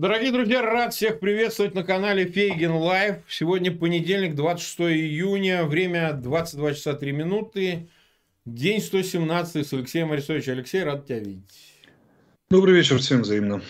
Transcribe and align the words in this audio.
Дорогие 0.00 0.30
друзья, 0.30 0.62
рад 0.62 0.94
всех 0.94 1.18
приветствовать 1.18 1.74
на 1.74 1.82
канале 1.82 2.24
Фейгин 2.24 2.70
Live. 2.70 3.16
Сегодня 3.28 3.76
понедельник, 3.76 4.36
26 4.36 4.80
июня, 4.92 5.64
время 5.64 6.12
22 6.12 6.74
часа 6.74 6.94
3 6.94 7.10
минуты, 7.10 7.88
день 8.44 8.80
117 8.80 9.66
с 9.66 9.72
Алексеем 9.72 10.12
Арестовичем. 10.12 10.52
Алексей, 10.52 10.84
рад 10.84 11.04
тебя 11.04 11.18
видеть. 11.18 11.74
Добрый 12.48 12.76
вечер, 12.76 12.98
всем 12.98 13.22
взаимно. 13.22 13.60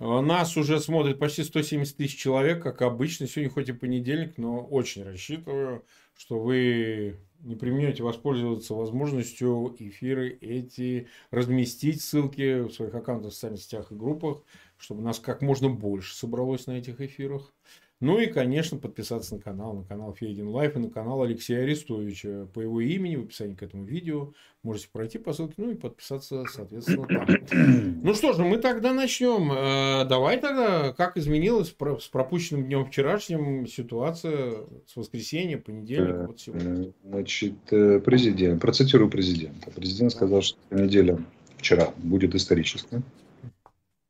Нас 0.00 0.56
уже 0.56 0.80
смотрит 0.80 1.20
почти 1.20 1.44
170 1.44 1.96
тысяч 1.96 2.18
человек, 2.18 2.60
как 2.60 2.82
обычно. 2.82 3.28
Сегодня 3.28 3.52
хоть 3.52 3.68
и 3.68 3.72
понедельник, 3.72 4.38
но 4.38 4.58
очень 4.64 5.04
рассчитываю, 5.04 5.84
что 6.16 6.40
вы 6.40 7.14
не 7.40 7.56
преминете 7.56 8.02
воспользоваться 8.02 8.74
возможностью 8.74 9.74
эфиры 9.78 10.30
эти 10.40 11.08
разместить 11.30 12.02
ссылки 12.02 12.62
в 12.62 12.72
своих 12.72 12.94
аккаунтах 12.94 13.32
в 13.32 13.34
социальных 13.34 13.62
сетях 13.62 13.92
и 13.92 13.94
группах 13.94 14.42
чтобы 14.78 15.02
нас 15.02 15.18
как 15.18 15.42
можно 15.42 15.68
больше 15.68 16.14
собралось 16.14 16.66
на 16.66 16.78
этих 16.78 17.00
эфирах. 17.00 17.52
Ну 18.00 18.20
и, 18.20 18.26
конечно, 18.26 18.78
подписаться 18.78 19.34
на 19.34 19.40
канал, 19.40 19.74
на 19.74 19.82
канал 19.82 20.14
Фейгин 20.14 20.46
Live 20.48 20.76
и 20.76 20.78
на 20.78 20.88
канал 20.88 21.22
Алексея 21.22 21.62
Арестовича 21.62 22.46
по 22.54 22.60
его 22.60 22.80
имени 22.80 23.16
в 23.16 23.24
описании 23.24 23.54
к 23.54 23.62
этому 23.64 23.84
видео. 23.84 24.32
Можете 24.62 24.88
пройти 24.92 25.18
по 25.18 25.32
ссылке, 25.32 25.54
ну 25.56 25.72
и 25.72 25.74
подписаться, 25.74 26.44
соответственно, 26.48 27.08
там. 27.08 27.98
Ну 28.02 28.14
что 28.14 28.34
же, 28.34 28.44
мы 28.44 28.58
тогда 28.58 28.92
начнем. 28.92 29.50
Э, 29.50 30.08
давай 30.08 30.38
тогда, 30.38 30.92
как 30.92 31.16
изменилась 31.16 31.74
с 31.76 32.08
пропущенным 32.08 32.66
днем 32.66 32.86
вчерашним 32.86 33.66
ситуация 33.66 34.54
с 34.86 34.94
воскресенья, 34.94 35.58
понедельника, 35.58 36.26
вот 36.28 36.40
сегодня? 36.40 36.92
Значит, 37.02 37.54
э, 37.72 37.98
президент, 37.98 38.62
процитирую 38.62 39.10
президента. 39.10 39.72
Президент 39.72 40.12
сказал, 40.12 40.42
что 40.42 40.56
неделя 40.70 41.18
вчера 41.56 41.92
будет 41.96 42.36
историческая. 42.36 43.02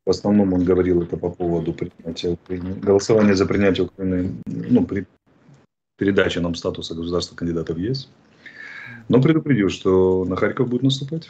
В 0.09 0.11
основном 0.11 0.55
он 0.55 0.65
говорил 0.65 1.03
это 1.03 1.19
по 1.19 1.29
поводу 1.29 1.75
принятия 1.75 2.31
Украины, 2.31 2.73
голосования 2.73 3.35
за 3.35 3.45
принятие 3.45 3.85
Украины, 3.85 4.33
ну, 4.47 4.87
при 4.87 5.07
передаче 5.99 6.41
нам 6.41 6.55
статуса 6.55 6.95
государства 6.95 7.37
кандидата 7.37 7.75
в 7.75 7.77
ЕС. 7.77 8.09
Но 9.11 9.21
предупредил, 9.21 9.69
что 9.69 10.25
на 10.25 10.35
Харьков 10.35 10.71
будет 10.71 10.83
наступать. 10.83 11.29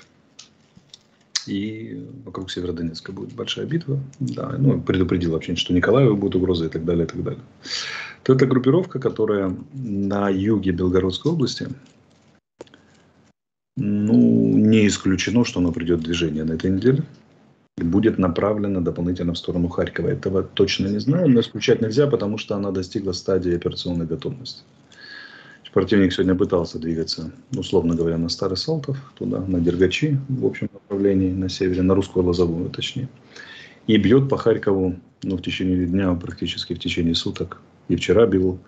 И 1.48 2.06
вокруг 2.24 2.52
Северодонецка 2.52 3.10
будет 3.10 3.32
большая 3.32 3.66
битва. 3.66 3.98
Да, 4.20 4.54
ну, 4.56 4.80
предупредил 4.80 5.32
вообще, 5.32 5.56
что 5.56 5.74
Николаеву 5.74 6.16
будет 6.16 6.36
угроза 6.36 6.66
и 6.66 6.68
так 6.68 6.84
далее, 6.84 7.04
и 7.04 7.08
так 7.08 7.20
далее. 7.24 7.42
То 8.22 8.32
это 8.32 8.46
группировка, 8.46 9.00
которая 9.00 9.56
на 9.74 10.28
юге 10.28 10.70
Белгородской 10.70 11.32
области, 11.32 11.66
ну, 13.76 14.14
не 14.14 14.86
исключено, 14.86 15.44
что 15.44 15.58
она 15.58 15.72
придет 15.72 15.98
в 15.98 16.04
движение 16.04 16.44
на 16.44 16.52
этой 16.52 16.70
неделе 16.70 17.02
будет 17.84 18.18
направлена 18.18 18.80
дополнительно 18.80 19.34
в 19.34 19.38
сторону 19.38 19.68
Харькова. 19.68 20.08
Этого 20.08 20.42
точно 20.42 20.88
не 20.88 20.98
знаю, 20.98 21.28
но 21.28 21.40
исключать 21.40 21.80
нельзя, 21.80 22.06
потому 22.06 22.38
что 22.38 22.56
она 22.56 22.70
достигла 22.70 23.12
стадии 23.12 23.54
операционной 23.54 24.06
готовности. 24.06 24.62
Противник 25.78 26.12
сегодня 26.12 26.34
пытался 26.34 26.80
двигаться, 26.80 27.30
условно 27.56 27.94
говоря, 27.94 28.18
на 28.18 28.28
Старый 28.28 28.56
Салтов, 28.56 28.98
туда, 29.16 29.38
на 29.46 29.60
Дергачи, 29.60 30.18
в 30.28 30.44
общем 30.44 30.68
направлении, 30.72 31.30
на 31.30 31.48
севере, 31.48 31.82
на 31.82 31.94
Русскую 31.94 32.26
Лозовую, 32.26 32.68
точнее. 32.68 33.08
И 33.86 33.96
бьет 33.96 34.28
по 34.28 34.36
Харькову, 34.36 34.96
ну, 35.22 35.36
в 35.36 35.40
течение 35.40 35.86
дня, 35.86 36.12
практически 36.14 36.74
в 36.74 36.80
течение 36.80 37.14
суток. 37.14 37.60
И 37.86 37.94
вчера 37.94 38.26
бил 38.26 38.58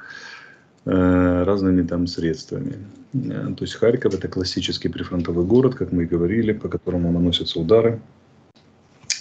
э, 0.85 1.43
разными 1.43 1.85
там 1.85 2.07
средствами. 2.07 2.77
Э, 3.13 3.55
то 3.57 3.65
есть 3.65 3.75
Харьков 3.75 4.15
это 4.15 4.29
классический 4.29 4.89
прифронтовый 4.89 5.45
город, 5.45 5.75
как 5.75 5.91
мы 5.91 6.05
и 6.05 6.07
говорили, 6.07 6.53
по 6.53 6.69
которому 6.69 7.11
наносятся 7.11 7.59
удары 7.59 8.01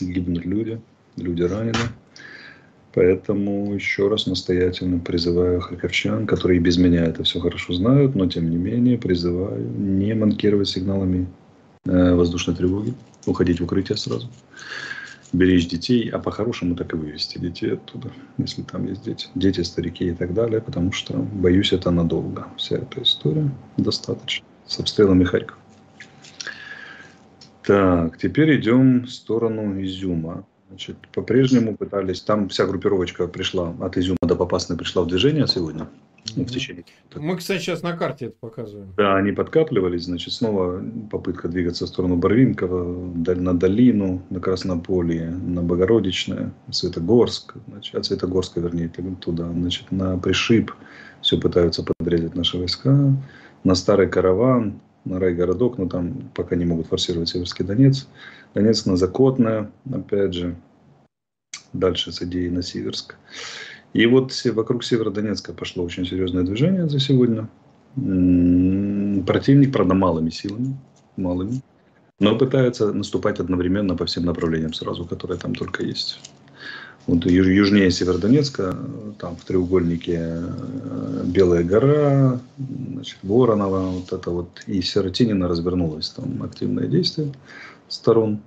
гибнут 0.05 0.45
люди, 0.45 0.81
люди 1.17 1.43
ранены. 1.43 1.79
Поэтому 2.93 3.73
еще 3.73 4.07
раз 4.07 4.25
настоятельно 4.25 4.99
призываю 4.99 5.61
харьковчан, 5.61 6.25
которые 6.25 6.59
без 6.59 6.77
меня 6.77 7.05
это 7.05 7.23
все 7.23 7.39
хорошо 7.39 7.73
знают, 7.73 8.15
но 8.15 8.27
тем 8.27 8.49
не 8.49 8.57
менее 8.57 8.97
призываю 8.97 9.63
не 9.77 10.15
манкировать 10.15 10.69
сигналами 10.69 11.27
э, 11.85 12.15
воздушной 12.15 12.55
тревоги, 12.55 12.93
уходить 13.27 13.59
в 13.59 13.63
укрытие 13.63 13.95
сразу, 13.95 14.27
беречь 15.33 15.67
детей, 15.67 16.09
а 16.09 16.17
по-хорошему 16.17 16.75
так 16.75 16.93
и 16.93 16.95
вывести 16.95 17.37
детей 17.37 17.73
оттуда, 17.73 18.11
если 18.39 18.63
там 18.63 18.87
есть 18.87 19.03
дети, 19.03 19.27
дети, 19.35 19.61
старики 19.61 20.07
и 20.07 20.13
так 20.13 20.33
далее, 20.33 20.59
потому 20.59 20.91
что, 20.91 21.13
боюсь, 21.13 21.71
это 21.71 21.91
надолго. 21.91 22.47
Вся 22.57 22.77
эта 22.77 23.03
история 23.03 23.51
достаточно 23.77 24.45
с 24.65 24.79
обстрелами 24.79 25.23
Харькова. 25.23 25.59
Так, 27.69 28.17
теперь 28.17 28.59
идем 28.59 29.03
в 29.03 29.11
сторону 29.11 29.79
Изюма. 29.83 30.43
Значит, 30.69 30.97
по-прежнему 31.13 31.77
пытались, 31.77 32.19
там 32.19 32.49
вся 32.49 32.65
группировочка 32.65 33.27
пришла 33.27 33.75
от 33.79 33.95
Изюма 33.95 34.17
до 34.23 34.35
Попасной 34.35 34.75
пришла 34.75 35.03
в 35.03 35.07
движение 35.07 35.45
сегодня. 35.47 35.87
Ну, 36.35 36.45
в 36.45 36.47
течение. 36.47 36.83
Мы, 37.15 37.37
кстати, 37.37 37.61
сейчас 37.61 37.83
на 37.83 37.95
карте 37.95 38.25
это 38.25 38.35
показываем. 38.39 38.91
Да, 38.97 39.17
они 39.17 39.33
подкапливались, 39.33 40.05
значит, 40.05 40.33
снова 40.33 40.83
попытка 41.11 41.47
двигаться 41.47 41.85
в 41.85 41.89
сторону 41.89 42.15
Барвинкова, 42.15 43.13
на 43.35 43.53
Долину, 43.53 44.23
на 44.31 44.39
Краснополье, 44.39 45.29
на 45.29 45.61
Богородичное, 45.61 46.51
Светогорск, 46.71 47.53
значит, 47.67 47.93
от 47.93 48.03
Светогорска, 48.03 48.61
вернее, 48.61 48.89
туда, 49.21 49.47
значит, 49.47 49.91
на 49.91 50.17
Пришиб, 50.17 50.71
все 51.21 51.39
пытаются 51.39 51.83
подрезать 51.83 52.33
наши 52.33 52.57
войска, 52.57 53.13
на 53.63 53.75
Старый 53.75 54.09
Караван, 54.09 54.81
на 55.05 55.19
райгородок, 55.19 55.77
но 55.77 55.87
там 55.87 56.29
пока 56.35 56.55
не 56.55 56.65
могут 56.65 56.87
форсировать 56.87 57.29
Северский 57.29 57.65
Донец. 57.65 58.07
Донецк 58.53 58.85
на 58.85 58.97
Закотное, 58.97 59.71
опять 59.91 60.33
же, 60.33 60.55
дальше 61.73 62.11
с 62.11 62.21
идеей 62.21 62.49
на 62.49 62.61
Северск. 62.61 63.15
И 63.93 64.05
вот 64.05 64.33
вокруг 64.45 64.83
Северодонецка 64.83 65.53
пошло 65.53 65.83
очень 65.83 66.05
серьезное 66.05 66.43
движение 66.43 66.87
за 66.87 66.99
сегодня. 66.99 67.47
Противник, 67.95 69.73
правда, 69.73 69.95
малыми 69.95 70.29
силами, 70.29 70.77
малыми, 71.17 71.61
но 72.19 72.37
пытается 72.37 72.93
наступать 72.93 73.39
одновременно 73.39 73.95
по 73.95 74.05
всем 74.05 74.25
направлениям 74.25 74.73
сразу, 74.73 75.05
которые 75.05 75.39
там 75.39 75.55
только 75.55 75.83
есть. 75.83 76.19
Вот 77.09 77.25
южнее 77.25 77.89
Северодонецка, 77.89 78.75
там 79.17 79.35
в 79.35 79.43
треугольнике 79.43 80.19
э, 80.19 81.23
Белая 81.25 81.63
гора, 81.63 82.39
значит, 82.93 83.17
Воронова, 83.23 83.79
вот 83.79 84.13
это 84.13 84.29
вот, 84.29 84.49
и 84.67 84.79
Сиротинина 84.83 85.47
развернулось, 85.47 86.09
там 86.09 86.43
активное 86.43 86.85
действие 86.85 87.31
сторон, 87.87 88.41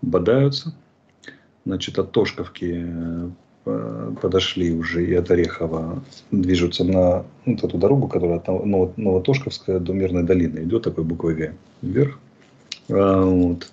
бодаются. 0.00 0.72
Значит, 1.66 1.98
от 1.98 2.12
Тошковки 2.12 2.86
э, 3.66 4.12
подошли 4.22 4.72
уже 4.72 5.04
и 5.04 5.12
от 5.12 5.30
Орехова 5.30 6.02
движутся 6.30 6.84
на 6.84 7.26
вот 7.44 7.62
эту 7.62 7.76
дорогу, 7.76 8.08
которая 8.08 8.38
от 8.38 8.96
Новотошковская 8.96 9.80
до 9.80 9.92
Мирной 9.92 10.22
долины 10.22 10.60
идет 10.60 10.84
такой 10.84 11.04
буквой 11.04 11.34
Г 11.34 11.54
вверх. 11.82 12.18
А, 12.88 13.22
вот. 13.22 13.70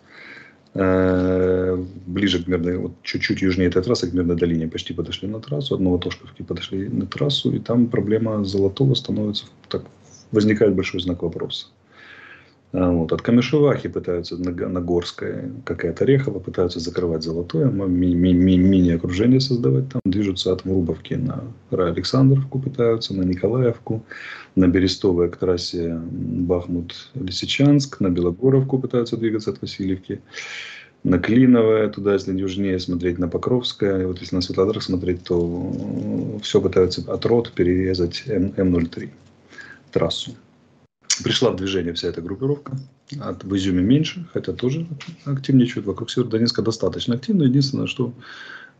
Э, 0.81 1.75
ближе 2.05 2.41
к 2.41 2.47
Мирной, 2.47 2.77
вот 2.77 2.93
чуть-чуть 3.03 3.41
южнее 3.41 3.67
этой 3.67 3.83
трассы, 3.83 4.09
к 4.09 4.13
Мирной 4.13 4.37
долине, 4.37 4.69
почти 4.69 4.93
подошли 4.93 5.27
на 5.27 5.41
трассу, 5.41 5.75
от 5.75 5.81
Новотошковки 5.81 6.41
подошли 6.41 6.87
на 6.87 7.05
трассу, 7.05 7.51
и 7.51 7.59
там 7.59 7.87
проблема 7.87 8.45
Золотого 8.45 8.93
становится, 8.93 9.43
так, 9.67 9.83
возникает 10.31 10.75
большой 10.75 11.01
знак 11.01 11.21
вопроса. 11.21 11.67
А, 12.71 12.91
вот. 12.91 13.11
От 13.11 13.21
Камешевахи 13.21 13.89
пытаются 13.89 14.37
на, 14.37 14.51
на 14.51 14.79
Горское, 14.81 15.51
как 15.65 15.85
и 15.85 15.87
от 15.87 16.01
Орехова, 16.01 16.39
пытаются 16.39 16.79
закрывать 16.79 17.23
Золотое, 17.23 17.65
ми- 17.65 18.13
ми- 18.13 18.33
ми- 18.33 18.57
мини-окружение 18.57 19.39
создавать 19.39 19.89
там. 19.89 20.01
Движутся 20.05 20.53
от 20.53 20.65
Врубовки 20.65 21.15
на 21.15 21.43
Александровку 21.71 22.59
пытаются, 22.59 23.15
на 23.15 23.23
Николаевку, 23.23 24.03
на 24.55 24.67
Берестовое 24.67 25.29
к 25.29 25.37
трассе 25.37 25.99
Бахмут-Лисичанск, 26.11 27.99
на 28.01 28.09
Белогоровку 28.09 28.77
пытаются 28.77 29.17
двигаться 29.17 29.49
от 29.49 29.61
Васильевки, 29.61 30.21
на 31.03 31.17
Клиновое, 31.17 31.87
туда, 31.89 32.13
если 32.13 32.37
южнее 32.37 32.77
смотреть, 32.79 33.17
на 33.17 33.27
Покровское. 33.27 34.01
И 34.01 34.05
вот 34.05 34.19
если 34.19 34.35
на 34.35 34.41
Светлодар 34.41 34.79
смотреть, 34.81 35.23
то 35.23 36.39
все 36.43 36.61
пытаются 36.61 37.01
от 37.11 37.25
рот 37.25 37.51
перерезать 37.53 38.23
М- 38.27 38.53
М03 38.57 39.09
трассу 39.91 40.35
пришла 41.23 41.51
в 41.51 41.55
движение 41.55 41.93
вся 41.93 42.07
эта 42.07 42.21
группировка. 42.21 42.77
От, 43.19 43.43
в 43.43 43.55
Изюме 43.55 43.81
меньше, 43.81 44.27
хотя 44.33 44.53
тоже 44.53 44.87
активничают. 45.25 45.85
Вокруг 45.85 46.09
Северодонецка 46.11 46.61
достаточно 46.61 47.15
активно. 47.15 47.43
Единственное, 47.43 47.87
что 47.87 48.13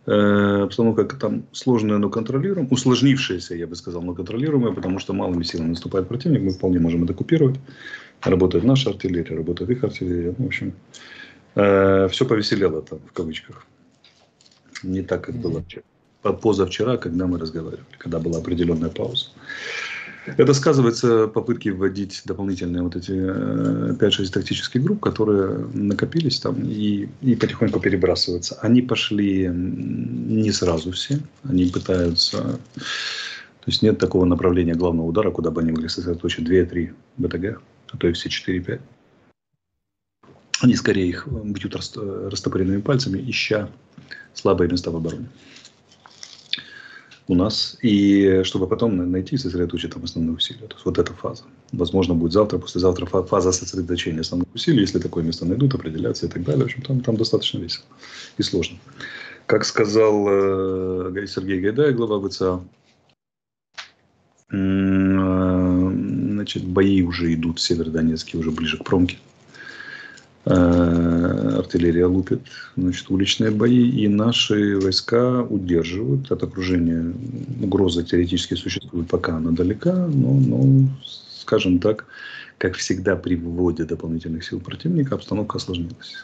э, 0.05 0.63
обстановка 0.63 1.03
там 1.03 1.43
сложная, 1.51 1.97
но 1.97 2.09
контролируемая. 2.09 2.69
Усложнившаяся, 2.69 3.55
я 3.55 3.67
бы 3.67 3.75
сказал, 3.75 4.01
но 4.01 4.13
контролируемая, 4.13 4.73
потому 4.73 4.99
что 4.99 5.13
малыми 5.13 5.43
силами 5.43 5.69
наступает 5.69 6.07
противник. 6.07 6.41
Мы 6.41 6.51
вполне 6.51 6.79
можем 6.79 7.03
это 7.03 7.13
купировать. 7.13 7.59
Работает 8.21 8.63
наша 8.63 8.89
артиллерия, 8.89 9.35
работает 9.35 9.69
их 9.71 9.83
артиллерия. 9.83 10.35
В 10.37 10.45
общем, 10.45 10.73
э, 11.55 12.07
все 12.09 12.25
повеселело 12.25 12.81
там, 12.81 12.99
в 13.07 13.13
кавычках. 13.13 13.65
Не 14.83 15.01
так, 15.01 15.25
как 15.25 15.35
было 15.35 15.61
вчера. 15.61 15.83
Позавчера, 16.21 16.97
когда 16.97 17.27
мы 17.27 17.39
разговаривали, 17.39 17.85
когда 17.97 18.19
была 18.19 18.39
определенная 18.39 18.89
пауза. 18.89 19.27
Это 20.25 20.53
сказывается 20.53 21.27
попытки 21.27 21.69
вводить 21.69 22.21
дополнительные 22.25 22.83
вот 22.83 22.95
эти 22.95 23.11
5-6 23.11 23.97
э, 23.99 24.29
тактических 24.31 24.83
групп, 24.83 24.99
которые 24.99 25.67
накопились 25.73 26.39
там 26.39 26.61
и, 26.63 27.07
и 27.21 27.35
потихоньку 27.35 27.79
перебрасываются. 27.79 28.57
Они 28.61 28.81
пошли 28.81 29.49
не 29.49 30.51
сразу 30.51 30.91
все, 30.91 31.19
они 31.43 31.65
пытаются... 31.65 32.59
То 33.59 33.71
есть 33.71 33.81
нет 33.81 33.99
такого 33.99 34.25
направления 34.25 34.73
главного 34.73 35.07
удара, 35.07 35.31
куда 35.31 35.51
бы 35.51 35.61
они 35.61 35.71
могли 35.71 35.89
сосредоточить 35.89 36.47
2-3 36.47 36.93
БТГ, 37.17 37.61
а 37.91 37.97
то 37.97 38.07
и 38.07 38.13
все 38.13 38.29
4-5. 38.29 38.79
Они 40.61 40.75
скорее 40.75 41.07
их 41.07 41.27
бьют 41.27 41.75
растопыренными 41.75 42.81
пальцами, 42.81 43.23
ища 43.29 43.69
слабые 44.33 44.69
места 44.69 44.91
в 44.91 44.95
обороне 44.95 45.29
у 47.29 47.35
нас, 47.35 47.77
и 47.83 48.41
чтобы 48.43 48.67
потом 48.67 49.11
найти 49.11 49.35
и 49.35 49.37
сосредоточить 49.37 49.93
там 49.93 50.03
основные 50.03 50.35
усилия. 50.35 50.65
То 50.67 50.73
есть 50.73 50.85
вот 50.85 50.97
эта 50.97 51.13
фаза. 51.13 51.43
Возможно, 51.71 52.15
будет 52.15 52.33
завтра, 52.33 52.57
послезавтра 52.57 53.05
фаза 53.05 53.51
сосредоточения 53.51 54.21
основных 54.21 54.47
усилий, 54.55 54.81
если 54.81 54.97
такое 54.97 55.23
место 55.23 55.45
найдут, 55.45 55.75
определяться 55.75 56.25
и 56.25 56.29
так 56.29 56.43
далее. 56.43 56.63
В 56.63 56.65
общем, 56.65 56.81
там, 56.81 57.01
там 57.01 57.17
достаточно 57.17 57.59
весело 57.59 57.85
и 58.39 58.41
сложно. 58.41 58.79
Как 59.45 59.63
сказал 59.63 60.25
э, 60.27 61.27
Сергей 61.27 61.59
Гайдай, 61.59 61.93
глава 61.93 62.27
ВЦА, 62.27 62.61
э, 64.51 65.91
значит, 66.33 66.65
бои 66.65 67.03
уже 67.03 67.31
идут 67.35 67.59
в 67.59 67.61
Северодонецке, 67.61 68.39
уже 68.39 68.49
ближе 68.49 68.79
к 68.79 68.83
промке. 68.83 69.17
Э, 70.45 71.55
артиллерия 71.59 72.05
лупит, 72.05 72.41
значит, 72.77 73.09
уличные 73.11 73.51
бои, 73.51 73.89
и 73.89 74.07
наши 74.07 74.79
войска 74.79 75.43
удерживают 75.43 76.31
от 76.31 76.43
окружения. 76.43 77.13
Угроза 77.61 78.03
теоретически 78.03 78.53
существует, 78.53 79.09
пока 79.09 79.35
она 79.35 79.51
далека, 79.51 79.93
но, 80.07 80.33
но 80.33 80.87
скажем 81.03 81.79
так, 81.79 82.05
как 82.57 82.75
всегда 82.75 83.15
при 83.15 83.35
вводе 83.35 83.83
дополнительных 83.83 84.45
сил 84.45 84.59
противника, 84.59 85.15
обстановка 85.15 85.57
осложнилась. 85.57 86.15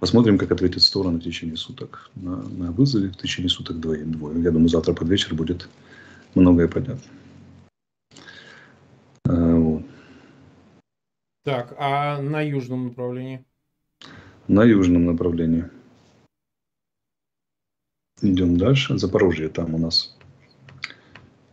Посмотрим, 0.00 0.38
как 0.38 0.50
ответит 0.50 0.82
сторона 0.82 1.18
в 1.18 1.22
течение 1.22 1.56
суток 1.56 2.10
на, 2.16 2.36
на 2.42 2.72
вызове, 2.72 3.10
в 3.10 3.16
течение 3.16 3.48
суток 3.48 3.78
двое. 3.78 4.04
двое. 4.04 4.42
Я 4.42 4.50
думаю, 4.50 4.68
завтра 4.68 4.92
под 4.92 5.08
вечер 5.08 5.34
будет 5.34 5.68
многое 6.34 6.66
понятно. 6.66 7.00
А, 9.24 9.54
вот. 9.54 9.82
Так, 11.44 11.74
а 11.78 12.20
на 12.20 12.40
южном 12.40 12.88
направлении? 12.88 13.44
На 14.48 14.64
южном 14.64 15.06
направлении. 15.06 15.64
Идем 18.20 18.56
дальше. 18.56 18.98
Запорожье 18.98 19.48
там 19.48 19.74
у 19.74 19.78
нас. 19.78 20.16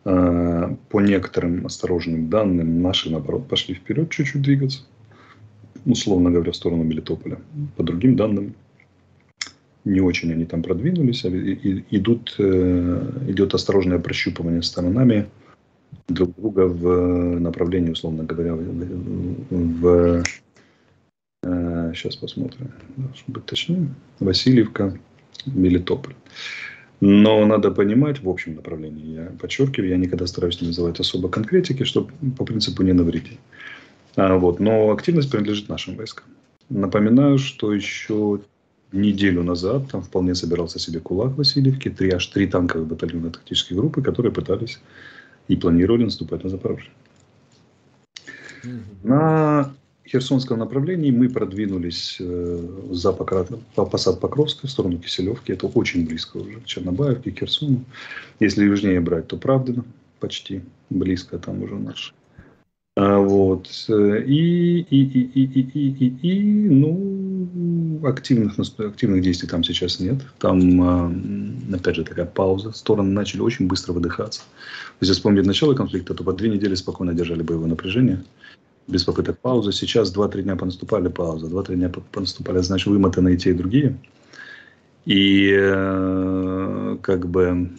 А, 0.06 0.76
по 0.90 1.02
некоторым 1.02 1.66
осторожным 1.66 2.30
данным, 2.30 2.82
наши, 2.82 3.10
наоборот, 3.10 3.48
пошли 3.48 3.76
вперед 3.76 4.10
чуть-чуть 4.10 4.42
двигаться. 4.42 4.84
Условно 5.86 6.30
говоря, 6.30 6.52
в 6.52 6.56
сторону 6.56 6.84
Мелитополя. 6.84 7.40
По 7.78 7.84
другим 7.84 8.16
данным, 8.16 8.54
не 9.86 10.02
очень 10.02 10.32
они 10.32 10.46
там 10.46 10.62
продвинулись. 10.62 11.26
А 11.26 11.30
идут, 11.30 12.36
э, 12.38 13.12
идет 13.30 13.54
осторожное 13.54 14.00
прощупывание 14.00 14.62
сторонами 14.62 15.28
друг 16.08 16.36
друга 16.36 16.68
в 16.68 17.40
направлении, 17.40 17.92
условно 17.92 18.24
говоря, 18.24 18.56
в 18.56 20.24
сейчас 21.94 22.16
посмотрим, 22.16 22.72
чтобы 23.16 23.40
быть 23.40 23.46
точнее, 23.46 23.90
Васильевка, 24.20 24.98
Мелитополь. 25.46 26.16
Но 27.02 27.46
надо 27.46 27.72
понимать 27.72 28.22
в 28.22 28.30
общем 28.30 28.56
направлении. 28.56 29.16
Я 29.16 29.26
подчеркиваю, 29.40 29.90
я 29.90 29.98
никогда 29.98 30.28
стараюсь 30.28 30.60
не 30.62 30.68
называть 30.68 31.00
особо 31.00 31.30
конкретики, 31.30 31.84
чтобы 31.84 32.12
по 32.38 32.44
принципу 32.44 32.84
не 32.84 32.92
навредить. 32.92 33.40
А, 34.18 34.36
вот. 34.36 34.60
Но 34.60 34.92
активность 34.92 35.32
принадлежит 35.32 35.70
нашим 35.70 35.96
войскам. 35.96 36.26
Напоминаю, 36.70 37.38
что 37.38 37.74
еще 37.74 38.42
неделю 38.92 39.44
назад 39.44 39.90
там 39.92 40.02
вполне 40.02 40.36
собирался 40.36 40.78
себе 40.78 41.00
кулак 41.00 41.38
Васильевки, 41.38 41.90
три, 41.90 42.12
аж 42.12 42.26
три 42.28 42.48
танковые 42.48 42.86
батальона 42.86 43.30
тактической 43.30 43.78
группы, 43.78 44.02
которые 44.02 44.34
пытались 44.34 44.80
и 45.48 45.56
планировали 45.56 46.04
наступать 46.04 46.44
на 46.44 46.50
Запорожье. 46.50 46.92
Mm-hmm. 48.64 48.80
На 49.04 49.74
Херсонском 50.12 50.58
направлении 50.60 51.12
мы 51.12 51.30
продвинулись 51.30 52.18
э, 52.20 52.68
за 52.92 53.14
Покра... 53.14 53.46
по 53.76 53.86
посад 53.86 54.20
Покровской 54.20 54.68
в 54.68 54.72
сторону 54.72 54.98
Киселевки. 54.98 55.54
Это 55.54 55.68
очень 55.68 56.08
близко 56.08 56.38
уже 56.38 56.60
к 56.60 56.66
Чернобаевке, 56.66 57.32
Херсону. 57.32 57.84
Если 58.40 58.66
южнее 58.66 59.02
брать, 59.02 59.28
то 59.28 59.38
Правдино 59.38 59.86
почти 60.20 60.62
близко 60.90 61.38
там 61.38 61.62
уже 61.62 61.76
наш. 61.76 62.14
А, 62.98 63.20
вот. 63.20 63.68
И, 63.88 64.80
и, 64.80 64.86
и, 64.90 65.22
и, 65.22 65.46
и, 65.46 65.62
и, 65.62 66.08
и, 66.08 66.28
и 66.28 66.70
ну, 66.70 68.02
активных, 68.04 68.58
активных 68.80 69.22
действий 69.22 69.48
там 69.48 69.64
сейчас 69.64 70.00
нет. 70.00 70.18
Там, 70.40 70.82
а, 70.82 71.14
опять 71.72 71.98
же, 71.98 72.04
такая 72.04 72.26
пауза. 72.26 72.72
Стороны 72.72 73.12
начали 73.12 73.42
очень 73.42 73.68
быстро 73.68 73.94
выдыхаться. 73.94 74.42
Если 75.02 75.14
вспомнить 75.14 75.46
начало 75.46 75.76
конфликта, 75.76 76.16
то 76.16 76.24
по 76.24 76.34
две 76.34 76.50
недели 76.50 76.74
спокойно 76.74 77.14
держали 77.14 77.44
боевое 77.44 77.70
напряжение 77.70 78.24
без 78.90 79.04
попыток 79.04 79.40
паузы. 79.40 79.72
Сейчас 79.72 80.16
2-3 80.16 80.42
дня 80.44 80.56
понаступали 80.56 81.08
пауза, 81.08 81.48
2-3 81.48 81.76
дня 81.76 81.90
понаступали, 81.90 82.60
значит, 82.60 82.88
вымотаны 82.88 83.34
и 83.34 83.38
те, 83.38 83.52
и 83.52 83.54
другие. 83.54 83.98
И 85.06 85.52
э, 85.52 86.98
как 87.02 87.28
бы 87.28 87.70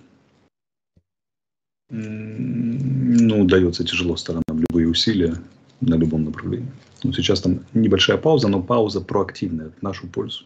ну, 1.90 3.44
дается 3.44 3.84
тяжело 3.84 4.16
сторонам 4.16 4.44
любые 4.48 4.88
усилия 4.88 5.34
на 5.80 5.96
любом 5.96 6.24
направлении. 6.24 6.70
Ну, 7.02 7.12
сейчас 7.12 7.40
там 7.40 7.60
небольшая 7.74 8.16
пауза, 8.16 8.48
но 8.48 8.62
пауза 8.62 9.00
проактивная, 9.00 9.70
в 9.70 9.82
нашу 9.82 10.06
пользу. 10.06 10.44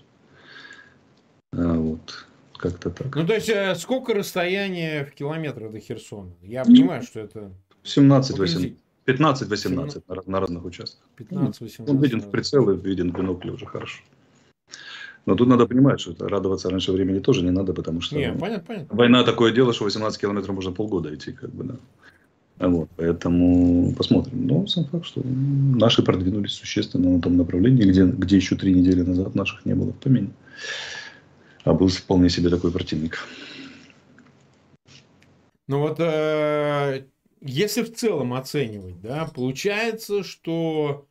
А, 1.53 1.75
вот, 1.75 2.27
как-то 2.57 2.91
так. 2.91 3.15
Ну, 3.15 3.27
то 3.27 3.35
есть, 3.35 3.49
э, 3.49 3.75
сколько 3.75 4.15
расстояние 4.15 5.05
в 5.05 5.13
километрах 5.13 5.73
до 5.73 5.81
Херсона? 5.81 6.33
Я 6.43 6.65
понимаю, 6.65 7.03
что 7.03 7.21
это... 7.21 7.53
17-18. 7.85 8.77
15-18 9.07 10.03
на, 10.09 10.23
на 10.27 10.41
разных 10.41 10.65
участках. 10.65 11.07
15-18. 11.19 11.91
Он 11.91 12.01
виден 12.01 12.21
в 12.21 12.31
прицелы, 12.31 12.77
виден 12.77 13.13
в 13.13 13.17
бинокле 13.17 13.53
уже 13.53 13.67
хорошо. 13.67 14.03
Но 15.27 15.35
тут 15.35 15.49
надо 15.49 15.67
понимать, 15.67 16.01
что 16.01 16.13
это 16.13 16.29
радоваться 16.29 16.71
раньше 16.71 16.93
времени 16.93 17.19
тоже 17.19 17.43
не 17.43 17.51
надо, 17.51 17.73
потому 17.73 18.01
что 18.01 18.17
не, 18.17 18.33
понятно, 18.33 18.65
понятно. 18.67 18.97
война 18.97 19.25
такое 19.25 19.53
дело, 19.53 19.73
что 19.73 19.85
18 19.85 20.21
километров 20.21 20.55
можно 20.55 20.73
полгода 20.73 21.15
идти, 21.15 21.33
как 21.33 21.51
бы, 21.51 21.65
да. 21.65 21.77
Вот, 22.59 22.89
поэтому 22.97 23.93
посмотрим. 23.95 24.47
Но 24.47 24.67
сам 24.67 24.85
факт, 24.85 25.07
что 25.07 25.23
наши 25.25 26.03
продвинулись 26.03 26.53
существенно 26.53 27.11
на 27.11 27.21
том 27.21 27.37
направлении, 27.37 27.85
где, 27.85 28.05
где 28.05 28.37
еще 28.37 28.55
три 28.55 28.73
недели 28.73 29.03
назад 29.03 29.35
наших 29.35 29.65
не 29.65 29.75
было 29.75 29.93
в 29.93 29.97
помине. 29.97 30.31
А 31.65 31.73
был 31.73 31.89
вполне 31.89 32.29
себе 32.29 32.51
такой 32.51 32.71
противник. 32.71 33.19
Ну 35.67 35.81
вот 35.81 35.99
э, 35.99 37.05
если 37.45 37.83
в 37.83 37.95
целом 37.95 38.33
оценивать, 38.33 39.01
да, 39.01 39.27
получается, 39.27 40.25
что 40.25 41.07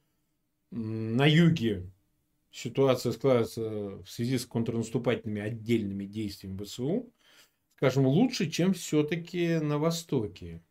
на 0.72 1.28
юге 1.28 1.92
ситуация 2.52 3.12
складывается 3.12 4.02
в 4.04 4.08
связи 4.08 4.40
с 4.40 4.46
контрнаступательными 4.46 5.42
отдельными 5.42 6.06
действиями 6.06 6.64
ВСУ, 6.64 7.14
скажем, 7.76 8.08
лучше, 8.08 8.50
чем 8.50 8.74
все-таки 8.74 9.60
на 9.60 9.78
Востоке. 9.78 10.64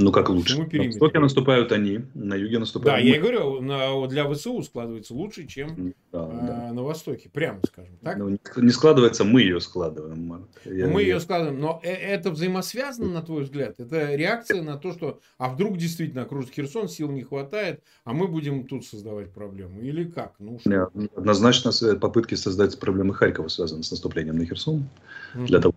Ну, 0.00 0.12
как 0.12 0.30
лучше? 0.30 0.58
На 0.58 0.84
востоке 0.84 1.18
наступают 1.18 1.72
они, 1.72 2.02
на 2.14 2.34
юге 2.34 2.60
наступают 2.60 3.00
Да, 3.00 3.02
мы. 3.02 3.08
я 3.08 3.16
и 3.16 3.20
говорю, 3.20 3.60
на, 3.60 4.06
для 4.06 4.32
ВСУ 4.32 4.62
складывается 4.62 5.12
лучше, 5.12 5.44
чем 5.46 5.92
да, 6.12 6.20
а, 6.20 6.46
да. 6.68 6.72
на 6.72 6.82
Востоке, 6.84 7.28
прямо 7.28 7.58
скажем. 7.66 7.96
Так? 8.02 8.16
Ну, 8.16 8.38
не 8.56 8.70
складывается, 8.70 9.24
мы 9.24 9.42
ее 9.42 9.60
складываем, 9.60 10.24
Марк. 10.24 10.44
Я, 10.64 10.86
мы 10.86 11.02
я... 11.02 11.08
ее 11.08 11.20
складываем, 11.20 11.58
но 11.58 11.80
э, 11.82 11.90
это 11.90 12.30
взаимосвязано, 12.30 13.08
на 13.08 13.22
твой 13.22 13.42
взгляд? 13.42 13.74
Это 13.80 14.14
реакция 14.14 14.62
на 14.62 14.76
то, 14.76 14.92
что, 14.92 15.18
а 15.36 15.48
вдруг 15.48 15.76
действительно 15.76 16.22
окружит 16.22 16.52
Херсон, 16.52 16.88
сил 16.88 17.10
не 17.10 17.24
хватает, 17.24 17.82
а 18.04 18.12
мы 18.12 18.28
будем 18.28 18.68
тут 18.68 18.86
создавать 18.86 19.32
проблему? 19.32 19.80
Или 19.80 20.04
как? 20.04 20.34
Ну, 20.38 20.60
что? 20.60 20.70
Нет, 20.70 21.10
однозначно 21.16 21.72
попытки 21.96 22.36
создать 22.36 22.78
проблемы 22.78 23.14
Харькова 23.14 23.48
связаны 23.48 23.82
с 23.82 23.90
наступлением 23.90 24.38
на 24.38 24.46
Херсон. 24.46 24.88
Угу. 25.34 25.46
Для 25.46 25.60
того, 25.60 25.74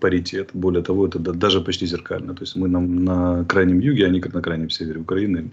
паритет. 0.00 0.50
Более 0.52 0.82
того, 0.82 1.06
это 1.06 1.18
даже 1.18 1.60
почти 1.60 1.86
зеркально. 1.86 2.34
То 2.34 2.42
есть 2.42 2.56
мы 2.56 2.68
на, 2.68 2.80
на 2.80 3.44
крайнем 3.44 3.80
юге, 3.80 4.06
они 4.06 4.20
как 4.20 4.34
на 4.34 4.42
крайнем 4.42 4.70
севере 4.70 5.00
Украины 5.00 5.50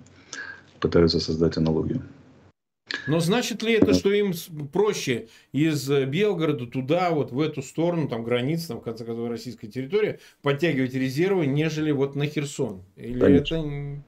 пытаются 0.80 1.20
создать 1.20 1.58
аналогию. 1.58 2.02
Но 3.08 3.20
значит 3.20 3.64
ли 3.64 3.74
это, 3.74 3.94
что 3.94 4.12
им 4.12 4.34
проще 4.74 5.28
из 5.54 5.88
Белгорода 5.90 6.68
туда, 6.68 7.12
вот 7.12 7.32
в 7.32 7.40
эту 7.40 7.62
сторону, 7.62 8.10
там 8.10 8.24
границы, 8.24 8.70
там, 8.70 8.80
в 8.80 8.84
конце 8.84 9.06
концов, 9.06 9.30
российская 9.30 9.68
территория, 9.68 10.20
подтягивать 10.42 10.94
резервы, 10.94 11.46
нежели 11.46 11.92
вот 11.92 12.16
на 12.16 12.26
Херсон? 12.26 12.82
Или 12.98 13.20
Конечно. 13.20 13.56
это... 13.56 14.04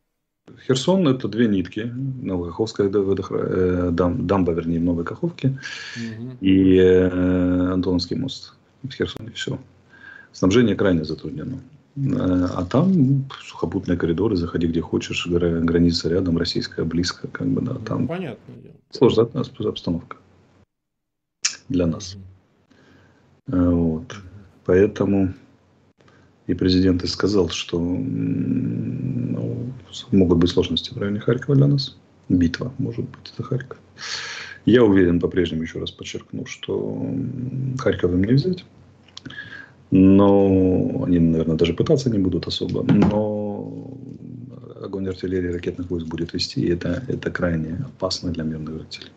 Херсон– 0.68 1.08
это 1.08 1.30
две 1.30 1.48
нитки. 1.48 1.90
Новокаховская 2.22 2.90
э, 2.90 3.90
дамба, 3.92 4.52
вернее, 4.52 4.80
в 4.80 4.84
Новой 4.84 5.06
Каховке 5.06 5.58
угу. 5.96 6.32
и 6.42 6.76
э, 6.76 7.72
Антоновский 7.72 8.18
мост 8.18 8.54
в 8.84 8.92
Херсоне. 8.92 9.32
Все 9.32 9.58
снабжение 10.34 10.76
крайне 10.76 11.06
затруднено. 11.06 11.62
А 11.96 12.66
там 12.66 13.26
сухопутные 13.42 13.98
коридоры, 13.98 14.36
заходи 14.36 14.68
где 14.68 14.82
хочешь, 14.82 15.28
граница 15.28 16.10
рядом, 16.10 16.38
российская 16.38 16.84
близко, 16.84 17.28
как 17.28 17.48
бы, 17.48 17.62
да, 17.62 17.76
там. 17.76 18.02
Ну, 18.02 18.08
понятно. 18.08 18.54
Сложная 18.90 19.26
обстановка 19.26 20.18
для 21.70 21.86
нас. 21.86 22.18
Вот. 23.48 24.16
Поэтому 24.66 25.34
и 26.48 26.54
президент 26.54 27.04
и 27.04 27.08
сказал, 27.08 27.50
что 27.50 27.80
ну, 27.80 29.74
могут 30.12 30.40
быть 30.40 30.50
сложности 30.50 30.94
в 30.94 30.98
районе 30.98 31.20
Харькова 31.20 31.56
для 31.56 31.68
нас. 31.68 31.98
Битва, 32.30 32.74
может 32.80 33.06
быть, 33.06 33.32
это 33.34 33.44
Харьков. 33.44 33.78
Я 34.66 34.84
уверен, 34.84 35.20
по-прежнему, 35.20 35.62
еще 35.64 35.80
раз 35.80 35.92
подчеркну, 35.92 36.46
что 36.46 37.06
Харьков 37.78 38.12
им 38.12 38.24
не 38.24 38.34
взять. 38.34 38.66
Но 39.96 41.04
они, 41.06 41.20
наверное, 41.20 41.56
даже 41.56 41.74
пытаться 41.76 42.10
не 42.10 42.18
будут 42.18 42.48
особо. 42.48 42.84
Но 42.84 43.96
огонь 44.82 45.08
артиллерии 45.08 45.54
ракетных 45.54 45.92
войск 45.92 46.08
будет 46.08 46.34
вести, 46.34 46.62
и 46.62 46.72
это, 46.72 47.04
это 47.08 47.30
крайне 47.30 47.86
опасно 47.86 48.32
для 48.32 48.44
мирных 48.44 48.80
жителей. 48.80 49.12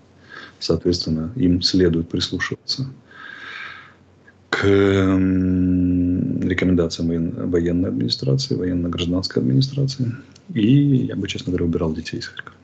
Соответственно, 0.58 1.32
им 1.34 1.62
следует 1.62 2.10
прислушиваться 2.10 2.90
к 4.50 4.64
рекомендациям 6.44 7.30
военной 7.50 7.88
администрации, 7.88 8.54
военно-гражданской 8.54 9.42
администрации. 9.42 10.12
И 10.52 11.06
я 11.06 11.16
бы, 11.16 11.26
честно 11.26 11.52
говоря, 11.52 11.64
убирал 11.64 11.94
детей 11.94 12.18
из 12.18 12.26
Харькова. 12.26 12.55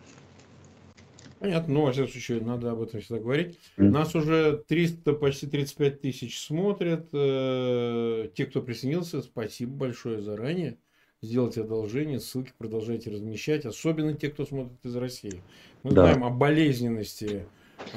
Понятно, 1.42 1.74
но, 1.74 1.84
во 1.86 1.92
всяком 1.92 2.12
случае, 2.12 2.40
надо 2.40 2.70
об 2.70 2.82
этом 2.82 3.00
всегда 3.00 3.18
говорить. 3.18 3.58
Mm. 3.76 3.88
Нас 3.88 4.14
уже 4.14 4.62
300, 4.68 5.12
почти 5.14 5.48
35 5.48 6.00
тысяч 6.00 6.40
смотрят. 6.40 7.08
Э, 7.12 8.28
те, 8.32 8.46
кто 8.46 8.62
присоединился, 8.62 9.22
спасибо 9.22 9.72
большое 9.72 10.22
заранее. 10.22 10.78
Сделайте 11.20 11.62
одолжение, 11.62 12.20
ссылки 12.20 12.52
продолжайте 12.56 13.10
размещать. 13.10 13.66
Особенно 13.66 14.14
те, 14.14 14.28
кто 14.28 14.46
смотрит 14.46 14.78
из 14.84 14.94
России. 14.94 15.42
Мы 15.82 15.90
да. 15.90 16.02
знаем 16.02 16.22
о 16.22 16.30
болезненности 16.30 17.44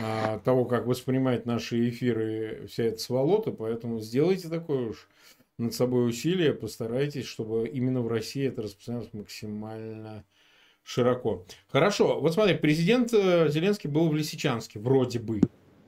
а, 0.02 0.40
того, 0.40 0.66
как 0.66 0.88
воспринимает 0.88 1.46
наши 1.46 1.88
эфиры 1.90 2.66
вся 2.68 2.86
эта 2.86 2.98
сволота, 2.98 3.52
поэтому 3.52 4.00
сделайте 4.00 4.50
такое 4.50 4.90
уж 4.90 5.08
над 5.60 5.76
собой 5.76 6.10
усилие, 6.10 6.52
постарайтесь, 6.52 7.26
чтобы 7.26 7.68
именно 7.68 8.02
в 8.02 8.08
России 8.08 8.48
это 8.48 8.64
распространялось 8.64 9.14
максимально 9.14 10.26
широко. 10.86 11.46
Хорошо, 11.68 12.22
вот 12.22 12.34
смотри, 12.34 12.56
президент 12.56 13.12
э, 13.14 13.50
Зеленский 13.50 13.90
был 13.90 14.08
в 14.08 14.16
Лисичанске, 14.16 14.80
вроде 14.80 15.20
бы. 15.20 15.42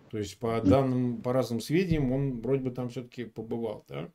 То 0.10 0.18
есть, 0.18 0.38
по 0.40 0.60
данным, 0.62 1.22
по 1.22 1.34
разным 1.34 1.62
сведениям, 1.62 2.12
он 2.12 2.42
вроде 2.42 2.64
бы 2.64 2.72
там 2.72 2.90
все-таки 2.90 3.26
побывал, 3.26 3.86
да? 3.88 4.10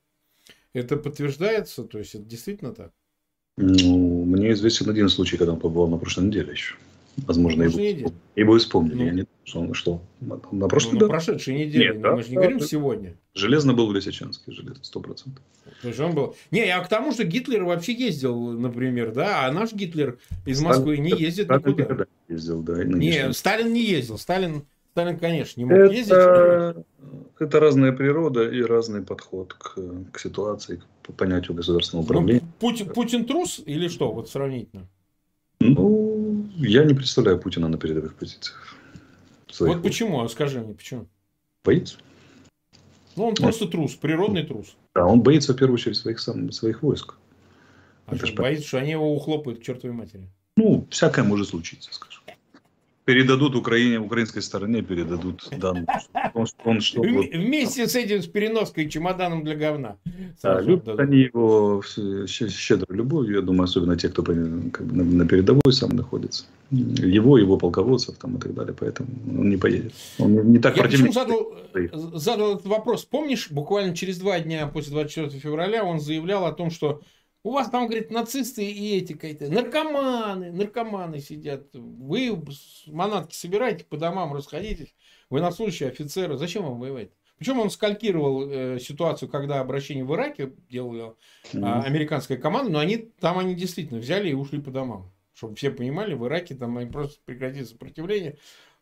Это 0.73 0.97
подтверждается? 0.97 1.85
То 1.85 1.99
есть, 1.99 2.15
это 2.15 2.25
действительно 2.25 2.75
так? 2.75 2.93
Ну, 3.59 4.25
мне 4.25 4.53
известен 4.53 4.89
один 4.89 5.09
случай, 5.09 5.37
когда 5.37 5.53
он 5.53 5.61
побывал 5.61 5.89
на 5.89 5.99
прошлой 5.99 6.25
неделе 6.25 6.53
еще. 6.53 6.77
Возможно, 7.19 7.65
его, 7.65 8.11
его 8.35 8.59
вспомнили. 8.59 8.95
Ну. 8.95 9.05
Я 9.05 9.13
не 9.13 9.27
что, 9.45 9.61
он 9.61 9.75
что 9.75 10.03
на 10.21 10.69
прошлой, 10.69 10.95
ну, 10.95 11.01
на 11.01 11.09
прошедшей 11.09 11.55
неделе. 11.55 11.89
Нет, 11.89 12.01
да, 12.01 12.15
мы 12.15 12.23
же 12.23 12.29
не 12.29 12.37
да, 12.37 12.41
говорим 12.43 12.59
да. 12.59 12.67
сегодня. 12.67 13.17
Железно 13.35 13.75
был 13.75 13.89
в 13.89 13.95
Лисичанске, 13.95 14.53
железно, 14.53 14.85
сто 14.85 15.01
процентов. 15.01 15.43
То 15.81 15.89
есть 15.89 16.01
он 16.01 16.15
был... 16.15 16.37
Не, 16.51 16.67
я 16.67 16.81
к 16.81 16.89
тому, 16.89 17.13
что 17.13 17.25
Гитлер 17.25 17.65
вообще 17.65 17.93
ездил, 17.93 18.53
например, 18.53 19.13
да, 19.13 19.47
а 19.47 19.53
наш 19.53 19.73
Гитлер 19.73 20.19
из 20.47 20.61
Москвы 20.61 20.97
Сталин, 20.97 21.03
не 21.03 21.23
ездит 21.23 21.47
Сталин 21.47 21.63
никуда. 21.67 21.83
никогда 21.83 22.05
не 22.29 22.35
ездил, 22.35 22.63
да. 22.63 22.85
Не, 22.85 23.33
Сталин 23.33 23.73
не 23.73 23.85
ездил. 23.85 24.19
Сталин, 24.19 24.65
Сталин, 24.93 25.19
конечно, 25.19 25.61
не 25.61 25.65
мог 25.65 25.79
это, 25.79 25.93
ездить. 25.93 26.85
Это 27.41 27.61
разная 27.61 27.93
природа 27.93 28.49
и 28.49 28.63
разный 28.63 29.03
подход 29.03 29.55
к, 29.55 29.75
к 30.13 30.19
ситуации, 30.21 30.83
к 31.03 31.13
понятию 31.15 31.57
государственного 31.57 32.05
ну, 32.05 32.07
управления. 32.07 32.41
Ну, 32.43 32.49
Путин, 32.61 32.89
Путин 32.91 33.25
трус 33.25 33.61
или 33.65 33.89
что, 33.89 34.13
вот 34.13 34.31
сравнительно? 34.31 34.87
Ну, 35.59 36.47
я 36.59 36.85
не 36.85 36.95
представляю 36.95 37.39
Путина 37.41 37.69
на 37.69 37.79
передовых 37.79 38.15
позициях. 38.15 38.77
Своих 39.53 39.77
вот 39.77 39.83
почему? 39.83 40.21
А 40.23 40.29
скажи 40.29 40.61
мне, 40.61 40.75
почему? 40.75 41.07
Боится. 41.65 41.99
Ну, 43.15 43.27
он 43.27 43.35
просто 43.35 43.69
трус, 43.69 43.95
природный 43.95 44.43
трус. 44.43 44.75
Да, 44.95 45.07
он 45.07 45.21
боится 45.21 45.53
в 45.53 45.57
первую 45.57 45.75
очередь 45.75 45.97
своих, 45.97 46.19
сам, 46.19 46.51
своих 46.51 46.83
войск. 46.83 47.15
А 48.07 48.17
что, 48.17 48.33
боится, 48.33 48.67
что 48.67 48.79
они 48.79 48.93
его 48.93 49.15
ухлопают 49.15 49.61
к 49.61 49.63
чертовой 49.63 49.95
матери? 49.95 50.29
Ну, 50.57 50.87
всякое 50.91 51.25
может 51.25 51.49
случиться, 51.49 51.93
скажем 51.93 52.23
передадут 53.05 53.57
Украине, 53.57 53.99
украинской 53.99 54.41
стороне 54.41 54.83
передадут 54.83 55.49
данные. 55.59 55.87
Он, 56.35 56.47
он, 56.65 56.81
что, 56.81 57.03
Вместе 57.03 57.87
с 57.87 57.97
этим, 57.97 58.23
с 58.23 58.27
переноской 58.27 58.89
чемоданом 58.89 59.45
для 59.45 59.57
говна. 59.57 59.97
Да, 60.43 60.61
любят 60.61 60.99
они 60.99 61.19
его 61.19 61.83
щедро 61.83 62.87
любовью, 62.95 63.37
я 63.37 63.43
думаю, 63.43 63.65
особенно 63.65 63.97
те, 63.97 64.09
кто 64.09 64.23
как 64.23 64.37
бы, 64.37 64.95
на, 64.95 65.05
на 65.05 65.27
передовой 65.27 65.73
сам 65.73 65.91
находится. 65.91 66.45
Его, 66.73 67.37
его 67.37 67.59
полководцев 67.59 68.17
там 68.17 68.37
и 68.37 68.41
так 68.41 68.55
далее, 68.55 68.75
поэтому 68.79 69.11
он 69.39 69.51
не 69.51 69.59
поедет. 69.59 69.93
Он 70.19 70.33
не 70.51 70.59
так 70.59 70.75
я 70.77 70.83
противник. 70.83 71.13
Задал, 71.13 71.55
задал 72.15 72.55
этот 72.55 72.67
вопрос. 72.67 73.05
Помнишь, 73.05 73.51
буквально 73.51 73.95
через 73.95 74.19
два 74.19 74.41
дня 74.41 74.67
после 74.67 74.93
24 74.93 75.39
февраля 75.39 75.85
он 75.85 76.01
заявлял 76.01 76.47
о 76.47 76.53
том, 76.53 76.71
что 76.71 77.03
у 77.45 77.51
вас 77.51 77.69
там, 77.69 77.87
говорит, 77.87 78.11
нацисты 78.11 78.65
и 78.65 78.97
эти 78.97 79.13
какие-то 79.13 79.53
наркоманы, 79.53 80.51
наркоманы 80.51 81.21
сидят. 81.21 81.67
Вы 81.75 82.43
манатки 82.87 83.35
собираете, 83.35 83.85
по 83.85 83.99
домам 83.99 84.33
расходитесь. 84.33 84.95
Военнослужащие, 85.29 85.91
офицеры. 85.91 86.39
Зачем 86.39 86.65
вам 86.65 86.79
воевать? 86.79 87.11
Причем 87.37 87.59
он 87.59 87.71
скалькировал 87.71 88.49
э, 88.49 88.79
ситуацию, 88.79 89.29
когда 89.29 89.61
обращение 89.61 90.05
в 90.05 90.15
Ираке 90.15 90.53
делала 90.71 91.17
э, 91.53 91.59
американская 91.59 92.39
команда, 92.39 92.71
но 92.71 92.79
они 92.79 92.97
там 92.97 93.39
они 93.39 93.55
действительно 93.55 93.99
взяли 93.99 94.31
и 94.31 94.35
ушли 94.35 94.61
по 94.61 94.71
домам. 94.71 95.13
Чтобы 95.35 95.57
все 95.57 95.71
понимали, 95.71 96.15
в 96.15 96.27
Ираке 96.27 96.55
там 96.55 96.79
они 96.79 96.91
просто 96.91 97.21
прекратили 97.25 97.65
сопротивление 97.65 98.37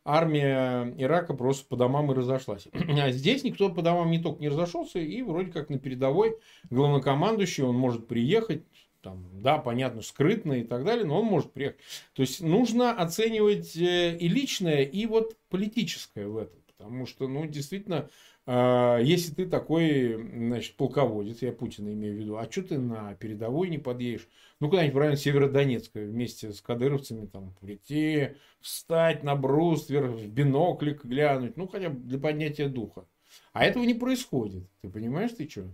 армия 0.04 0.94
Ирака 0.96 1.34
просто 1.34 1.66
по 1.66 1.76
домам 1.76 2.10
и 2.10 2.14
разошлась. 2.14 2.68
А 2.72 3.10
здесь 3.10 3.44
никто 3.44 3.70
по 3.70 3.82
домам 3.82 4.10
не 4.10 4.18
только 4.18 4.40
не 4.40 4.48
разошелся, 4.48 4.98
и 4.98 5.22
вроде 5.22 5.52
как 5.52 5.68
на 5.70 5.78
передовой 5.78 6.36
главнокомандующий, 6.70 7.64
он 7.64 7.76
может 7.76 8.06
приехать, 8.06 8.64
там, 9.02 9.26
да, 9.40 9.58
понятно, 9.58 10.02
скрытно 10.02 10.54
и 10.54 10.64
так 10.64 10.84
далее, 10.84 11.04
но 11.04 11.20
он 11.20 11.26
может 11.26 11.52
приехать. 11.52 11.80
То 12.12 12.22
есть 12.22 12.40
нужно 12.40 12.92
оценивать 12.92 13.76
э, 13.76 14.16
и 14.16 14.28
личное, 14.28 14.82
и 14.82 15.06
вот 15.06 15.36
политическое 15.48 16.26
в 16.26 16.36
этом. 16.36 16.60
Потому 16.76 17.06
что, 17.06 17.28
ну, 17.28 17.46
действительно, 17.46 18.08
если 18.50 19.32
ты 19.32 19.46
такой, 19.46 20.14
значит, 20.14 20.74
полководец, 20.76 21.40
я 21.42 21.52
Путина 21.52 21.92
имею 21.92 22.16
в 22.16 22.18
виду, 22.18 22.36
а 22.36 22.50
что 22.50 22.62
ты 22.62 22.78
на 22.78 23.14
передовой 23.14 23.68
не 23.68 23.78
подъедешь? 23.78 24.28
Ну, 24.58 24.68
куда-нибудь 24.68 24.94
в 24.94 24.98
район 24.98 25.16
Северодонецка 25.16 26.00
вместе 26.00 26.52
с 26.52 26.60
кадыровцами 26.60 27.26
там 27.26 27.54
прийти, 27.60 28.30
встать 28.60 29.22
на 29.22 29.36
бруствер, 29.36 30.08
в 30.08 30.26
биноклик 30.26 31.04
глянуть, 31.04 31.56
ну, 31.56 31.68
хотя 31.68 31.90
бы 31.90 32.00
для 32.00 32.18
поднятия 32.18 32.68
духа. 32.68 33.04
А 33.52 33.64
этого 33.64 33.84
не 33.84 33.94
происходит. 33.94 34.64
Ты 34.82 34.90
понимаешь, 34.90 35.30
ты 35.30 35.48
что? 35.48 35.68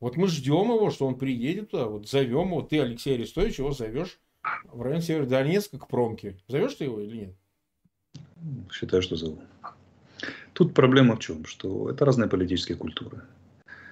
Вот 0.00 0.16
мы 0.16 0.28
ждем 0.28 0.72
его, 0.72 0.90
что 0.90 1.06
он 1.06 1.18
приедет 1.18 1.70
туда, 1.70 1.86
вот 1.86 2.08
зовем 2.08 2.48
его, 2.48 2.62
ты, 2.62 2.80
Алексей 2.80 3.14
Арестович, 3.14 3.58
его 3.58 3.72
зовешь 3.72 4.18
в 4.64 4.80
район 4.80 5.02
Северодонецка 5.02 5.78
к 5.78 5.88
промке. 5.88 6.36
Зовешь 6.48 6.74
ты 6.74 6.84
его 6.84 7.00
или 7.00 7.16
нет? 7.16 7.34
Считаю, 8.70 9.02
что 9.02 9.16
зову. 9.16 9.40
Тут 10.56 10.72
проблема 10.72 11.16
в 11.16 11.18
чем? 11.18 11.44
Что 11.44 11.90
это 11.90 12.06
разные 12.06 12.30
политические 12.30 12.78
культуры. 12.78 13.20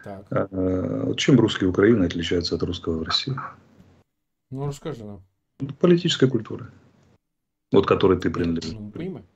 Так. 0.02 0.26
А, 0.30 1.14
чем 1.14 1.38
русский 1.38 1.66
Украина 1.66 2.06
отличается 2.06 2.54
от 2.54 2.62
русского 2.62 3.00
в 3.00 3.02
России? 3.02 3.34
Ну, 4.50 4.66
расскажи 4.66 5.04
нам. 5.04 5.22
Политическая 5.78 6.26
культура. 6.26 6.70
Вот 7.70 7.86
которой 7.86 8.18
ты 8.18 8.30
принадлежишь. 8.30 8.72
Ну, 8.72 8.90
понимаю. 8.90 9.26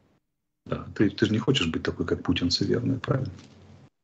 Да, 0.65 0.87
ты, 0.95 1.11
ты 1.11 1.27
же 1.27 1.33
не 1.33 1.39
хочешь 1.39 1.71
быть 1.71 1.83
такой, 1.83 2.07
как 2.07 2.23
Путин, 2.23 2.49
верно, 2.61 2.99
правильно? 2.99 3.31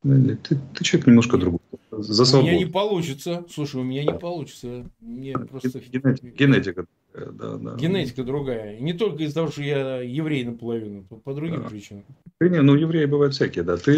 Ты, 0.02 0.58
ты 0.74 0.84
человек 0.84 1.06
немножко 1.06 1.38
другой. 1.38 1.60
За 1.92 2.26
свободу. 2.26 2.50
У 2.50 2.52
меня 2.52 2.66
не 2.66 2.70
получится. 2.70 3.46
Слушай, 3.48 3.80
у 3.80 3.84
меня 3.84 4.04
не 4.04 4.18
получится. 4.18 4.84
Мне 5.00 5.38
просто... 5.38 5.80
Генетика, 5.80 6.26
генетика 6.26 6.86
да, 7.14 7.56
да. 7.56 7.76
Генетика 7.76 8.24
другая. 8.24 8.76
И 8.76 8.82
не 8.82 8.92
только 8.92 9.22
из-за 9.22 9.34
того, 9.34 9.50
что 9.50 9.62
я 9.62 10.00
еврей 10.00 10.44
наполовину, 10.44 11.02
по 11.02 11.32
другим 11.32 11.62
да. 11.62 11.68
причинам. 11.68 12.04
Ты 12.38 12.50
не, 12.50 12.60
ну, 12.60 12.74
евреи 12.74 13.04
бывают 13.04 13.34
всякие, 13.34 13.62
да. 13.62 13.76
Ты 13.76 13.92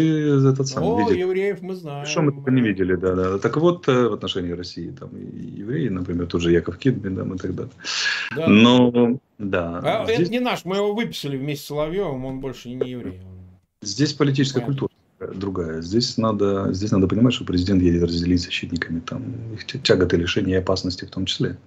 этот 0.49 0.67
сам 0.67 0.83
О, 0.83 0.99
видел. 0.99 1.27
евреев 1.27 1.61
мы 1.61 1.75
знаем. 1.75 2.05
Что 2.05 2.21
мы 2.21 2.31
только 2.31 2.51
не 2.51 2.61
видели, 2.61 2.95
да, 2.95 3.15
да. 3.15 3.39
Так 3.39 3.57
вот, 3.57 3.87
э, 3.87 4.07
в 4.07 4.13
отношении 4.13 4.51
России, 4.51 4.91
там, 4.91 5.09
и 5.17 5.59
евреи, 5.59 5.89
например, 5.89 6.27
тот 6.27 6.41
же 6.41 6.51
Яков 6.51 6.77
Кидбин, 6.77 7.15
там, 7.15 7.33
и 7.33 7.37
так 7.37 7.55
далее. 7.55 7.73
Да. 8.35 8.47
Но, 8.47 9.19
да. 9.39 9.79
А 9.83 10.05
здесь... 10.05 10.19
это 10.19 10.31
не 10.31 10.39
наш, 10.39 10.63
мы 10.65 10.75
его 10.77 10.93
выписали 10.93 11.37
вместе 11.37 11.63
с 11.63 11.67
Соловьевым, 11.67 12.25
он 12.25 12.39
больше 12.39 12.69
не 12.69 12.87
еврей. 12.87 13.19
Здесь 13.81 14.13
политическая 14.13 14.61
Понятно. 14.61 14.87
культура 14.87 15.33
другая. 15.35 15.81
Здесь 15.81 16.17
надо, 16.17 16.71
здесь 16.73 16.91
надо 16.91 17.07
понимать, 17.07 17.33
что 17.33 17.45
президент 17.45 17.81
едет 17.81 18.03
разделить 18.03 18.41
защитниками 18.41 18.99
там, 18.99 19.23
их 19.53 19.65
тяготы, 19.65 20.17
лишения 20.17 20.55
и 20.55 20.59
опасности 20.59 21.05
в 21.05 21.09
том 21.09 21.25
числе. 21.25 21.57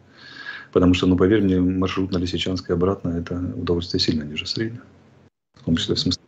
Потому 0.73 0.95
что, 0.95 1.07
ну, 1.07 1.17
поверь 1.17 1.43
мне, 1.43 1.61
маршрут 1.61 2.13
на 2.13 2.19
Лисичанск 2.19 2.71
и 2.71 2.73
обратно– 2.73 3.09
это 3.19 3.37
удовольствие 3.57 4.01
сильно 4.01 4.23
ниже 4.23 4.47
среднего. 4.47 4.85
В 5.55 5.65
том 5.65 5.77
числе 5.77 5.95
в 5.95 5.99
смысле. 5.99 6.23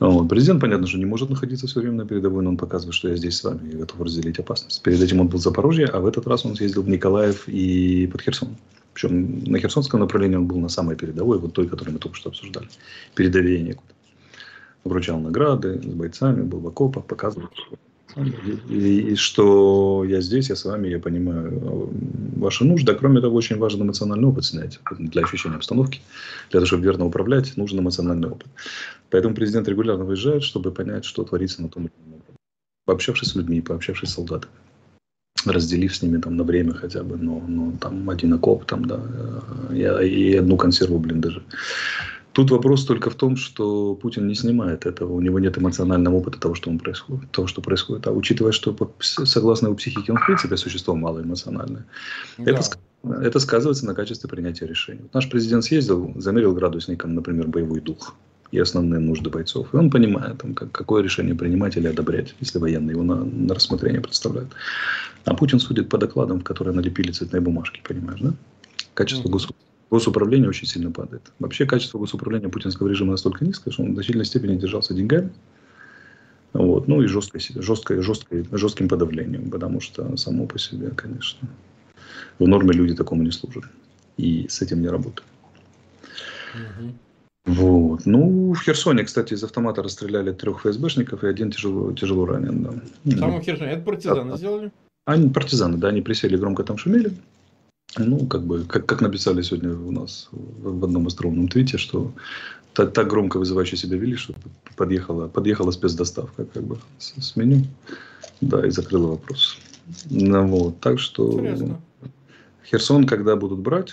Вот. 0.00 0.28
Президент, 0.28 0.60
понятно, 0.60 0.86
что 0.86 0.98
не 0.98 1.06
может 1.06 1.28
находиться 1.28 1.66
все 1.66 1.80
время 1.80 1.96
на 1.96 2.06
передовой, 2.06 2.42
но 2.42 2.50
он 2.50 2.56
показывает, 2.56 2.94
что 2.94 3.08
я 3.08 3.16
здесь 3.16 3.36
с 3.36 3.44
вами 3.44 3.70
и 3.70 3.76
готов 3.76 4.00
разделить 4.00 4.38
опасность. 4.38 4.82
Перед 4.82 5.00
этим 5.02 5.20
он 5.20 5.28
был 5.28 5.38
в 5.38 5.42
Запорожье, 5.42 5.86
а 5.86 6.00
в 6.00 6.06
этот 6.06 6.26
раз 6.26 6.44
он 6.46 6.54
съездил 6.54 6.82
в 6.82 6.88
Николаев 6.88 7.48
и 7.48 8.06
под 8.06 8.22
Херсон. 8.22 8.56
Причем 8.94 9.44
на 9.44 9.58
Херсонском 9.58 10.00
направлении 10.00 10.36
он 10.36 10.46
был 10.46 10.58
на 10.58 10.68
самой 10.68 10.96
передовой, 10.96 11.38
вот 11.38 11.52
той, 11.52 11.68
которую 11.68 11.94
мы 11.94 12.00
только 12.00 12.16
что 12.16 12.30
обсуждали. 12.30 12.68
Передовее 13.14 13.60
некуда. 13.62 13.88
Вручал 14.84 15.20
награды 15.20 15.80
с 15.82 15.94
бойцами, 15.94 16.42
был 16.42 16.60
в 16.60 16.68
окопах, 16.68 17.04
показывал, 17.04 17.48
и, 18.68 19.14
что 19.14 20.04
я 20.04 20.20
здесь, 20.20 20.50
я 20.50 20.56
с 20.56 20.64
вами, 20.64 20.88
я 20.88 20.98
понимаю 20.98 21.52
э, 21.52 22.40
ваши 22.40 22.64
нужды. 22.64 22.92
А 22.92 22.94
кроме 22.94 23.20
того, 23.20 23.36
очень 23.36 23.58
важен 23.58 23.82
эмоциональный 23.82 24.28
опыт 24.28 24.44
снять 24.44 24.80
для 24.98 25.22
ощущения 25.22 25.56
обстановки. 25.56 26.00
Для 26.50 26.60
того, 26.60 26.66
чтобы 26.66 26.84
верно 26.84 27.06
управлять, 27.06 27.56
нужен 27.56 27.80
эмоциональный 27.80 28.28
опыт. 28.28 28.48
Поэтому 29.10 29.34
президент 29.34 29.68
регулярно 29.68 30.04
выезжает, 30.04 30.42
чтобы 30.42 30.72
понять, 30.72 31.04
что 31.04 31.24
творится 31.24 31.62
на 31.62 31.68
том 31.68 31.84
или 31.84 31.92
ином 32.06 32.22
Пообщавшись 32.84 33.28
с 33.28 33.36
людьми, 33.36 33.60
пообщавшись 33.60 34.10
с 34.10 34.14
солдатами 34.14 34.52
разделив 35.46 35.94
с 35.94 36.02
ними 36.02 36.20
там 36.20 36.36
на 36.36 36.44
время 36.44 36.74
хотя 36.74 37.02
бы, 37.02 37.16
но, 37.16 37.42
но 37.46 37.72
там 37.80 38.10
один 38.10 38.34
окоп, 38.34 38.64
там, 38.64 38.84
да, 38.84 39.00
э, 39.70 40.06
и, 40.06 40.32
и 40.32 40.36
одну 40.36 40.56
консерву, 40.56 40.98
блин, 40.98 41.20
даже. 41.20 41.42
Тут 42.38 42.52
вопрос 42.52 42.84
только 42.84 43.10
в 43.10 43.16
том, 43.16 43.36
что 43.36 43.96
Путин 43.96 44.28
не 44.28 44.36
снимает 44.36 44.86
этого, 44.86 45.12
у 45.12 45.20
него 45.20 45.40
нет 45.40 45.58
эмоционального 45.58 46.14
опыта 46.14 46.38
того, 46.38 46.54
что 46.54 46.70
он 46.70 46.78
происходит, 46.78 47.28
того, 47.32 47.48
что 47.48 47.60
происходит. 47.60 48.06
А 48.06 48.12
учитывая, 48.12 48.52
что 48.52 48.76
согласно 49.00 49.66
его 49.66 49.74
психике 49.74 50.12
он 50.12 50.18
в 50.18 50.24
принципе 50.24 50.56
существо 50.56 50.94
малоэмоциональное, 50.94 51.84
да. 52.38 52.50
это, 52.52 52.62
это 53.24 53.40
сказывается 53.40 53.86
на 53.86 53.94
качестве 53.94 54.30
принятия 54.30 54.68
решений. 54.68 55.10
Наш 55.12 55.28
президент 55.28 55.64
съездил, 55.64 56.12
замерил 56.14 56.54
градусником, 56.54 57.16
например, 57.16 57.48
боевой 57.48 57.80
дух 57.80 58.14
и 58.52 58.60
основные 58.60 59.00
нужды 59.00 59.30
бойцов. 59.30 59.74
И 59.74 59.76
он 59.76 59.90
понимает, 59.90 60.38
там, 60.38 60.54
как, 60.54 60.70
какое 60.70 61.02
решение 61.02 61.34
принимать 61.34 61.76
или 61.76 61.88
одобрять, 61.88 62.36
если 62.38 62.60
военные 62.60 62.92
его 62.92 63.02
на, 63.02 63.24
на 63.24 63.52
рассмотрение 63.52 64.00
представляют. 64.00 64.52
А 65.24 65.34
Путин 65.34 65.58
судит 65.58 65.88
по 65.88 65.98
докладам, 65.98 66.38
в 66.38 66.44
которые 66.44 66.72
налепили 66.72 67.10
цветные 67.10 67.40
бумажки, 67.40 67.80
понимаешь, 67.82 68.20
да? 68.20 68.32
Качество 68.94 69.28
mm-hmm. 69.28 69.32
государства 69.32 69.67
госуправление 69.90 70.48
очень 70.48 70.66
сильно 70.66 70.90
падает. 70.90 71.32
Вообще 71.38 71.66
качество 71.66 71.98
госуправления 71.98 72.48
путинского 72.48 72.88
режима 72.88 73.12
настолько 73.12 73.44
низкое, 73.44 73.72
что 73.72 73.82
он 73.82 73.92
в 73.92 73.94
значительной 73.94 74.26
степени 74.26 74.56
держался 74.56 74.94
деньгами. 74.94 75.32
Вот. 76.52 76.88
Ну 76.88 77.02
и 77.02 77.06
жесткой, 77.06 77.40
жесткой, 77.40 78.00
жесткой, 78.00 78.46
жестким 78.52 78.88
подавлением, 78.88 79.50
потому 79.50 79.80
что 79.80 80.16
само 80.16 80.46
по 80.46 80.58
себе, 80.58 80.90
конечно, 80.90 81.48
в 82.38 82.46
норме 82.46 82.72
люди 82.72 82.94
такому 82.94 83.22
не 83.22 83.30
служат. 83.30 83.64
И 84.16 84.46
с 84.48 84.62
этим 84.62 84.82
не 84.82 84.88
работают. 84.88 85.24
Угу. 86.54 86.92
Вот. 87.46 88.04
Ну, 88.04 88.52
в 88.52 88.60
Херсоне, 88.60 89.04
кстати, 89.04 89.34
из 89.34 89.44
автомата 89.44 89.82
расстреляли 89.82 90.32
трех 90.32 90.60
ФСБшников, 90.60 91.24
и 91.24 91.28
один 91.28 91.50
тяжело, 91.50 91.92
тяжело 91.92 92.26
ранен. 92.26 92.82
Да. 93.04 93.16
Там 93.16 93.40
в 93.40 93.44
Херсоне. 93.44 93.70
Это 93.72 93.82
партизаны 93.82 94.32
да. 94.32 94.36
сделали? 94.36 94.72
Они 95.06 95.30
партизаны, 95.30 95.78
да, 95.78 95.88
они 95.88 96.02
присели, 96.02 96.36
громко 96.36 96.64
там 96.64 96.76
шумели. 96.76 97.12
Ну, 97.96 98.26
как 98.26 98.42
бы, 98.42 98.64
как, 98.64 98.86
как 98.86 99.00
написали 99.00 99.42
сегодня 99.42 99.70
у 99.72 99.90
нас 99.90 100.28
в 100.32 100.84
одном 100.84 101.06
остроумном 101.06 101.48
твите, 101.48 101.78
что 101.78 102.12
так, 102.74 102.92
так 102.92 103.08
громко 103.08 103.38
вызывающе 103.38 103.76
себя 103.76 103.96
вели, 103.96 104.14
что 104.14 104.34
подъехала, 104.76 105.28
подъехала 105.28 105.70
спецдоставка 105.70 106.44
как 106.44 106.62
бы 106.62 106.78
с, 106.98 107.14
с 107.20 107.36
меню, 107.36 107.64
да, 108.40 108.66
и 108.66 108.70
закрыла 108.70 109.08
вопрос. 109.08 109.58
Ну, 110.10 110.46
вот, 110.46 110.80
так 110.80 111.00
что 111.00 111.32
Интересно. 111.32 111.80
Херсон, 112.70 113.06
когда 113.06 113.36
будут 113.36 113.60
брать, 113.60 113.92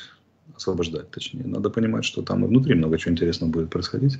освобождать, 0.55 1.09
точнее, 1.09 1.45
надо 1.45 1.69
понимать, 1.69 2.03
что 2.03 2.21
там 2.21 2.43
и 2.43 2.47
внутри 2.47 2.75
много 2.75 2.97
чего 2.97 3.13
интересного 3.13 3.49
будет 3.49 3.69
происходить, 3.69 4.19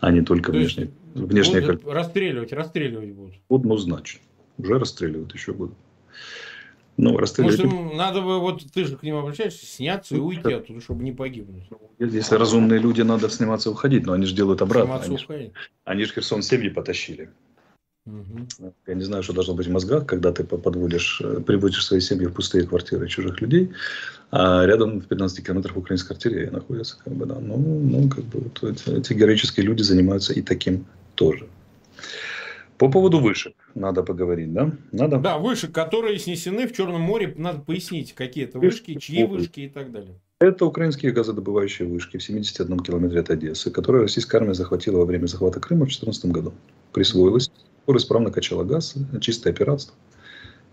а 0.00 0.10
не 0.10 0.22
только 0.22 0.50
То 0.50 0.58
внешне. 0.58 0.90
внешне 1.14 1.60
будут 1.60 1.86
расстреливать, 1.86 2.52
расстреливать 2.52 3.12
будут. 3.12 3.34
Будут, 3.48 3.86
ну, 3.86 3.98
уже 4.58 4.78
расстреливают, 4.78 5.32
еще 5.34 5.52
будут. 5.52 5.76
Ну, 6.96 7.12
Может, 7.12 7.38
им 7.38 7.96
надо 7.96 8.20
бы, 8.20 8.38
вот 8.38 8.62
ты 8.72 8.84
же 8.84 8.96
к 8.96 9.02
ним 9.02 9.16
обращаешься, 9.16 9.66
сняться 9.66 10.14
и 10.14 10.18
уйти 10.18 10.52
оттуда, 10.52 10.80
чтобы 10.80 11.02
не 11.02 11.12
погибнуть. 11.12 11.64
Если 11.98 12.36
разумные 12.36 12.78
люди, 12.78 13.02
надо 13.02 13.28
сниматься 13.28 13.68
и 13.68 13.72
уходить, 13.72 14.06
но 14.06 14.12
они 14.12 14.26
же 14.26 14.34
делают 14.34 14.62
обратно. 14.62 15.00
Они, 15.00 15.18
же, 15.18 15.52
они 15.84 16.04
же 16.04 16.12
Херсон 16.12 16.42
семьи 16.42 16.68
потащили. 16.68 17.30
Угу. 18.06 18.72
Я 18.86 18.94
не 18.94 19.02
знаю, 19.02 19.22
что 19.22 19.32
должно 19.32 19.54
быть 19.54 19.66
в 19.66 19.70
мозгах, 19.70 20.06
когда 20.06 20.30
ты 20.30 20.44
подводишь, 20.44 21.22
э, 21.24 21.40
приводишь 21.40 21.86
свои 21.86 22.00
семьи 22.00 22.26
в 22.26 22.34
пустые 22.34 22.66
квартиры 22.66 23.08
чужих 23.08 23.40
людей, 23.40 23.72
а 24.30 24.66
рядом 24.66 25.00
в 25.00 25.06
15 25.06 25.44
километрах 25.44 25.76
украинской 25.76 26.12
артиллерии 26.12 26.50
находятся. 26.50 26.98
Как 27.02 27.14
бы, 27.14 27.24
да. 27.24 27.40
ну, 27.40 27.56
ну, 27.56 28.08
как 28.08 28.24
бы, 28.24 28.40
вот 28.40 28.62
эти, 28.62 28.90
эти 28.90 29.14
героические 29.14 29.64
люди 29.64 29.82
занимаются 29.82 30.34
и 30.34 30.42
таким 30.42 30.84
тоже. 31.14 31.48
По 32.78 32.90
поводу 32.90 33.20
вышек 33.20 33.54
надо 33.74 34.02
поговорить, 34.02 34.52
да? 34.52 34.72
Надо? 34.92 35.18
Да, 35.18 35.38
вышек, 35.38 35.72
которые 35.72 36.18
снесены 36.18 36.66
в 36.66 36.72
Черном 36.72 37.02
море, 37.02 37.32
надо 37.36 37.60
пояснить, 37.60 38.14
какие 38.14 38.44
это 38.44 38.58
вышки, 38.58 38.98
чьи 38.98 39.24
вышки 39.24 39.60
и 39.60 39.68
так 39.68 39.92
далее. 39.92 40.18
Это 40.40 40.66
украинские 40.66 41.12
газодобывающие 41.12 41.86
вышки 41.86 42.16
в 42.16 42.22
71 42.22 42.80
километре 42.80 43.20
от 43.20 43.30
Одессы, 43.30 43.70
которые 43.70 44.02
российская 44.02 44.38
армия 44.38 44.54
захватила 44.54 44.98
во 44.98 45.04
время 45.04 45.26
захвата 45.26 45.60
Крыма 45.60 45.86
в 45.86 45.88
2014 45.88 46.26
году. 46.26 46.52
Присвоилась, 46.92 47.50
исправно 47.88 48.30
качала 48.30 48.64
газ, 48.64 48.94
чистое 49.20 49.52
пиратство, 49.52 49.94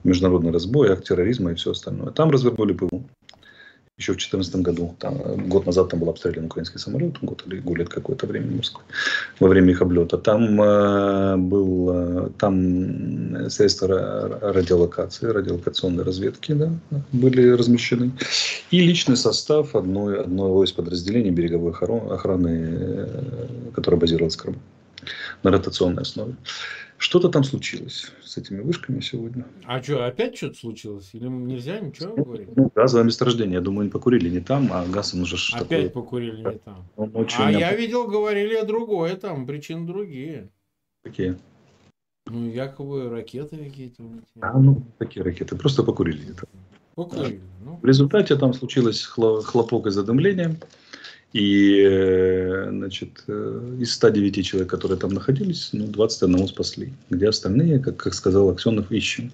международный 0.04 0.52
разбой, 0.52 0.92
акт 0.92 1.08
терроризма 1.08 1.52
и 1.52 1.56
все 1.56 1.72
остальное. 1.72 2.12
Там 2.12 2.32
развернули 2.32 2.74
ПВО 2.74 3.04
еще 3.97 4.13
в 4.13 4.17
2014 4.17 4.56
году. 4.58 4.95
Там, 4.99 5.21
э, 5.21 5.36
год 5.47 5.65
назад 5.65 5.89
там 5.89 5.99
был 5.99 6.10
обстрелян 6.10 6.45
украинский 6.45 6.80
самолет, 6.80 7.19
год 7.21 7.43
или 7.45 7.60
гулит 7.60 7.89
какое-то 7.89 8.27
время 8.27 8.47
в 8.47 8.56
Москве, 8.58 8.84
во 9.39 9.47
время 9.47 9.71
их 9.71 9.82
облета. 9.82 10.17
Там 10.17 10.62
э, 10.62 11.38
был 11.38 11.89
э, 11.91 12.30
там 12.38 13.49
средства 13.49 13.88
радиолокации, 14.41 15.27
радиолокационной 15.27 16.04
разведки 16.04 16.54
да, 16.54 16.71
были 17.12 17.49
размещены. 17.49 18.12
И 18.71 18.82
личный 18.82 19.17
состав 19.17 19.75
одной, 19.75 20.21
одного 20.21 20.63
из 20.63 20.71
подразделений 20.71 21.32
береговой 21.32 21.71
охраны, 21.71 22.69
э, 22.71 23.47
которая 23.75 23.99
базировалась 23.99 24.36
в 24.36 24.41
Крыму 24.41 24.58
на 25.43 25.51
ротационной 25.51 26.04
основе. 26.04 26.36
Что-то 27.02 27.30
там 27.30 27.44
случилось 27.44 28.12
с 28.24 28.38
этими 28.38 28.62
вышками 28.62 29.00
сегодня. 29.00 29.44
А 29.66 29.82
что, 29.82 30.06
опять 30.06 30.38
что-то 30.38 30.60
случилось? 30.60 31.10
Или 31.14 31.30
нельзя 31.30 31.80
ничего 31.80 32.14
говорить? 32.14 32.56
Ну, 32.56 32.72
газовое 32.76 33.06
месторождение. 33.06 33.56
Я 33.56 33.62
думаю, 33.62 33.82
они 33.82 33.90
покурили 33.90 34.30
не 34.30 34.40
там, 34.40 34.70
а 34.72 34.86
газ 34.86 35.16
им 35.16 35.24
уже. 35.24 35.36
Опять 35.56 35.68
такое... 35.68 35.90
покурили 35.90 36.38
не 36.44 36.60
там. 36.60 36.86
а 37.40 37.52
я 37.52 37.76
видел, 37.76 38.06
говорили 38.08 38.54
о 38.54 38.66
другое 38.66 39.16
там, 39.16 39.48
причины 39.48 39.88
другие. 39.88 40.52
Какие? 41.02 41.40
Ну, 42.28 42.48
якобы 42.48 43.10
ракеты 43.10 43.58
какие-то. 43.58 44.04
А, 44.40 44.60
ну, 44.60 44.84
такие 45.00 45.24
ракеты. 45.24 45.56
Просто 45.56 45.82
покурили 45.82 46.22
где-то. 46.22 46.48
Покурили. 46.94 47.42
Ну. 47.66 47.80
В 47.82 47.86
результате 47.86 48.36
там 48.36 48.54
случилось 48.54 49.02
хлопок 49.06 49.88
и 49.88 49.90
задымление. 49.90 50.56
И 51.34 52.67
значит, 52.70 53.24
э, 53.28 53.78
из 53.80 53.94
109 53.94 54.46
человек, 54.46 54.70
которые 54.70 55.00
там 55.00 55.12
находились, 55.12 55.70
ну, 55.72 55.88
21 55.88 56.48
спасли. 56.48 56.94
Где 57.10 57.30
остальные, 57.30 57.80
как, 57.80 57.98
как 57.98 58.13
сказал 58.13 58.50
Аксенов, 58.50 58.91
ищем. 58.91 59.32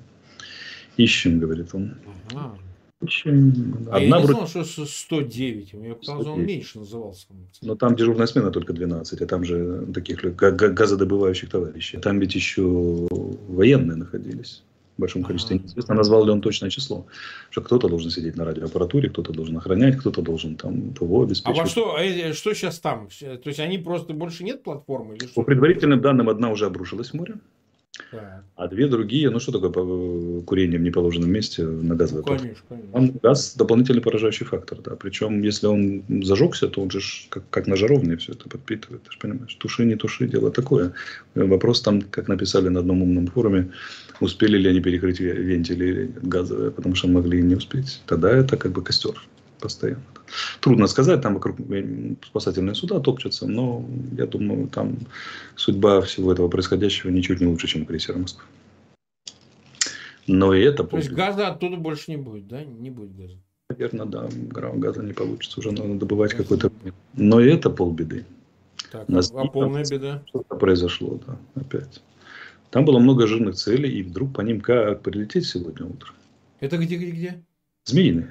Ищем, 0.97 1.39
говорит 1.39 1.73
он. 1.73 1.95
Ага. 2.31 2.55
Ищем. 3.01 3.87
Одна 3.91 4.17
я 4.17 4.21
не 4.21 4.27
знал, 4.27 4.47
что 4.47 4.85
109. 4.85 5.73
Мне 5.73 5.93
показалось, 5.93 6.27
он 6.27 6.45
меньше 6.45 6.79
назывался. 6.79 7.27
Но 7.61 7.75
там 7.75 7.95
дежурная 7.95 8.27
смена 8.27 8.51
только 8.51 8.73
12, 8.73 9.21
а 9.21 9.25
там 9.25 9.43
же 9.43 9.87
таких 9.93 10.21
газодобывающих 10.35 11.49
товарищей. 11.49 11.97
Там 11.97 12.19
ведь 12.19 12.35
еще 12.35 13.07
военные 13.47 13.97
находились 13.97 14.63
в 14.97 15.01
большом 15.01 15.23
количестве. 15.23 15.59
Неизвестно, 15.59 15.95
назвал 15.95 16.25
ли 16.25 16.31
он 16.31 16.41
точное 16.41 16.69
число. 16.69 17.05
Что 17.49 17.61
кто-то 17.61 17.87
должен 17.87 18.09
сидеть 18.09 18.35
на 18.35 18.45
радиоаппаратуре, 18.45 19.09
кто-то 19.09 19.31
должен 19.31 19.57
охранять, 19.57 19.97
кто-то 19.97 20.21
должен 20.21 20.55
там 20.55 20.93
ПВО 20.93 21.23
обеспечивать. 21.23 21.59
А 21.59 21.61
во 21.61 21.67
что, 21.67 21.95
а 21.95 22.33
что 22.33 22.53
сейчас 22.53 22.79
там? 22.79 23.07
То 23.19 23.41
есть 23.45 23.59
они 23.59 23.77
просто 23.77 24.13
больше 24.13 24.43
нет 24.43 24.63
платформы? 24.63 25.15
Или 25.15 25.27
что? 25.27 25.35
По 25.35 25.43
предварительным 25.43 26.01
данным, 26.01 26.29
одна 26.29 26.49
уже 26.49 26.65
обрушилась 26.65 27.11
в 27.11 27.13
море. 27.13 27.35
А 28.55 28.67
две 28.67 28.87
другие, 28.87 29.29
ну 29.29 29.39
что 29.39 29.51
такое 29.51 30.41
курение 30.41 30.79
в 30.79 30.83
неположенном 30.83 31.29
месте 31.29 31.63
на 31.63 31.95
газовой 31.95 32.23
ну, 32.25 32.37
конечно, 32.37 32.63
конечно. 32.69 32.89
Он 32.93 33.11
газ 33.21 33.55
дополнительный 33.55 34.01
поражающий 34.01 34.45
фактор, 34.45 34.79
да. 34.81 34.95
Причем, 34.95 35.41
если 35.41 35.67
он 35.67 36.03
зажегся, 36.23 36.67
то 36.67 36.81
он 36.81 36.89
же 36.89 36.99
как, 37.29 37.43
как 37.49 37.67
на 37.67 37.75
жаровне 37.75 38.17
все 38.17 38.33
это 38.33 38.49
подпитывает. 38.49 39.03
Ты 39.03 39.11
же 39.11 39.19
понимаешь, 39.19 39.53
туши, 39.55 39.85
не 39.85 39.95
туши, 39.95 40.27
дело 40.27 40.51
такое. 40.51 40.93
Вопрос 41.35 41.81
там, 41.81 42.01
как 42.01 42.27
написали 42.27 42.69
на 42.69 42.79
одном 42.79 43.01
умном 43.01 43.27
форуме, 43.27 43.71
успели 44.19 44.57
ли 44.57 44.69
они 44.69 44.81
перекрыть 44.81 45.19
вентили 45.19 46.11
газовые, 46.21 46.71
потому 46.71 46.95
что 46.95 47.07
могли 47.07 47.41
не 47.41 47.55
успеть. 47.55 48.01
Тогда 48.05 48.31
это 48.31 48.57
как 48.57 48.71
бы 48.71 48.81
костер 48.81 49.15
постоянно. 49.59 50.03
Трудно 50.59 50.87
сказать, 50.87 51.21
там 51.21 51.35
вокруг 51.35 51.57
спасательные 52.25 52.75
суда 52.75 52.99
топчутся, 52.99 53.47
но 53.47 53.85
я 54.17 54.25
думаю, 54.25 54.67
там 54.67 54.97
судьба 55.55 56.01
всего 56.01 56.33
этого 56.33 56.47
происходящего 56.47 57.09
ничуть 57.09 57.41
не 57.41 57.47
лучше, 57.47 57.67
чем 57.67 57.85
крейсера 57.85 58.17
Москвы. 58.17 58.43
Но 60.27 60.53
и 60.53 60.61
это... 60.61 60.83
То 60.83 60.97
есть 60.97 61.11
газа 61.11 61.47
оттуда 61.47 61.77
больше 61.77 62.11
не 62.11 62.17
будет, 62.17 62.47
да? 62.47 62.63
Не 62.63 62.89
будет 62.89 63.15
газа. 63.15 63.37
Наверное, 63.69 64.05
да. 64.05 64.29
Газа 64.73 65.03
не 65.03 65.13
получится. 65.13 65.59
Уже 65.59 65.71
надо 65.71 65.95
добывать 65.95 66.33
какой-то... 66.33 66.71
Но 67.13 67.39
и 67.39 67.49
это 67.49 67.69
полбеды. 67.69 68.25
Так, 68.91 69.07
Нас... 69.09 69.31
а 69.35 69.45
полная 69.45 69.85
беда? 69.85 70.23
Что-то 70.27 70.55
произошло, 70.55 71.19
да, 71.25 71.37
опять. 71.55 72.01
Там 72.69 72.85
было 72.85 72.99
много 72.99 73.27
жирных 73.27 73.55
целей, 73.55 73.99
и 73.99 74.03
вдруг 74.03 74.33
по 74.33 74.41
ним 74.41 74.61
как 74.61 75.01
прилететь 75.01 75.45
сегодня 75.45 75.85
утром. 75.85 76.13
Это 76.59 76.77
где, 76.77 76.97
где, 76.97 77.11
где? 77.11 77.43
Змеиный. 77.85 78.27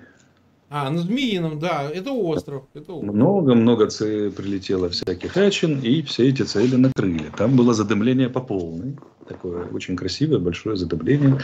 А, 0.68 0.90
на 0.90 0.98
Змеином, 0.98 1.61
да, 1.61 1.88
это 1.88 2.11
остров. 2.11 2.64
Много-много 2.88 3.87
прилетело 3.87 4.88
всяких 4.88 5.37
ячин, 5.37 5.81
и 5.81 6.02
все 6.02 6.29
эти 6.29 6.42
цели 6.42 6.74
накрыли. 6.74 7.31
Там 7.37 7.57
было 7.57 7.72
задымление 7.72 8.29
по 8.29 8.40
полной. 8.40 8.96
Такое 9.29 9.66
очень 9.66 9.96
красивое, 9.96 10.40
большое 10.40 10.76
задымление. 10.76 11.38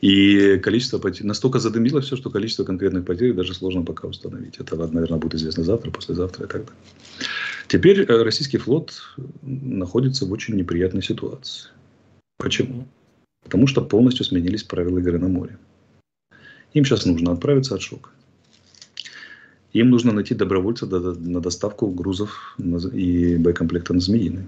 И 0.00 0.58
количество 0.58 0.98
потерь... 0.98 1.26
Настолько 1.26 1.58
задымило 1.58 2.00
все, 2.00 2.16
что 2.16 2.30
количество 2.30 2.64
конкретных 2.64 3.04
потерь 3.04 3.34
даже 3.34 3.52
сложно 3.52 3.82
пока 3.82 4.08
установить. 4.08 4.56
Это, 4.58 4.76
наверное, 4.76 5.18
будет 5.18 5.34
известно 5.34 5.64
завтра, 5.64 5.90
послезавтра 5.90 6.46
и 6.46 6.48
так 6.48 6.64
далее. 6.64 6.80
Теперь 7.68 8.00
э, 8.00 8.22
российский 8.22 8.58
флот 8.58 9.02
находится 9.42 10.24
в 10.24 10.32
очень 10.32 10.56
неприятной 10.56 11.02
ситуации. 11.02 11.68
Почему? 12.38 12.86
Потому 13.44 13.66
что 13.66 13.82
полностью 13.82 14.24
сменились 14.24 14.62
правила 14.62 14.98
игры 14.98 15.18
на 15.18 15.28
море. 15.28 15.58
Им 16.72 16.86
сейчас 16.86 17.04
нужно 17.04 17.32
отправиться 17.32 17.74
от 17.74 17.82
шока. 17.82 18.10
Им 19.72 19.90
нужно 19.90 20.12
найти 20.12 20.34
добровольца 20.34 20.86
на 20.86 21.40
доставку 21.40 21.88
грузов 21.88 22.56
и 22.92 23.36
боекомплекта 23.36 23.94
на 23.94 24.00
Змеиный. 24.00 24.44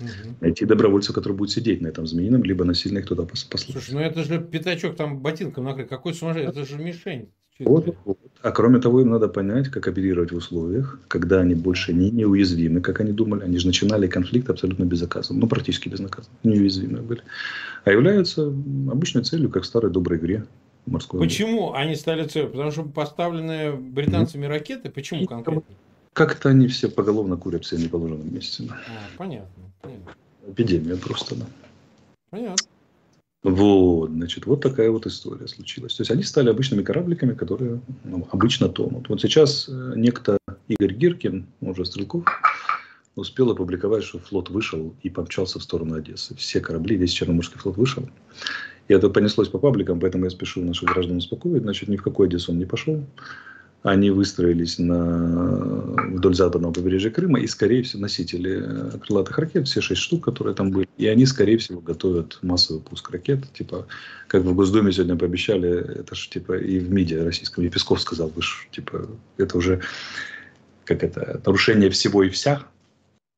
Угу. 0.00 0.36
Найти 0.40 0.64
добровольца, 0.64 1.12
который 1.12 1.34
будет 1.34 1.50
сидеть 1.50 1.80
на 1.82 1.88
этом 1.88 2.06
змеином, 2.06 2.42
либо 2.42 2.64
насильно 2.64 2.98
их 2.98 3.06
туда 3.06 3.24
послать. 3.24 3.68
Слушай, 3.70 3.94
ну 3.94 4.00
это 4.00 4.24
же 4.24 4.40
пятачок 4.40 4.96
там 4.96 5.18
ботинком 5.18 5.64
накрыт. 5.64 5.88
Какой 5.88 6.14
сумасшедший? 6.14 6.50
Это 6.50 6.64
же 6.64 6.78
мишень. 6.78 7.28
Вот, 7.58 7.94
вот. 8.06 8.18
А 8.40 8.52
кроме 8.52 8.78
того, 8.78 9.02
им 9.02 9.10
надо 9.10 9.28
понять, 9.28 9.68
как 9.68 9.86
оперировать 9.86 10.32
в 10.32 10.36
условиях, 10.36 10.98
когда 11.08 11.40
они 11.40 11.54
больше 11.54 11.92
не 11.92 12.10
неуязвимы, 12.10 12.80
как 12.80 13.00
они 13.00 13.12
думали. 13.12 13.44
Они 13.44 13.58
же 13.58 13.66
начинали 13.66 14.06
конфликт 14.06 14.48
абсолютно 14.48 14.84
безнаказанно. 14.84 15.40
Ну, 15.40 15.46
практически 15.46 15.90
безнаказанно. 15.90 16.34
Неуязвимые 16.42 17.02
были. 17.02 17.22
А 17.84 17.90
являются 17.90 18.46
обычной 18.46 19.24
целью, 19.24 19.50
как 19.50 19.64
в 19.64 19.66
старой 19.66 19.92
доброй 19.92 20.18
игре 20.18 20.46
морской. 20.86 21.20
Почему 21.20 21.72
они 21.74 21.94
стали 21.96 22.26
целью? 22.26 22.50
Потому 22.50 22.70
что 22.70 22.82
поставленные 22.84 23.72
британцами 23.72 24.46
mm 24.46 24.48
ракеты, 24.48 24.90
почему 24.90 25.26
конкретно? 25.26 25.62
Как-то 26.12 26.48
они 26.48 26.66
все 26.66 26.88
поголовно 26.88 27.36
курят 27.36 27.64
все 27.64 27.76
в 27.76 27.80
неположенном 27.80 28.34
месте. 28.34 28.64
Да. 28.64 28.74
А, 28.74 29.16
понятно, 29.16 29.62
понятно. 29.80 30.12
Эпидемия 30.46 30.96
просто, 30.96 31.36
да. 31.36 31.46
Понятно. 32.30 32.66
Вот, 33.42 34.10
значит, 34.10 34.44
вот 34.44 34.60
такая 34.60 34.90
вот 34.90 35.06
история 35.06 35.48
случилась. 35.48 35.94
То 35.94 36.02
есть 36.02 36.10
они 36.10 36.22
стали 36.22 36.50
обычными 36.50 36.82
корабликами, 36.82 37.32
которые 37.32 37.80
ну, 38.04 38.28
обычно 38.32 38.68
тонут. 38.68 39.08
Вот 39.08 39.22
сейчас 39.22 39.66
э, 39.66 39.92
некто 39.96 40.36
Игорь 40.68 40.92
Гиркин, 40.92 41.46
уже 41.62 41.86
Стрелков, 41.86 42.24
успел 43.16 43.50
опубликовать, 43.50 44.04
что 44.04 44.18
флот 44.18 44.50
вышел 44.50 44.94
и 45.02 45.08
помчался 45.08 45.58
в 45.58 45.62
сторону 45.62 45.94
Одессы. 45.94 46.36
Все 46.36 46.60
корабли, 46.60 46.96
весь 46.96 47.12
Черноморский 47.12 47.58
флот 47.58 47.78
вышел. 47.78 48.06
И 48.90 48.92
это 48.92 49.08
понеслось 49.08 49.48
по 49.48 49.58
пабликам, 49.58 50.00
поэтому 50.00 50.24
я 50.24 50.30
спешу 50.30 50.64
наших 50.64 50.88
граждан 50.88 51.18
успокоить. 51.18 51.62
Значит, 51.62 51.88
ни 51.88 51.96
в 51.96 52.02
какой 52.02 52.26
Одессу 52.26 52.50
он 52.50 52.58
не 52.58 52.64
пошел. 52.64 53.06
Они 53.84 54.10
выстроились 54.10 54.80
на, 54.80 55.94
вдоль 56.16 56.34
западного 56.34 56.72
побережья 56.72 57.10
Крыма 57.10 57.38
и, 57.38 57.46
скорее 57.46 57.84
всего, 57.84 58.02
носители 58.02 58.90
крылатых 59.06 59.38
ракет, 59.38 59.68
все 59.68 59.80
шесть 59.80 60.00
штук, 60.00 60.24
которые 60.24 60.56
там 60.56 60.72
были, 60.72 60.88
и 60.98 61.06
они, 61.06 61.24
скорее 61.24 61.56
всего, 61.58 61.80
готовят 61.80 62.40
массовый 62.42 62.82
пуск 62.82 63.08
ракет. 63.12 63.44
Типа, 63.52 63.86
как 64.26 64.42
в 64.42 64.54
Госдуме 64.56 64.90
сегодня 64.90 65.14
пообещали, 65.14 66.00
это 66.00 66.16
же, 66.16 66.28
типа, 66.28 66.58
и 66.58 66.80
в 66.80 66.92
МИДе 66.92 67.22
российском, 67.22 67.64
и 67.64 67.68
Песков 67.68 68.00
сказал, 68.00 68.32
вы 68.34 68.42
ж, 68.42 68.66
типа, 68.72 69.06
это 69.36 69.56
уже, 69.56 69.82
как 70.84 71.04
это, 71.04 71.40
нарушение 71.46 71.90
всего 71.90 72.24
и 72.24 72.28
вся, 72.28 72.66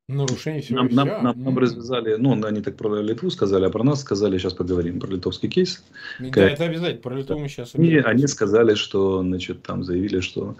Нарушение 0.09 0.63
всего 0.63 0.83
нам, 0.83 0.89
нам, 0.89 1.09
нам, 1.23 1.43
нам 1.43 1.59
развязали, 1.59 2.17
ну, 2.17 2.33
они 2.45 2.61
так 2.61 2.77
про 2.77 3.01
Литву 3.01 3.31
сказали, 3.31 3.67
а 3.67 3.71
про 3.71 3.85
нас 3.85 4.01
сказали, 4.01 4.37
сейчас 4.37 4.53
поговорим 4.53 4.99
про 4.99 5.09
литовский 5.09 5.49
кейс. 5.49 5.83
Да, 6.19 6.29
как... 6.31 6.53
это 6.53 6.65
обязательно, 6.65 7.01
про 7.01 7.15
Литву 7.15 7.39
мы 7.39 7.49
сейчас 7.49 7.75
И 7.77 7.97
они 7.99 8.27
сказали, 8.27 8.75
что, 8.75 9.23
значит, 9.23 9.63
там 9.63 9.85
заявили, 9.85 10.21
что 10.21 10.57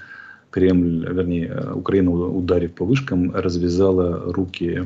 Кремль, 0.51 1.09
вернее, 1.11 1.73
Украина, 1.75 2.11
ударив 2.11 2.75
по 2.75 2.85
вышкам, 2.85 3.35
развязала 3.35 4.33
руки 4.33 4.85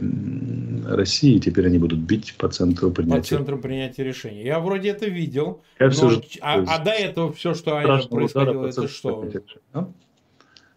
России, 0.87 1.35
и 1.35 1.40
теперь 1.40 1.66
они 1.66 1.79
будут 1.79 1.99
бить 1.99 2.35
по 2.38 2.49
центру 2.49 2.90
принятия. 2.92 3.21
По 3.21 3.27
центру 3.27 3.59
принятия 3.59 4.05
решений. 4.05 4.45
Я 4.45 4.61
вроде 4.61 4.90
это 4.90 5.07
видел. 5.07 5.61
Я 5.79 5.87
но... 5.87 5.92
все 5.92 6.11
же... 6.11 6.23
а, 6.40 6.64
а 6.66 6.79
до 6.83 6.92
этого 6.92 7.33
все, 7.33 7.55
что 7.55 7.83
происходило, 8.09 8.66
это 8.66 8.88
что? 8.88 9.29
А? 9.73 9.88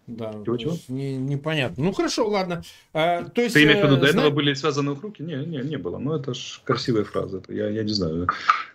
Да, 0.09 0.33
чего, 0.43 0.57
чего? 0.57 0.77
Не, 0.87 1.17
непонятно. 1.17 1.83
Ну 1.83 1.91
хорошо, 1.93 2.27
ладно. 2.27 2.63
А, 2.93 3.23
то 3.23 3.41
есть, 3.41 3.53
Ты 3.53 3.63
имеешь 3.63 3.79
в 3.79 3.83
виду, 3.83 3.97
до 3.97 4.11
зна... 4.11 4.21
этого 4.21 4.35
были 4.35 4.53
связаны 4.53 4.95
руки? 4.95 5.21
Не, 5.21 5.45
не, 5.45 5.59
не 5.59 5.77
было. 5.77 5.99
Ну 5.99 6.15
это 6.15 6.33
ж 6.33 6.61
красивая 6.63 7.03
фраза. 7.03 7.37
Это, 7.37 7.53
я, 7.53 7.69
я 7.69 7.83
не 7.83 7.93
знаю. 7.93 8.27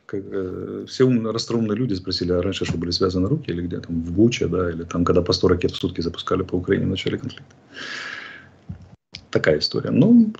Как, 0.07 0.21
э, 0.25 0.85
все 0.87 1.05
ум, 1.05 1.27
расстроенные 1.27 1.77
люди 1.77 1.95
спросили, 1.95 2.33
а 2.33 2.43
раньше 2.43 2.65
что 2.65 2.79
были 2.79 2.91
связаны 2.91 3.29
руки 3.29 3.51
или 3.51 3.63
где 3.63 3.81
там 3.81 4.03
в 4.03 4.13
Буче, 4.13 4.47
да, 4.47 4.71
или 4.71 4.85
там, 4.85 5.05
когда 5.05 5.23
по 5.23 5.33
100 5.33 5.49
ракет 5.49 5.73
в 5.73 5.77
сутки 5.77 6.01
запускали 6.01 6.43
по 6.43 6.55
Украине 6.55 6.87
в 6.87 6.91
начале 6.91 7.19
конфликта. 7.19 7.55
Такая 9.31 9.59
история. 9.59 9.91
Ну, 9.91 10.33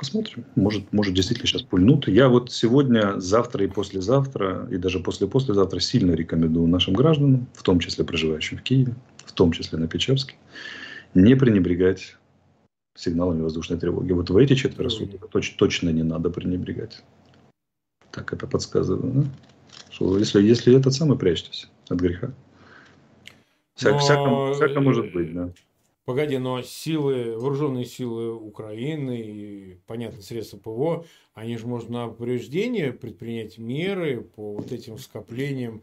Посмотрим. 0.00 0.46
Может, 0.56 0.90
может 0.94 1.12
действительно 1.12 1.46
сейчас 1.46 1.60
пульнут. 1.60 2.08
Я 2.08 2.30
вот 2.30 2.50
сегодня, 2.50 3.20
завтра 3.20 3.66
и 3.66 3.68
послезавтра, 3.68 4.66
и 4.70 4.78
даже 4.78 4.98
после-послезавтра 4.98 5.78
сильно 5.78 6.12
рекомендую 6.12 6.68
нашим 6.68 6.94
гражданам, 6.94 7.48
в 7.52 7.62
том 7.62 7.80
числе 7.80 8.06
проживающим 8.06 8.56
в 8.56 8.62
Киеве, 8.62 8.94
том 9.40 9.52
числе 9.52 9.78
на 9.78 9.88
Печерске, 9.88 10.34
не 11.14 11.34
пренебрегать 11.34 12.18
сигналами 12.94 13.40
воздушной 13.40 13.78
тревоги. 13.78 14.12
Вот 14.12 14.28
в 14.28 14.36
эти 14.36 14.54
четверо 14.54 14.90
суток 14.90 15.30
точ, 15.30 15.54
точно 15.56 15.88
не 15.88 16.02
надо 16.02 16.28
пренебрегать. 16.28 17.02
Так 18.10 18.34
это 18.34 18.46
подсказываю. 18.46 19.12
Да? 19.14 19.24
Что 19.90 20.18
если, 20.18 20.42
если 20.42 20.76
этот 20.76 20.92
самый, 20.92 21.16
прячьтесь 21.16 21.70
от 21.88 22.00
греха. 22.00 22.34
Вся, 23.76 23.92
Но... 23.92 23.98
всяко, 23.98 24.52
всяко 24.52 24.80
может 24.82 25.10
быть, 25.14 25.32
да. 25.32 25.50
Погоди, 26.04 26.36
но 26.36 26.60
силы, 26.60 27.38
вооруженные 27.38 27.86
силы 27.86 28.34
Украины 28.34 29.22
и, 29.22 29.78
понятно, 29.86 30.20
средства 30.20 30.58
ПВО, 30.58 31.06
они 31.32 31.56
же 31.56 31.66
можно 31.66 32.06
на 32.06 32.12
повреждение 32.12 32.92
предпринять 32.92 33.56
меры 33.56 34.20
по 34.20 34.52
вот 34.52 34.70
этим 34.70 34.98
скоплениям 34.98 35.82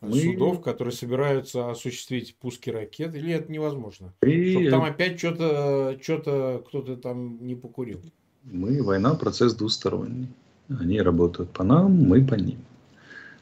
мы... 0.00 0.20
судов, 0.20 0.62
которые 0.62 0.92
собираются 0.92 1.70
осуществить 1.70 2.36
пуски 2.36 2.70
ракет, 2.70 3.14
или 3.14 3.32
это 3.32 3.50
невозможно? 3.50 4.14
И... 4.22 4.52
Чтобы 4.52 4.70
там 4.70 4.84
опять 4.84 5.18
что-то 5.18 5.98
что 6.02 6.64
кто-то 6.66 6.96
там 6.96 7.44
не 7.46 7.54
покурил. 7.54 8.00
Мы, 8.44 8.82
война, 8.82 9.14
процесс 9.14 9.54
двусторонний. 9.54 10.28
Они 10.68 11.00
работают 11.00 11.50
по 11.50 11.64
нам, 11.64 11.92
мы 11.92 12.24
по 12.24 12.34
ним. 12.34 12.58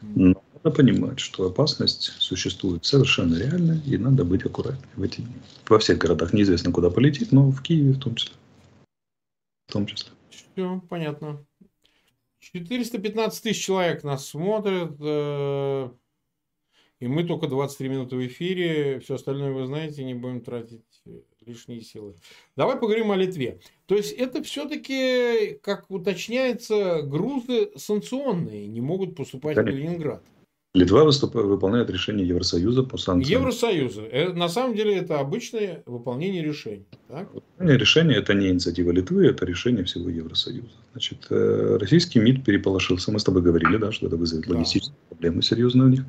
Но 0.02 0.42
надо 0.62 0.76
понимать, 0.76 1.20
что 1.20 1.46
опасность 1.46 2.12
существует 2.18 2.84
совершенно 2.84 3.36
реально, 3.36 3.80
и 3.86 3.96
надо 3.96 4.24
быть 4.24 4.44
аккуратнее 4.44 4.88
в 4.96 5.02
эти 5.02 5.20
дни. 5.20 5.34
Во 5.68 5.78
всех 5.78 5.98
городах 5.98 6.32
неизвестно, 6.32 6.72
куда 6.72 6.90
полетит, 6.90 7.32
но 7.32 7.50
в 7.50 7.62
Киеве 7.62 7.92
в 7.92 7.98
том 7.98 8.14
числе. 8.14 8.34
В 9.68 9.72
том 9.72 9.86
числе. 9.86 10.10
Все, 10.30 10.82
понятно. 10.88 11.44
415 12.40 13.42
тысяч 13.42 13.64
человек 13.64 14.04
нас 14.04 14.28
смотрят. 14.28 14.98
Э, 17.00 17.04
и 17.04 17.08
мы 17.08 17.24
только 17.24 17.46
23 17.46 17.88
минуты 17.88 18.16
в 18.16 18.26
эфире. 18.26 19.00
Все 19.00 19.14
остальное 19.14 19.52
вы 19.52 19.66
знаете, 19.66 20.04
не 20.04 20.14
будем 20.14 20.40
тратить 20.40 20.82
лишние 21.46 21.82
силы. 21.82 22.14
Давай 22.56 22.76
поговорим 22.76 23.10
о 23.10 23.16
Литве. 23.16 23.60
То 23.86 23.94
есть 23.94 24.12
это 24.12 24.42
все-таки, 24.42 25.58
как 25.62 25.90
уточняется, 25.90 27.02
грузы 27.02 27.70
санкционные, 27.76 28.66
не 28.66 28.80
могут 28.80 29.14
поступать 29.14 29.56
Конечно. 29.56 29.78
в 29.78 29.82
Калининград. 29.82 30.22
Литва 30.74 31.04
выступает, 31.04 31.46
выполняет 31.46 31.88
решение 31.88 32.26
Евросоюза 32.26 32.82
по 32.82 32.98
санкциям. 32.98 33.42
Евросоюза. 33.42 34.02
Э, 34.10 34.32
на 34.32 34.48
самом 34.48 34.74
деле 34.74 34.96
это 34.96 35.20
обычное 35.20 35.84
выполнение 35.86 36.42
решений. 36.42 36.86
Так? 37.06 37.32
Выполнение 37.32 37.78
решения 37.78 38.16
это 38.16 38.34
не 38.34 38.48
инициатива 38.48 38.90
Литвы, 38.90 39.26
это 39.26 39.46
решение 39.46 39.84
всего 39.84 40.10
Евросоюза. 40.10 40.66
Значит, 40.90 41.26
э, 41.30 41.78
российский 41.80 42.18
МИД 42.18 42.44
переполошился. 42.44 43.12
Мы 43.12 43.20
с 43.20 43.24
тобой 43.24 43.42
говорили, 43.42 43.76
да, 43.76 43.92
что 43.92 44.08
это 44.08 44.16
вызовет 44.16 44.48
да. 44.48 44.54
логистические 44.54 44.96
проблемы 45.10 45.42
серьезные 45.42 45.86
у 45.86 45.90
них. 45.90 46.04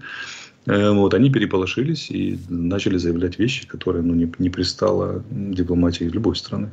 Э, 0.66 0.92
вот, 0.92 1.14
они 1.14 1.30
переполошились 1.30 2.10
и 2.10 2.40
начали 2.50 2.98
заявлять 2.98 3.40
вещи, 3.40 3.68
которые 3.68 4.04
ну, 4.04 4.14
не, 4.14 4.32
не 4.40 4.50
пристало 4.50 5.24
дипломатии 5.30 6.06
любой 6.06 6.36
страны. 6.36 6.72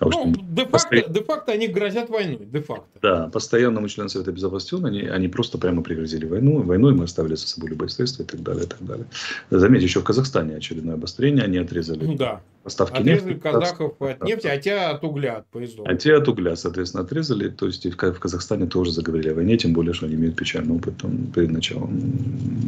А 0.00 0.06
ну, 0.06 0.32
де-факто, 0.32 0.72
постоянно... 0.72 1.12
де-факто 1.12 1.52
они 1.52 1.66
грозят 1.66 2.08
войной, 2.08 2.38
де-факто. 2.40 2.86
Да, 3.02 3.28
постоянному 3.28 3.88
члену 3.88 4.08
Совета 4.08 4.32
Безопасности 4.32 4.86
они, 4.86 5.00
они 5.02 5.28
просто 5.28 5.58
прямо 5.58 5.82
пригрозили 5.82 6.26
войну, 6.26 6.62
войну, 6.62 6.90
и 6.90 6.94
мы 6.94 7.04
оставили 7.04 7.34
за 7.34 7.48
собой 7.48 7.70
любые 7.70 7.88
средства 7.88 8.22
и 8.22 8.26
так 8.26 8.42
далее, 8.42 8.64
и 8.64 8.66
так 8.66 8.84
далее. 8.84 9.06
Заметьте, 9.50 9.86
еще 9.86 10.00
в 10.00 10.04
Казахстане 10.04 10.56
очередное 10.56 10.94
обострение, 10.94 11.44
они 11.44 11.58
отрезали 11.58 12.04
ну, 12.04 12.16
да. 12.16 12.40
поставки 12.62 13.00
отрезали 13.00 13.30
нефти. 13.30 13.40
казахов 13.40 13.94
от 14.00 14.22
нефти, 14.22 14.46
а 14.46 14.56
те 14.58 14.74
от 14.74 15.02
угля, 15.02 15.38
от 15.38 15.46
поездов. 15.46 15.86
А 15.88 15.94
те 15.96 16.14
от 16.14 16.28
угля, 16.28 16.54
соответственно, 16.54 17.02
отрезали, 17.02 17.48
то 17.48 17.66
есть 17.66 17.84
в 17.84 17.96
Казахстане 17.96 18.66
тоже 18.66 18.92
заговорили 18.92 19.30
о 19.30 19.34
войне, 19.34 19.56
тем 19.56 19.72
более, 19.72 19.94
что 19.94 20.06
они 20.06 20.14
имеют 20.14 20.36
печальный 20.36 20.76
опыт 20.76 20.96
там, 20.98 21.26
перед 21.34 21.50
началом 21.50 22.00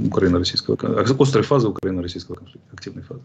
Украино-российского, 0.06 0.76
острой 1.00 1.44
фазы 1.44 1.68
Украино-российского 1.68 2.34
конфликта, 2.34 2.68
активной 2.72 3.02
фазы. 3.02 3.22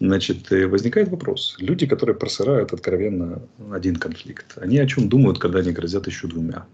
Значит, 0.00 0.50
возникает 0.50 1.08
вопрос. 1.08 1.56
Люди, 1.58 1.86
которые 1.86 2.16
просырают 2.16 2.72
откровенно 2.72 3.42
один 3.72 3.96
конфликт, 3.96 4.56
они 4.56 4.78
о 4.78 4.86
чем 4.86 5.08
думают, 5.08 5.38
когда 5.38 5.60
они 5.60 5.72
грозят 5.72 6.06
еще 6.06 6.26
двумя? 6.26 6.66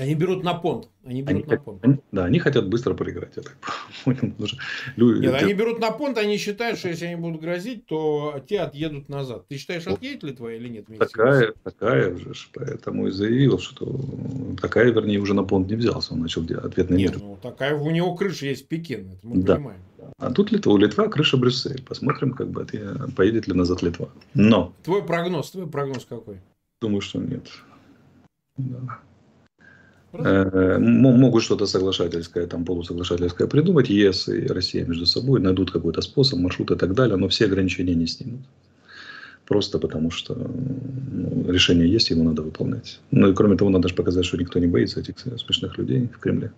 Они 0.00 0.14
берут 0.14 0.42
на 0.42 0.54
понт. 0.54 0.88
Они 1.04 1.20
берут 1.20 1.44
они, 1.44 1.52
на 1.52 1.60
понт. 1.60 1.84
Они, 1.84 1.96
да, 2.10 2.24
они 2.24 2.38
хотят 2.38 2.68
быстро 2.68 2.94
проиграть. 2.94 3.32
Я 3.36 3.42
так 3.42 3.58
понял. 4.04 4.34
Люди, 4.96 5.26
Нет, 5.26 5.34
они 5.34 5.52
берут 5.52 5.78
на 5.78 5.90
понт, 5.90 6.16
они 6.16 6.38
считают, 6.38 6.78
что 6.78 6.88
если 6.88 7.04
они 7.04 7.16
будут 7.16 7.42
грозить, 7.42 7.84
то 7.84 8.42
те 8.48 8.60
отъедут 8.60 9.10
назад. 9.10 9.46
Ты 9.48 9.58
считаешь, 9.58 9.86
отъедет 9.86 10.22
ли 10.22 10.32
твоя 10.32 10.56
или 10.56 10.68
нет? 10.68 10.86
Такая, 10.98 11.52
такая 11.64 12.14
уже, 12.14 12.32
поэтому 12.54 13.08
и 13.08 13.10
заявил, 13.10 13.58
что 13.58 14.00
такая, 14.60 14.90
вернее, 14.90 15.18
уже 15.18 15.34
на 15.34 15.44
понт 15.44 15.68
не 15.68 15.76
взялся. 15.76 16.14
Он 16.14 16.20
начал 16.20 16.42
ответный 16.44 16.96
Нет, 16.96 17.16
мир. 17.16 17.22
ну 17.22 17.38
такая 17.42 17.74
у 17.76 17.90
него 17.90 18.14
крыша 18.14 18.46
есть 18.46 18.68
Пекин, 18.68 19.12
это 19.12 19.26
мы 19.26 19.42
да. 19.42 19.56
понимаем. 19.56 19.80
А 20.18 20.30
тут 20.30 20.52
Литва, 20.52 20.72
у 20.72 20.76
Литва 20.76 21.08
крыша 21.08 21.36
Брюссель. 21.36 21.82
Посмотрим, 21.82 22.32
как 22.32 22.50
бы 22.50 22.66
поедет 23.16 23.48
ли 23.48 23.54
назад 23.54 23.82
Литва. 23.82 24.08
Но. 24.34 24.74
Твой 24.84 25.02
прогноз, 25.02 25.50
твой 25.50 25.66
прогноз 25.66 26.04
какой? 26.04 26.40
Думаю, 26.80 27.00
что 27.00 27.18
нет. 27.18 27.48
Да. 28.56 29.00
Э, 30.12 30.78
могут 30.78 31.42
что-то 31.44 31.66
соглашательское, 31.66 32.46
там 32.46 32.64
полусоглашательское 32.64 33.46
придумать, 33.46 33.88
ЕС 33.88 34.28
и 34.28 34.46
Россия 34.46 34.84
между 34.84 35.06
собой 35.06 35.40
найдут 35.40 35.70
какой-то 35.70 36.00
способ, 36.00 36.40
маршрут 36.40 36.72
и 36.72 36.76
так 36.76 36.94
далее, 36.94 37.16
но 37.16 37.28
все 37.28 37.44
ограничения 37.44 37.94
не 37.94 38.06
снимут. 38.06 38.40
Просто 39.46 39.78
потому 39.78 40.10
что 40.10 40.34
ну, 40.34 41.50
решение 41.50 41.90
есть, 41.90 42.10
его 42.10 42.24
надо 42.24 42.42
выполнять. 42.42 43.00
Ну 43.10 43.30
и 43.30 43.34
кроме 43.34 43.56
того, 43.56 43.70
надо 43.70 43.88
же 43.88 43.94
показать, 43.94 44.24
что 44.24 44.36
никто 44.36 44.58
не 44.58 44.66
боится 44.66 45.00
этих 45.00 45.18
смешных 45.18 45.78
людей 45.78 46.08
в 46.12 46.18
Кремле. 46.18 46.52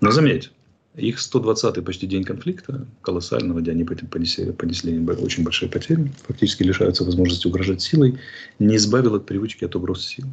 Но 0.00 0.10
заметь, 0.10 0.52
их 0.94 1.18
120-й 1.18 1.82
почти 1.82 2.06
день 2.06 2.24
конфликта, 2.24 2.86
колоссального, 3.02 3.60
где 3.60 3.72
они 3.72 3.84
понесли, 3.84 4.52
понесли 4.52 4.98
очень 4.98 5.44
большие 5.44 5.68
потери, 5.68 6.12
фактически 6.26 6.62
лишаются 6.62 7.04
возможности 7.04 7.46
угрожать 7.46 7.82
силой, 7.82 8.18
не 8.58 8.76
избавил 8.76 9.14
от 9.14 9.26
привычки 9.26 9.64
от 9.64 9.76
угроз 9.76 10.06
силы 10.06 10.30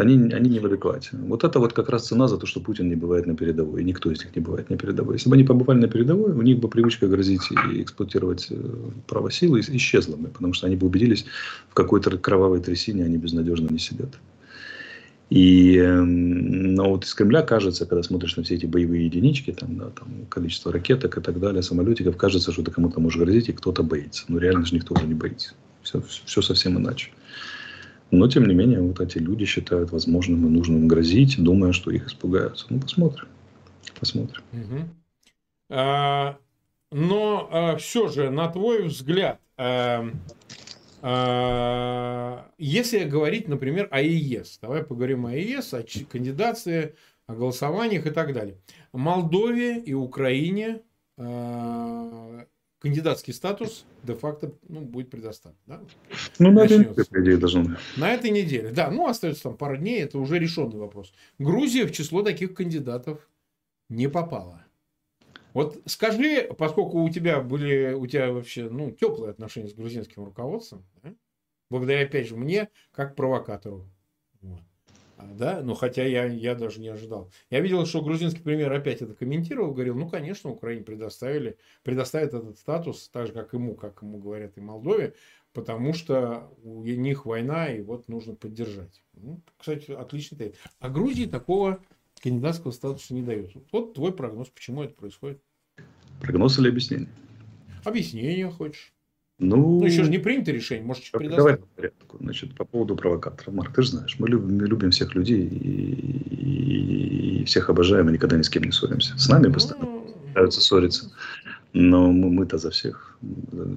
они, 0.00 0.32
они 0.32 0.50
не 0.50 0.58
в 0.58 0.66
адеквате. 0.66 1.10
Вот 1.12 1.44
это 1.44 1.58
вот 1.58 1.72
как 1.72 1.88
раз 1.88 2.06
цена 2.06 2.28
за 2.28 2.36
то, 2.38 2.46
что 2.46 2.60
Путин 2.60 2.88
не 2.88 2.96
бывает 2.96 3.26
на 3.26 3.36
передовой. 3.36 3.82
И 3.82 3.84
никто 3.84 4.10
из 4.10 4.24
них 4.24 4.34
не 4.34 4.42
бывает 4.42 4.70
на 4.70 4.76
передовой. 4.76 5.16
Если 5.16 5.28
бы 5.28 5.34
они 5.36 5.44
побывали 5.44 5.78
на 5.78 5.88
передовой, 5.88 6.32
у 6.32 6.42
них 6.42 6.58
бы 6.58 6.68
привычка 6.68 7.06
грозить 7.06 7.42
и 7.72 7.82
эксплуатировать 7.82 8.46
э, 8.50 8.56
право 9.06 9.30
силы 9.30 9.60
исчезла 9.60 10.16
бы. 10.16 10.28
Потому 10.28 10.52
что 10.52 10.66
они 10.66 10.76
бы 10.76 10.86
убедились, 10.86 11.24
в 11.68 11.74
какой-то 11.74 12.16
кровавой 12.18 12.60
трясине 12.60 13.04
они 13.04 13.16
безнадежно 13.16 13.68
не 13.70 13.78
сидят. 13.78 14.10
И, 15.30 15.76
эм, 15.76 16.74
но 16.74 16.90
вот 16.90 17.04
из 17.04 17.14
Кремля 17.14 17.42
кажется, 17.42 17.86
когда 17.86 18.02
смотришь 18.02 18.36
на 18.36 18.42
все 18.42 18.56
эти 18.56 18.66
боевые 18.66 19.06
единички, 19.06 19.52
там, 19.52 19.76
да, 19.76 19.90
там 19.90 20.26
количество 20.28 20.72
ракеток 20.72 21.18
и 21.18 21.20
так 21.20 21.38
далее, 21.38 21.62
самолетиков, 21.62 22.16
кажется, 22.16 22.50
что 22.52 22.64
ты 22.64 22.72
кому-то 22.72 22.98
можешь 22.98 23.20
грозить, 23.20 23.48
и 23.48 23.52
кто-то 23.52 23.84
боится. 23.84 24.24
Но 24.26 24.38
реально 24.38 24.66
же 24.66 24.74
никто 24.74 24.94
уже 24.94 25.06
не 25.06 25.14
боится. 25.14 25.54
Все, 25.82 26.02
все 26.24 26.42
совсем 26.42 26.78
иначе. 26.78 27.10
Но, 28.10 28.26
тем 28.26 28.46
не 28.46 28.54
менее, 28.54 28.80
вот 28.80 29.00
эти 29.00 29.18
люди 29.18 29.44
считают 29.44 29.92
возможным 29.92 30.44
и 30.46 30.50
нужным 30.50 30.88
грозить, 30.88 31.40
думая, 31.40 31.72
что 31.72 31.92
их 31.92 32.08
испугаются. 32.08 32.66
Ну, 32.68 32.80
посмотрим. 32.80 33.28
Посмотрим. 34.00 34.42
Угу. 34.52 34.88
А, 35.70 36.38
но 36.90 37.48
а, 37.52 37.76
все 37.76 38.08
же, 38.08 38.30
на 38.30 38.48
твой 38.48 38.88
взгляд, 38.88 39.38
а, 39.56 40.10
если 42.58 43.04
говорить, 43.04 43.48
например, 43.48 43.88
о 43.90 44.02
ЕС, 44.02 44.58
давай 44.60 44.84
поговорим 44.84 45.26
о 45.26 45.34
ЕС, 45.34 45.72
о 45.72 45.82
кандидации, 46.10 46.94
о 47.26 47.34
голосованиях 47.34 48.06
и 48.06 48.10
так 48.10 48.32
далее. 48.32 48.58
Молдове 48.92 49.78
и 49.78 49.94
Украине 49.94 50.82
а, 51.16 52.46
кандидатский 52.80 53.32
статус 53.34 53.84
де-факто 54.02 54.52
ну, 54.68 54.80
будет 54.80 55.10
предоставлен. 55.10 55.58
Да? 55.66 55.80
Ну, 56.38 56.50
на 56.50 56.64
этой 56.64 56.78
неделе, 56.78 57.04
На 57.96 58.14
этой 58.14 58.30
неделе, 58.30 58.70
да. 58.70 58.90
Ну, 58.90 59.06
остается 59.06 59.44
там 59.44 59.56
пару 59.56 59.76
дней, 59.76 60.02
это 60.02 60.18
уже 60.18 60.38
решенный 60.38 60.78
вопрос. 60.78 61.12
Грузия 61.38 61.86
в 61.86 61.92
число 61.92 62.22
таких 62.22 62.54
кандидатов 62.54 63.28
не 63.88 64.08
попала. 64.08 64.64
Вот 65.54 65.80
скажи, 65.86 66.48
поскольку 66.58 67.02
у 67.02 67.08
тебя 67.10 67.40
были, 67.40 67.92
у 67.92 68.06
тебя 68.06 68.32
вообще, 68.32 68.68
ну, 68.68 68.90
теплые 68.90 69.30
отношения 69.30 69.68
с 69.68 69.74
грузинским 69.74 70.24
руководством, 70.24 70.84
да? 71.02 71.14
благодаря, 71.70 72.04
опять 72.04 72.28
же, 72.28 72.36
мне, 72.36 72.68
как 72.92 73.16
провокатору. 73.16 73.88
А, 75.20 75.26
да, 75.34 75.60
ну 75.62 75.74
хотя 75.74 76.04
я, 76.04 76.24
я 76.24 76.54
даже 76.54 76.80
не 76.80 76.88
ожидал. 76.88 77.30
Я 77.50 77.60
видел, 77.60 77.84
что 77.84 78.00
грузинский 78.00 78.42
премьер 78.42 78.72
опять 78.72 79.02
это 79.02 79.14
комментировал, 79.14 79.72
говорил, 79.72 79.94
ну, 79.94 80.08
конечно, 80.08 80.50
Украине 80.50 80.82
предоставили, 80.82 81.58
предоставят 81.82 82.34
этот 82.34 82.58
статус, 82.58 83.08
так 83.08 83.26
же, 83.26 83.32
как 83.32 83.52
ему, 83.52 83.74
как 83.74 84.02
ему 84.02 84.18
говорят 84.18 84.56
и 84.56 84.60
Молдове, 84.60 85.14
потому 85.52 85.92
что 85.92 86.50
у 86.62 86.84
них 86.84 87.26
война, 87.26 87.68
и 87.68 87.82
вот 87.82 88.08
нужно 88.08 88.34
поддержать. 88.34 89.02
Ну, 89.14 89.40
кстати, 89.58 89.90
отличный 89.90 90.38
тейк. 90.38 90.54
А 90.78 90.88
Грузии 90.88 91.26
такого 91.26 91.80
кандидатского 92.22 92.70
статуса 92.70 93.14
не 93.14 93.22
дают. 93.22 93.52
Вот 93.72 93.94
твой 93.94 94.12
прогноз, 94.12 94.48
почему 94.48 94.82
это 94.82 94.94
происходит. 94.94 95.40
Прогноз 96.20 96.58
или 96.58 96.68
объяснение? 96.68 97.08
Объяснение 97.84 98.50
хочешь. 98.50 98.92
Ну, 99.38 99.80
ну, 99.80 99.86
еще 99.86 100.04
же 100.04 100.10
не 100.10 100.18
принято 100.18 100.52
решение, 100.52 100.84
может, 100.84 101.04
Давай 101.12 101.56
по 101.56 101.66
порядку. 101.74 102.18
Значит, 102.20 102.54
по 102.54 102.66
поводу 102.66 102.94
провокаторов. 102.94 103.54
Марк, 103.54 103.74
ты 103.74 103.80
же 103.82 103.88
знаешь, 103.88 104.16
мы 104.18 104.28
любим, 104.28 104.58
мы 104.58 104.66
любим 104.66 104.90
всех 104.90 105.14
людей 105.14 105.46
и, 105.46 107.40
и 107.40 107.44
всех 107.46 107.70
обожаем, 107.70 108.10
и 108.10 108.12
никогда 108.12 108.36
ни 108.36 108.42
с 108.42 108.50
кем 108.50 108.64
не 108.64 108.72
ссоримся. 108.72 109.16
С 109.18 109.30
нами 109.30 109.46
ну, 109.46 109.54
постоянно 109.54 110.00
пытаются 110.28 110.60
ссориться. 110.60 111.10
Но 111.72 112.10
мы, 112.10 112.30
мы-то 112.30 112.58
за 112.58 112.70
всех. 112.70 113.16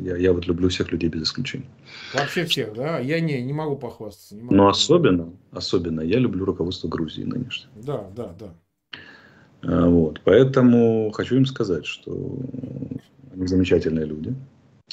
Я, 0.04 0.18
я 0.18 0.34
вот 0.34 0.48
люблю 0.48 0.70
всех 0.70 0.92
людей 0.92 1.10
без 1.10 1.24
исключения. 1.24 1.68
Вообще 2.14 2.46
всех, 2.46 2.74
да? 2.74 3.00
Я 3.00 3.20
не, 3.20 3.42
не 3.44 3.54
могу 3.54 3.76
похвастаться. 3.76 4.36
Не 4.36 4.44
могу 4.44 4.56
Но 4.56 4.68
особенно, 4.68 5.30
особенно 5.52 6.02
я 6.02 6.18
люблю 6.18 6.46
руководство 6.46 6.88
Грузии 6.88 7.24
нынешнее. 7.24 7.70
Да, 7.76 8.08
да, 8.16 8.34
да. 8.40 8.54
А, 9.62 9.88
вот. 9.88 10.22
Поэтому 10.24 11.12
хочу 11.12 11.36
им 11.36 11.46
сказать, 11.46 11.86
что 11.86 12.38
они 13.34 13.48
замечательные 13.48 14.06
люди 14.06 14.36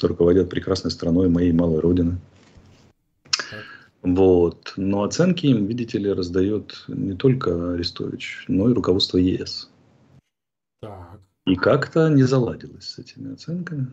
руководят 0.01 0.49
прекрасной 0.49 0.91
страной 0.91 1.29
моей 1.29 1.51
малой 1.51 1.79
родины. 1.79 2.17
Вот. 4.01 4.73
Но 4.77 5.03
оценки 5.03 5.45
им, 5.45 5.65
видите 5.65 5.97
ли, 5.97 6.11
раздает 6.11 6.85
не 6.87 7.15
только 7.15 7.73
Арестович, 7.73 8.45
но 8.47 8.69
и 8.69 8.73
руководство 8.73 9.17
ЕС. 9.17 9.69
Так. 10.81 11.19
И 11.51 11.55
как-то 11.57 12.07
не 12.07 12.23
заладилось 12.23 12.87
с 12.87 12.97
этими 12.97 13.33
оценками 13.33 13.87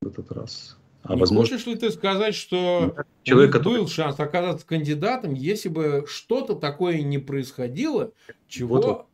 в 0.00 0.06
этот 0.06 0.32
раз. 0.32 0.78
А 1.02 1.12
не 1.12 1.20
возможно... 1.20 1.56
Хочешь 1.56 1.66
ли 1.66 1.76
ты 1.76 1.90
сказать, 1.90 2.34
что 2.34 2.96
Человек, 3.22 3.50
у 3.50 3.58
который... 3.58 3.80
был 3.80 3.88
шанс 3.88 4.18
оказаться 4.18 4.66
кандидатом, 4.66 5.34
если 5.34 5.68
бы 5.68 6.06
что-то 6.08 6.54
такое 6.54 7.02
не 7.02 7.18
происходило, 7.18 8.12
чего 8.48 8.76
вот, 8.76 8.84
вот. 8.86 9.06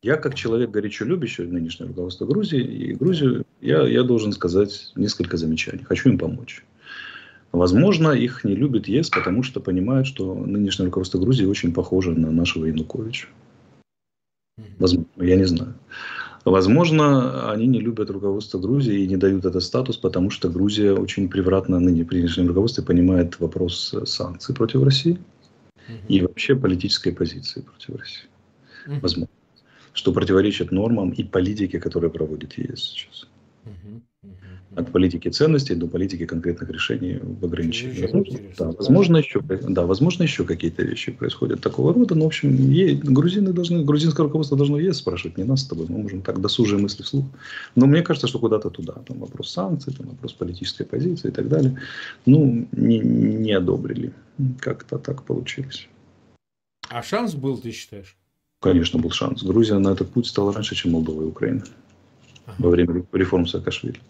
Я, 0.00 0.16
как 0.16 0.34
человек 0.34 0.70
горячо 0.70 1.04
любящий 1.04 1.42
нынешнее 1.42 1.88
руководство 1.88 2.24
Грузии 2.24 2.62
и 2.62 2.94
Грузию, 2.94 3.44
я, 3.60 3.86
я 3.86 4.02
должен 4.02 4.32
сказать 4.32 4.92
несколько 4.96 5.36
замечаний. 5.36 5.84
Хочу 5.84 6.08
им 6.08 6.16
помочь. 6.16 6.64
Возможно, 7.52 8.12
их 8.12 8.44
не 8.44 8.54
любит 8.54 8.88
ЕС, 8.88 9.10
потому 9.10 9.42
что 9.42 9.60
понимают, 9.60 10.06
что 10.06 10.34
нынешнее 10.34 10.86
руководство 10.86 11.18
Грузии 11.18 11.44
очень 11.44 11.74
похоже 11.74 12.12
на 12.12 12.30
нашего 12.30 12.64
Януковича. 12.64 13.28
Возможно, 14.78 15.06
я 15.18 15.36
не 15.36 15.44
знаю. 15.44 15.74
Возможно, 16.46 17.50
они 17.50 17.66
не 17.66 17.80
любят 17.80 18.08
руководство 18.08 18.58
Грузии 18.58 19.00
и 19.00 19.06
не 19.06 19.16
дают 19.16 19.44
этот 19.44 19.62
статус, 19.62 19.96
потому 19.96 20.30
что 20.30 20.48
Грузия 20.48 20.92
очень 20.92 21.28
превратно 21.28 21.80
ныне 21.80 22.04
при 22.04 22.18
нынешнем 22.18 22.46
руководстве 22.46 22.84
понимает 22.84 23.38
вопрос 23.40 23.94
санкций 24.04 24.54
против 24.54 24.82
России 24.84 25.18
и 26.08 26.22
вообще 26.22 26.54
политической 26.54 27.10
позиции 27.10 27.60
против 27.60 27.96
России. 27.96 28.28
Возможно 29.02 29.28
что 29.96 30.12
противоречит 30.12 30.72
нормам 30.72 31.10
и 31.10 31.24
политике, 31.24 31.80
которую 31.80 32.10
проводит 32.10 32.58
ЕС 32.58 32.80
сейчас. 32.80 33.26
От 34.76 34.92
политики 34.92 35.28
ценностей 35.30 35.74
до 35.74 35.86
политики 35.86 36.26
конкретных 36.26 36.70
решений 36.70 37.18
в 37.22 37.44
ограничении. 37.44 38.02
Возможно, 38.02 38.38
да, 38.58 38.70
возможно, 38.78 39.16
еще, 39.16 39.40
да, 39.40 39.86
возможно, 39.86 40.22
еще 40.24 40.44
какие-то 40.44 40.82
вещи 40.82 41.12
происходят 41.12 41.60
такого 41.60 41.94
рода. 41.94 42.14
Но, 42.14 42.24
в 42.24 42.26
общем, 42.26 42.70
е, 42.70 42.94
грузины 42.94 43.52
должны, 43.52 43.84
грузинское 43.84 44.24
руководство 44.24 44.56
должно 44.56 44.78
ЕС 44.78 44.98
спрашивать, 44.98 45.38
не 45.38 45.44
нас 45.44 45.62
с 45.62 45.66
тобой. 45.66 45.86
Мы 45.88 45.98
можем 45.98 46.22
так 46.22 46.40
досужие 46.40 46.78
мысли 46.78 47.02
вслух. 47.02 47.24
Но 47.74 47.86
мне 47.86 48.02
кажется, 48.02 48.28
что 48.28 48.38
куда-то 48.38 48.70
туда. 48.70 48.92
Там 49.06 49.18
вопрос 49.18 49.50
санкций, 49.50 49.92
там 49.92 50.08
вопрос 50.08 50.32
политической 50.32 50.84
позиции 50.84 51.28
и 51.28 51.32
так 51.32 51.48
далее. 51.48 51.80
Ну, 52.26 52.68
не, 52.72 52.98
не 52.98 53.52
одобрили. 53.52 54.12
Как-то 54.60 54.98
так 54.98 55.22
получилось. 55.22 55.88
А 56.88 57.02
шанс 57.02 57.34
был, 57.34 57.58
ты 57.58 57.72
считаешь? 57.72 58.16
конечно, 58.60 58.98
был 58.98 59.10
шанс. 59.10 59.42
Грузия 59.42 59.78
на 59.78 59.92
этот 59.92 60.10
путь 60.10 60.26
стала 60.26 60.52
раньше, 60.52 60.74
чем 60.74 60.92
Молдова 60.92 61.22
и 61.22 61.26
Украина 61.26 61.62
ага. 62.46 62.56
во 62.58 62.70
время 62.70 63.04
реформ 63.12 63.46
Саакашвили. 63.46 64.00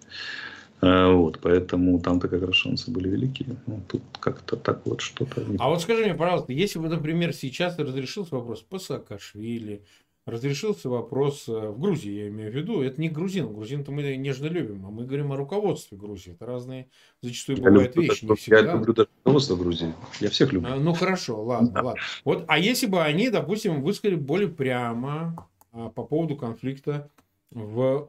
А, 0.80 1.10
вот, 1.12 1.38
поэтому 1.40 1.98
там-то 2.00 2.28
как 2.28 2.42
раз 2.42 2.54
шансы 2.54 2.90
были 2.90 3.08
велики. 3.08 3.46
Ну, 3.66 3.80
тут 3.88 4.02
как-то 4.20 4.56
так 4.56 4.84
вот 4.84 5.00
что-то. 5.00 5.44
А 5.58 5.68
вот 5.70 5.80
скажи 5.82 6.04
мне, 6.04 6.14
пожалуйста, 6.14 6.52
если 6.52 6.78
бы, 6.78 6.88
например, 6.88 7.32
сейчас 7.32 7.78
разрешился 7.78 8.34
вопрос 8.34 8.60
по 8.60 8.78
Саакашвили, 8.78 9.84
разрешился 10.26 10.90
вопрос 10.90 11.46
в 11.46 11.78
Грузии, 11.80 12.12
я 12.12 12.28
имею 12.28 12.52
в 12.52 12.54
виду. 12.54 12.82
Это 12.82 13.00
не 13.00 13.08
грузин. 13.08 13.52
Грузин-то 13.54 13.92
мы 13.92 14.16
нежно 14.16 14.46
любим, 14.46 14.84
а 14.84 14.90
мы 14.90 15.06
говорим 15.06 15.32
о 15.32 15.36
руководстве 15.36 15.96
Грузии. 15.96 16.32
Это 16.32 16.46
разные 16.46 16.88
зачастую 17.22 17.58
бывают 17.58 17.96
люблю, 17.96 18.10
вещи. 18.10 18.24
Не 18.24 18.34
всегда. 18.34 18.58
Я 18.58 18.72
люблю 18.74 18.92
даже 18.92 19.08
руководство 19.24 19.56
Грузии. 19.56 19.94
Я 20.20 20.28
всех 20.28 20.52
люблю. 20.52 20.70
А, 20.70 20.76
ну 20.76 20.92
хорошо, 20.92 21.42
ладно, 21.42 21.70
да. 21.70 21.82
ладно. 21.82 22.02
Вот, 22.24 22.44
а 22.48 22.58
если 22.58 22.86
бы 22.86 23.02
они, 23.02 23.30
допустим, 23.30 23.82
высказали 23.82 24.16
более 24.16 24.48
прямо 24.48 25.48
а, 25.72 25.88
по 25.90 26.02
поводу 26.04 26.36
конфликта 26.36 27.08
в 27.52 28.08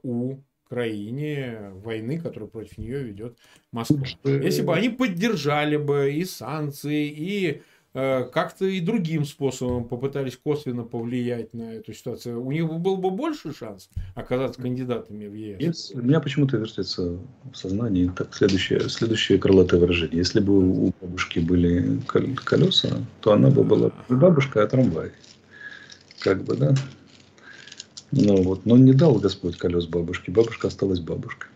Украине, 0.68 1.72
войны, 1.84 2.20
которую 2.20 2.50
против 2.50 2.78
нее 2.78 3.04
ведет 3.04 3.38
Москва. 3.72 4.06
Если 4.24 4.62
бы 4.62 4.76
они 4.76 4.90
поддержали 4.90 5.78
бы 5.78 6.12
и 6.14 6.26
санкции, 6.26 7.08
и 7.08 7.62
Э, 8.00 8.30
как-то 8.32 8.66
и 8.66 8.80
другим 8.80 9.26
способом 9.26 9.86
попытались 9.86 10.38
косвенно 10.38 10.84
повлиять 10.84 11.56
на 11.56 11.74
эту 11.74 11.94
ситуацию, 11.94 12.46
у 12.46 12.52
них 12.52 12.72
был 12.72 12.98
бы 12.98 13.10
больше 13.10 13.56
шанс 13.56 13.90
оказаться 14.14 14.62
кандидатами 14.62 15.26
в 15.26 15.34
ЕС? 15.34 15.60
Yes. 15.94 16.00
У 16.00 16.06
меня 16.06 16.20
почему-то 16.20 16.58
вертится 16.58 17.18
в 17.52 17.56
сознании 17.56 18.12
так 18.16 18.36
следующее, 18.36 18.82
следующее 18.82 19.40
крылатое 19.40 19.80
выражение. 19.80 20.16
Если 20.16 20.40
бы 20.42 20.60
у 20.60 20.94
бабушки 21.02 21.40
были 21.40 22.00
колеса, 22.36 22.90
то 23.22 23.32
она 23.34 23.50
бы 23.50 23.64
была 23.64 23.92
не 24.10 24.16
бабушка, 24.16 24.62
а 24.62 24.68
трамвай. 24.68 25.12
Как 26.20 26.44
бы, 26.44 26.56
да? 26.56 26.76
Ну 28.12 28.42
вот, 28.42 28.66
но 28.66 28.78
не 28.78 28.94
дал 28.94 29.16
Господь 29.16 29.58
колес 29.58 29.86
бабушке. 29.86 30.32
Бабушка 30.32 30.68
осталась 30.68 31.00
бабушкой. 31.00 31.50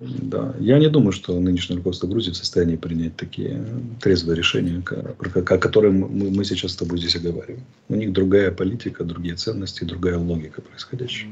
Да, 0.00 0.54
я 0.58 0.78
не 0.78 0.88
думаю, 0.88 1.12
что 1.12 1.38
нынешнее 1.38 1.76
руководство 1.76 2.06
Грузии 2.06 2.30
в 2.30 2.36
состоянии 2.36 2.76
принять 2.76 3.16
такие 3.16 3.62
трезвые 4.00 4.34
решения, 4.34 4.82
о 4.82 5.58
которых 5.58 5.92
мы, 5.92 6.30
мы 6.30 6.44
сейчас 6.44 6.72
с 6.72 6.76
тобой 6.76 6.98
здесь 6.98 7.16
оговариваем. 7.16 7.64
У 7.90 7.94
них 7.94 8.12
другая 8.12 8.50
политика, 8.50 9.04
другие 9.04 9.34
ценности, 9.34 9.84
другая 9.84 10.16
логика 10.16 10.62
происходящего. 10.62 11.30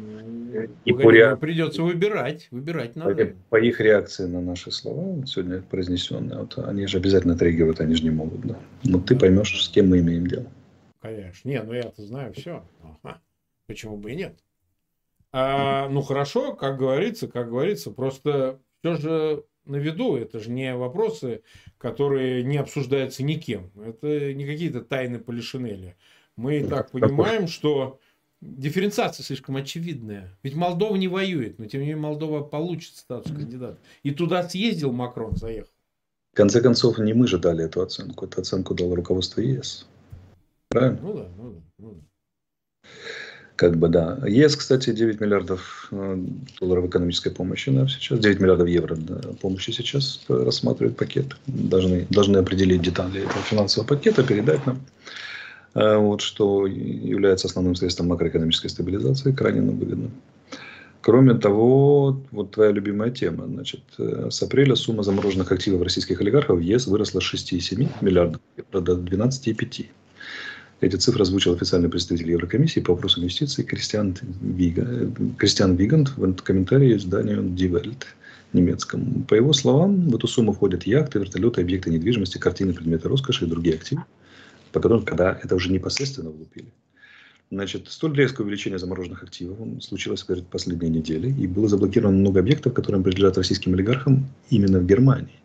И 0.85 0.93
по 0.93 1.11
ре... 1.11 1.35
Придется 1.37 1.83
выбирать, 1.83 2.49
выбирать 2.51 2.95
надо. 2.95 3.15
По, 3.15 3.33
по 3.51 3.57
их 3.61 3.81
реакции 3.81 4.27
на 4.27 4.43
наши 4.43 4.71
слова, 4.71 5.25
сегодня 5.27 5.63
произнесенные, 5.63 6.41
вот, 6.41 6.59
они 6.59 6.87
же 6.87 6.99
обязательно 6.99 7.35
отреагируют, 7.35 7.81
они 7.81 7.95
же 7.95 8.03
не 8.03 8.11
могут. 8.11 8.41
Да. 8.43 8.59
Но 8.85 9.01
ты 9.01 9.17
поймешь, 9.17 9.65
с 9.65 9.69
кем 9.69 9.89
мы 9.89 10.01
имеем 10.01 10.27
дело. 10.27 10.47
Конечно. 11.01 11.49
Не, 11.49 11.63
ну 11.63 11.73
я-то 11.73 12.05
знаю 12.05 12.33
все. 12.35 12.67
Ага. 12.83 13.21
Почему 13.67 13.97
бы 13.97 14.13
и 14.13 14.17
нет? 14.17 14.39
А, 15.31 15.89
ну 15.89 16.03
хорошо, 16.03 16.55
как 16.55 16.79
говорится, 16.79 17.29
как 17.29 17.51
говорится, 17.51 17.91
просто 17.91 18.61
все 18.81 18.95
же 18.97 19.45
на 19.67 19.77
виду, 19.77 20.17
это 20.17 20.41
же 20.41 20.51
не 20.51 20.75
вопросы, 20.75 21.43
которые 21.77 22.43
не 22.43 22.57
обсуждаются 22.57 23.23
никем. 23.23 23.71
Это 23.77 24.33
не 24.33 24.47
какие-то 24.47 24.81
тайны 24.81 25.19
Полишинеля. 25.19 25.97
Мы 26.37 26.59
и 26.59 26.67
так 26.67 26.91
понимаем, 26.91 27.47
что 27.49 28.01
дифференциация 28.41 29.23
слишком 29.23 29.57
очевидная. 29.57 30.37
Ведь 30.43 30.55
Молдова 30.55 30.97
не 30.97 31.09
воюет, 31.09 31.59
но 31.59 31.67
тем 31.67 31.81
не 31.81 31.89
менее 31.89 32.01
Молдова 32.01 32.43
получит 32.43 32.97
статус 32.97 33.31
кандидата. 33.31 33.79
И 34.03 34.13
туда 34.13 34.49
съездил 34.49 34.93
Макрон, 34.93 35.37
заехал. 35.37 35.71
В 36.33 36.37
конце 36.37 36.61
концов, 36.61 36.99
не 36.99 37.13
мы 37.13 37.27
же 37.27 37.39
дали 37.39 37.65
эту 37.65 37.83
оценку. 37.83 38.25
Эту 38.25 38.41
оценку 38.41 38.75
дало 38.75 38.95
руководство 38.95 39.41
ЕС. 39.41 39.87
Правильно? 40.71 40.99
Ну 41.03 41.15
да, 41.15 41.27
ну 41.37 41.51
да. 41.51 41.61
Ну 41.79 41.91
да. 41.95 42.89
Как 43.57 43.77
бы, 43.77 43.89
да. 43.89 44.21
ЕС, 44.25 44.55
кстати, 44.55 44.93
9 44.93 45.21
миллиардов 45.21 45.89
э, 45.91 46.17
долларов 46.61 46.87
экономической 46.87 47.31
помощи 47.31 47.71
нам 47.71 47.89
сейчас, 47.89 48.21
9 48.21 48.39
миллиардов 48.39 48.69
евро 48.69 48.95
да, 48.95 49.21
помощи 49.41 49.73
сейчас 49.73 50.25
рассматривает 50.29 50.97
пакет. 50.97 51.37
Должны, 51.47 52.07
должны 52.11 52.37
определить 52.37 52.83
детали 52.83 53.23
этого 53.23 53.43
финансового 53.43 53.89
пакета, 53.89 54.23
передать 54.23 54.65
нам. 54.65 54.81
Э, 55.75 55.97
вот, 55.97 56.21
что 56.21 56.67
является 56.67 57.49
основным 57.49 57.75
средством 57.75 58.09
макроэкономической 58.09 58.71
стабилизации, 58.71 59.33
крайне 59.33 59.63
нам 59.63 59.77
выгодно. 59.77 60.11
Кроме 61.01 61.35
того, 61.35 62.21
вот 62.31 62.53
твоя 62.53 62.71
любимая 62.71 63.11
тема. 63.11 63.47
Значит, 63.47 63.83
э, 63.99 64.29
с 64.31 64.41
апреля 64.43 64.77
сумма 64.77 65.03
замороженных 65.03 65.51
активов 65.51 65.83
российских 65.83 66.21
олигархов 66.21 66.59
в 66.59 66.61
ЕС 66.61 66.87
выросла 66.87 67.19
с 67.19 67.35
6,7 67.35 67.89
миллиардов 68.03 68.41
до 68.71 68.95
12,5. 68.95 69.87
Эти 70.81 70.95
цифры 70.95 71.23
озвучил 71.23 71.55
официальный 71.55 71.89
представитель 71.89 72.31
Еврокомиссии 72.31 72.79
по 72.79 72.95
вопросам 72.95 73.25
инвестиций 73.25 73.65
Кристиан, 73.65 74.17
Вига, 74.41 75.11
Кристиан 75.37 75.75
Вигант 75.75 76.17
в 76.17 76.35
комментарии 76.37 76.97
изданию 76.97 77.43
Die 77.43 77.69
Welt 77.69 78.05
немецком. 78.53 79.25
По 79.25 79.35
его 79.35 79.53
словам, 79.53 80.09
в 80.09 80.15
эту 80.15 80.29
сумму 80.29 80.53
входят 80.53 80.85
яхты, 80.85 81.19
вертолеты, 81.19 81.63
объекты 81.63 81.91
недвижимости, 81.91 82.39
картины, 82.39 82.75
предметы 82.75 83.09
роскоши 83.09 83.45
и 83.45 83.49
другие 83.49 83.75
активы, 83.75 84.05
по 84.71 84.81
которым, 84.81 85.05
когда 85.05 85.37
это 85.43 85.57
уже 85.57 85.73
непосредственно 85.73 86.31
влупили. 86.31 86.73
Значит, 87.51 87.89
столь 87.89 88.15
резкое 88.17 88.45
увеличение 88.45 88.79
замороженных 88.79 89.25
активов 89.25 89.59
случилось 89.83 90.23
говорит, 90.23 90.47
последние 90.47 90.91
недели, 90.91 91.29
и 91.29 91.49
было 91.49 91.67
заблокировано 91.67 92.19
много 92.19 92.39
объектов, 92.39 92.75
которые 92.75 93.03
принадлежат 93.03 93.37
российским 93.37 93.75
олигархам 93.75 94.29
именно 94.51 94.79
в 94.79 94.87
Германии. 94.87 95.41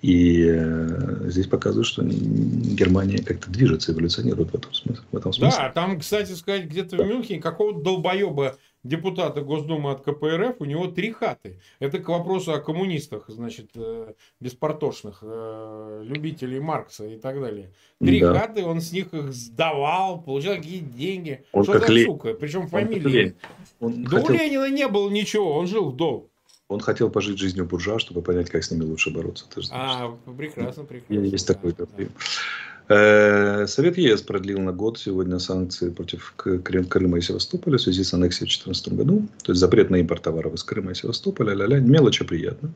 И 0.00 0.46
э, 0.48 1.28
здесь 1.28 1.46
показывают, 1.46 1.86
что 1.86 2.02
Германия 2.04 3.18
как-то 3.22 3.50
движется, 3.50 3.92
эволюционирует 3.92 4.52
в 4.52 4.54
этом 4.54 4.72
смысле. 4.72 5.04
В 5.10 5.16
этом 5.16 5.32
смысле. 5.32 5.58
Да, 5.58 5.70
там, 5.70 5.98
кстати 5.98 6.32
сказать, 6.32 6.66
где-то 6.66 6.96
в 6.96 7.06
Мюнхене 7.06 7.40
какого-то 7.40 7.80
долбоеба 7.80 8.56
депутата 8.84 9.40
Госдумы 9.40 9.90
от 9.90 10.02
КПРФ, 10.02 10.60
у 10.60 10.64
него 10.64 10.86
три 10.86 11.12
хаты. 11.12 11.58
Это 11.80 11.98
к 11.98 12.08
вопросу 12.08 12.52
о 12.52 12.60
коммунистах, 12.60 13.24
значит, 13.28 13.70
э, 13.74 14.12
беспортошных, 14.40 15.18
э, 15.22 16.02
любителей 16.04 16.60
Маркса 16.60 17.06
и 17.06 17.16
так 17.16 17.40
далее. 17.40 17.72
Три 18.00 18.20
да. 18.20 18.34
хаты, 18.34 18.64
он 18.64 18.80
с 18.80 18.92
них 18.92 19.12
их 19.12 19.32
сдавал, 19.32 20.22
получал 20.22 20.56
какие-то 20.56 20.96
деньги. 20.96 21.44
Он 21.52 21.64
Что 21.64 21.78
за 21.80 21.92
Ле... 21.92 22.04
сука? 22.04 22.34
Причем 22.34 22.68
фамилия. 22.68 23.34
Он 23.80 24.04
да 24.04 24.20
хотел... 24.20 24.34
у 24.34 24.38
Ленина 24.38 24.70
не 24.70 24.86
было 24.86 25.10
ничего, 25.10 25.54
он 25.54 25.66
жил 25.66 25.90
в 25.90 25.96
долг. 25.96 26.30
Он 26.68 26.80
хотел 26.80 27.08
пожить 27.08 27.38
жизнью 27.38 27.64
буржуа, 27.64 27.98
чтобы 27.98 28.20
понять, 28.20 28.50
как 28.50 28.62
с 28.62 28.70
ними 28.70 28.84
лучше 28.84 29.10
бороться. 29.10 29.46
Ты 29.54 29.62
же 29.62 29.68
а, 29.72 30.14
прекрасно, 30.36 30.84
прекрасно. 30.84 31.24
Есть 31.24 31.48
да, 31.48 31.54
такой 31.54 31.74
да. 31.74 33.66
Совет 33.66 33.96
ЕС 33.96 34.22
продлил 34.22 34.60
на 34.60 34.72
год 34.72 34.98
сегодня 34.98 35.38
санкции 35.38 35.90
против 35.90 36.34
Крыма 36.36 37.18
и 37.18 37.20
Севастополя 37.22 37.78
в 37.78 37.80
связи 37.80 38.04
с 38.04 38.12
аннексией 38.12 38.46
в 38.46 38.50
2014 38.50 38.92
году. 38.92 39.28
То 39.42 39.52
есть 39.52 39.60
запрет 39.60 39.88
на 39.88 39.96
импорт 39.96 40.22
товаров 40.22 40.54
из 40.54 40.62
Крыма 40.62 40.92
и 40.92 40.94
Севастополя. 40.94 41.54
Ля-ля. 41.54 41.80
Мелочи 41.80 42.24
приятно. 42.24 42.70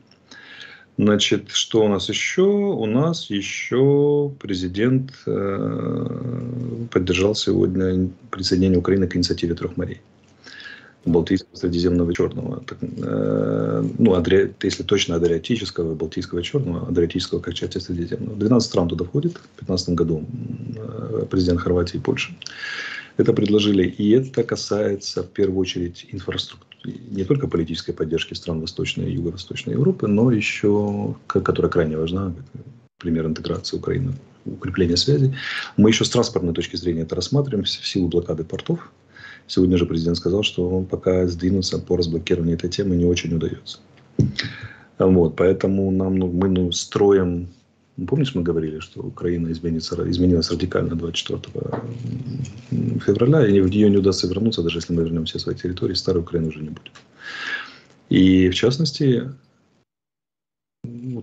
Значит, 0.97 1.49
что 1.49 1.85
у 1.85 1.87
нас 1.87 2.09
еще? 2.09 2.43
У 2.43 2.85
нас 2.85 3.29
еще 3.29 4.31
президент 4.39 5.11
э, 5.25 6.87
поддержал 6.91 7.33
сегодня 7.33 8.09
присоединение 8.29 8.79
Украины 8.79 9.07
к 9.07 9.15
инициативе 9.15 9.55
трех 9.55 9.77
морей. 9.77 10.01
Балтийского, 11.05 11.55
Средиземного, 11.55 12.13
Черного. 12.13 12.61
Так, 12.61 12.77
э, 12.81 13.89
ну, 13.97 14.13
Адри... 14.13 14.53
если 14.63 14.83
точно 14.83 15.15
Адриатического, 15.15 15.95
Балтийского, 15.95 16.41
Черного, 16.41 16.87
Адриатического 16.87 17.39
как 17.39 17.53
части 17.53 17.77
Средиземного. 17.77 18.37
12 18.37 18.69
стран 18.69 18.87
туда 18.87 19.05
входит. 19.05 19.33
В 19.33 19.65
2015 19.65 19.89
году 19.89 20.25
э, 20.75 21.25
президент 21.29 21.59
Хорватии 21.59 21.97
и 21.97 21.99
Польши 21.99 22.35
это 23.17 23.33
предложили. 23.33 23.85
И 23.85 24.11
это 24.11 24.43
касается 24.43 25.23
в 25.23 25.29
первую 25.29 25.59
очередь 25.59 26.05
инфраструктуры 26.11 26.73
не 26.85 27.23
только 27.23 27.47
политической 27.47 27.93
поддержки 27.93 28.33
стран 28.33 28.59
Восточной 28.59 29.09
и 29.09 29.13
Юго-Восточной 29.13 29.73
Европы, 29.73 30.07
но 30.07 30.31
еще, 30.31 31.15
которая 31.27 31.71
крайне 31.71 31.97
важна, 31.97 32.33
пример 32.97 33.25
интеграции 33.25 33.77
Украины, 33.77 34.13
укрепление 34.45 34.97
связей. 34.97 35.33
Мы 35.77 35.91
еще 35.91 36.03
с 36.03 36.09
транспортной 36.09 36.53
точки 36.53 36.75
зрения 36.75 37.01
это 37.01 37.15
рассматриваем 37.15 37.63
в 37.63 37.69
силу 37.69 38.09
блокады 38.09 38.43
портов 38.43 38.91
Сегодня 39.47 39.77
же 39.77 39.85
президент 39.85 40.17
сказал, 40.17 40.43
что 40.43 40.69
он 40.69 40.85
пока 40.85 41.27
сдвинуться 41.27 41.79
по 41.79 41.97
разблокированию 41.97 42.55
этой 42.55 42.69
темы 42.69 42.95
не 42.95 43.05
очень 43.05 43.35
удается. 43.35 43.79
Вот, 44.99 45.35
поэтому 45.35 45.91
нам, 45.91 46.17
ну, 46.17 46.27
мы 46.27 46.49
ну, 46.49 46.71
строим 46.71 47.47
ну, 47.95 48.07
Помнишь, 48.07 48.33
мы 48.33 48.41
говорили, 48.41 48.79
что 48.79 49.01
Украина 49.01 49.51
изменится, 49.51 50.09
изменилась 50.09 50.49
радикально 50.49 50.95
24 50.95 51.41
февраля, 53.05 53.45
и 53.45 53.61
в 53.61 53.69
нее 53.69 53.89
не 53.89 53.97
удастся 53.97 54.27
вернуться, 54.27 54.63
даже 54.63 54.79
если 54.79 54.93
мы 54.93 55.03
вернем 55.03 55.25
все 55.25 55.37
свои 55.37 55.55
территории, 55.55 55.93
старой 55.93 56.23
Украины 56.23 56.47
уже 56.47 56.59
не 56.59 56.69
будет. 56.69 56.91
И 58.09 58.49
в 58.49 58.55
частности, 58.55 59.29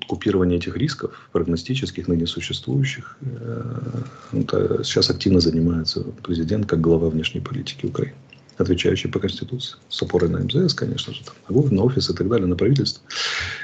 вот 0.00 0.08
купирование 0.08 0.58
этих 0.58 0.76
рисков, 0.76 1.28
прогностических, 1.32 2.08
ныне 2.08 2.26
существующих, 2.26 3.16
это 4.32 4.82
сейчас 4.84 5.10
активно 5.10 5.40
занимается 5.40 6.02
президент 6.22 6.66
как 6.66 6.80
глава 6.80 7.08
внешней 7.08 7.40
политики 7.40 7.86
Украины, 7.86 8.16
отвечающий 8.58 9.10
по 9.10 9.18
Конституции, 9.18 9.78
с 9.88 10.02
опорой 10.02 10.30
на 10.30 10.40
МЗС, 10.40 10.74
конечно 10.74 11.14
же, 11.14 11.22
там, 11.24 11.34
на 11.70 11.82
офис 11.82 12.10
и 12.10 12.14
так 12.14 12.28
далее, 12.28 12.46
на 12.46 12.56
правительство. 12.56 13.02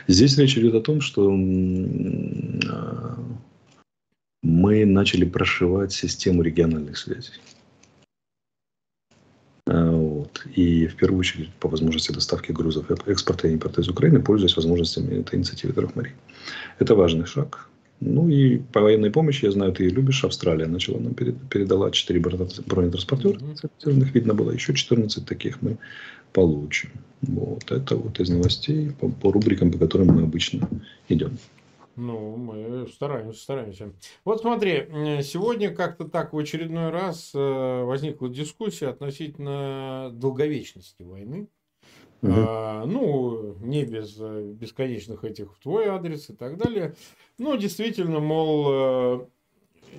Здесь 0.08 0.36
речь 0.38 0.56
идет 0.56 0.74
о 0.74 0.80
том, 0.80 1.00
что 1.00 1.30
а, 1.30 3.18
мы 4.42 4.84
начали 4.84 5.24
прошивать 5.24 5.92
систему 5.92 6.42
региональных 6.42 6.98
связей. 6.98 7.32
И 10.54 10.86
в 10.86 10.96
первую 10.96 11.20
очередь 11.20 11.50
по 11.60 11.68
возможности 11.68 12.12
доставки 12.12 12.52
грузов 12.52 12.90
экспорта 13.06 13.48
и 13.48 13.52
импорта 13.52 13.80
из 13.80 13.88
Украины, 13.88 14.20
пользуясь 14.20 14.56
возможностями 14.56 15.20
этой 15.20 15.36
инициативы 15.36 15.72
трех 15.72 15.94
морей. 15.96 16.12
Это 16.78 16.94
важный 16.94 17.26
шаг. 17.26 17.68
Ну 18.00 18.28
и 18.28 18.58
по 18.58 18.80
военной 18.82 19.10
помощи, 19.10 19.46
я 19.46 19.52
знаю, 19.52 19.72
ты 19.72 19.88
любишь, 19.88 20.24
Австралия 20.24 20.66
начала 20.66 20.98
нам 20.98 21.14
передала 21.14 21.90
4 21.90 22.20
бронетранспортера. 22.20 23.38
Mm-hmm. 23.38 24.12
Видно 24.12 24.34
было 24.34 24.50
еще 24.50 24.74
14 24.74 25.24
таких 25.24 25.62
мы 25.62 25.78
получим. 26.32 26.90
Вот 27.22 27.70
это 27.72 27.96
вот 27.96 28.20
из 28.20 28.28
новостей 28.28 28.90
по, 29.00 29.08
по 29.08 29.32
рубрикам, 29.32 29.72
по 29.72 29.78
которым 29.78 30.08
мы 30.08 30.22
обычно 30.22 30.68
идем. 31.08 31.38
Ну, 31.96 32.36
мы 32.36 32.86
стараемся, 32.88 33.40
стараемся. 33.40 33.92
Вот 34.24 34.42
смотри, 34.42 34.86
сегодня 35.22 35.74
как-то 35.74 36.04
так 36.04 36.34
в 36.34 36.38
очередной 36.38 36.90
раз 36.90 37.32
э, 37.34 37.82
возникла 37.84 38.28
дискуссия 38.28 38.88
относительно 38.88 40.10
долговечности 40.12 41.02
войны. 41.02 41.48
Угу. 42.22 42.32
А, 42.34 42.84
ну, 42.84 43.56
не 43.60 43.84
без 43.84 44.16
э, 44.20 44.52
бесконечных 44.52 45.24
этих 45.24 45.54
в 45.54 45.58
твой 45.58 45.86
адрес 45.86 46.28
и 46.28 46.34
так 46.34 46.58
далее. 46.58 46.94
Ну, 47.38 47.56
действительно, 47.56 48.20
мол, 48.20 48.66
э, 48.68 49.26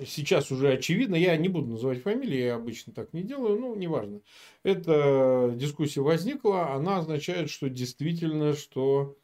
сейчас 0.06 0.50
уже 0.52 0.72
очевидно, 0.72 1.16
я 1.16 1.36
не 1.36 1.48
буду 1.48 1.72
называть 1.72 2.02
фамилии, 2.02 2.44
я 2.44 2.56
обычно 2.56 2.92
так 2.92 3.12
не 3.12 3.22
делаю, 3.22 3.58
ну, 3.58 3.74
неважно. 3.74 4.20
Эта 4.62 5.52
дискуссия 5.54 6.00
возникла, 6.00 6.74
она 6.74 6.98
означает, 6.98 7.50
что 7.50 7.68
действительно, 7.68 8.54
что 8.54 9.16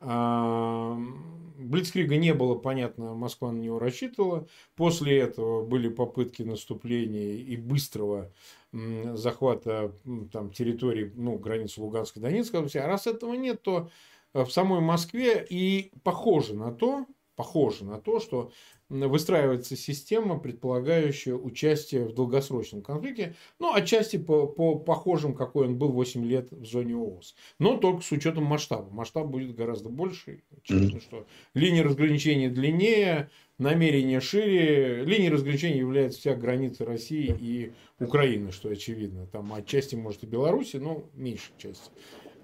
Блицкрига 0.00 2.16
не 2.16 2.32
было, 2.32 2.54
понятно, 2.54 3.14
Москва 3.14 3.52
на 3.52 3.58
него 3.58 3.78
рассчитывала. 3.78 4.46
После 4.76 5.18
этого 5.18 5.64
были 5.64 5.88
попытки 5.88 6.42
наступления 6.42 7.34
и 7.34 7.56
быстрого 7.56 8.32
захвата 8.72 9.92
там, 10.32 10.52
территории, 10.52 11.12
ну, 11.14 11.38
границы 11.38 11.80
Луганской, 11.80 12.22
Донецкой 12.22 12.60
области. 12.60 12.78
А 12.78 12.86
раз 12.86 13.06
этого 13.06 13.34
нет, 13.34 13.62
то 13.62 13.90
в 14.32 14.48
самой 14.48 14.80
Москве 14.80 15.46
и 15.48 15.92
похоже 16.02 16.54
на 16.54 16.72
то, 16.72 17.06
похоже 17.36 17.84
на 17.84 18.00
то, 18.00 18.20
что 18.20 18.52
выстраивается 18.90 19.76
система, 19.76 20.38
предполагающая 20.38 21.34
участие 21.34 22.04
в 22.04 22.12
долгосрочном 22.12 22.82
конфликте, 22.82 23.34
ну, 23.58 23.72
отчасти 23.72 24.18
по, 24.18 24.46
по 24.46 24.76
похожим, 24.76 25.34
какой 25.34 25.68
он 25.68 25.78
был 25.78 25.92
8 25.92 26.24
лет 26.24 26.50
в 26.50 26.66
зоне 26.66 26.94
ООС. 26.94 27.34
Но 27.58 27.76
только 27.76 28.02
с 28.02 28.10
учетом 28.12 28.44
масштаба. 28.44 28.90
Масштаб 28.90 29.26
будет 29.26 29.54
гораздо 29.54 29.88
больше. 29.88 30.42
Mm-hmm. 30.68 31.00
что 31.00 31.26
линия 31.54 31.82
разграничения 31.82 32.50
длиннее, 32.50 33.30
намерение 33.58 34.20
шире. 34.20 35.04
Линией 35.04 35.30
разграничения 35.30 35.78
является 35.78 36.18
вся 36.18 36.34
граница 36.34 36.84
России 36.84 37.34
и 37.38 37.72
Украины, 37.98 38.50
что 38.50 38.68
очевидно. 38.68 39.26
Там 39.26 39.52
отчасти, 39.52 39.94
может, 39.94 40.24
и 40.24 40.26
Беларуси, 40.26 40.76
но 40.76 41.04
меньшей 41.14 41.52
части. 41.58 41.90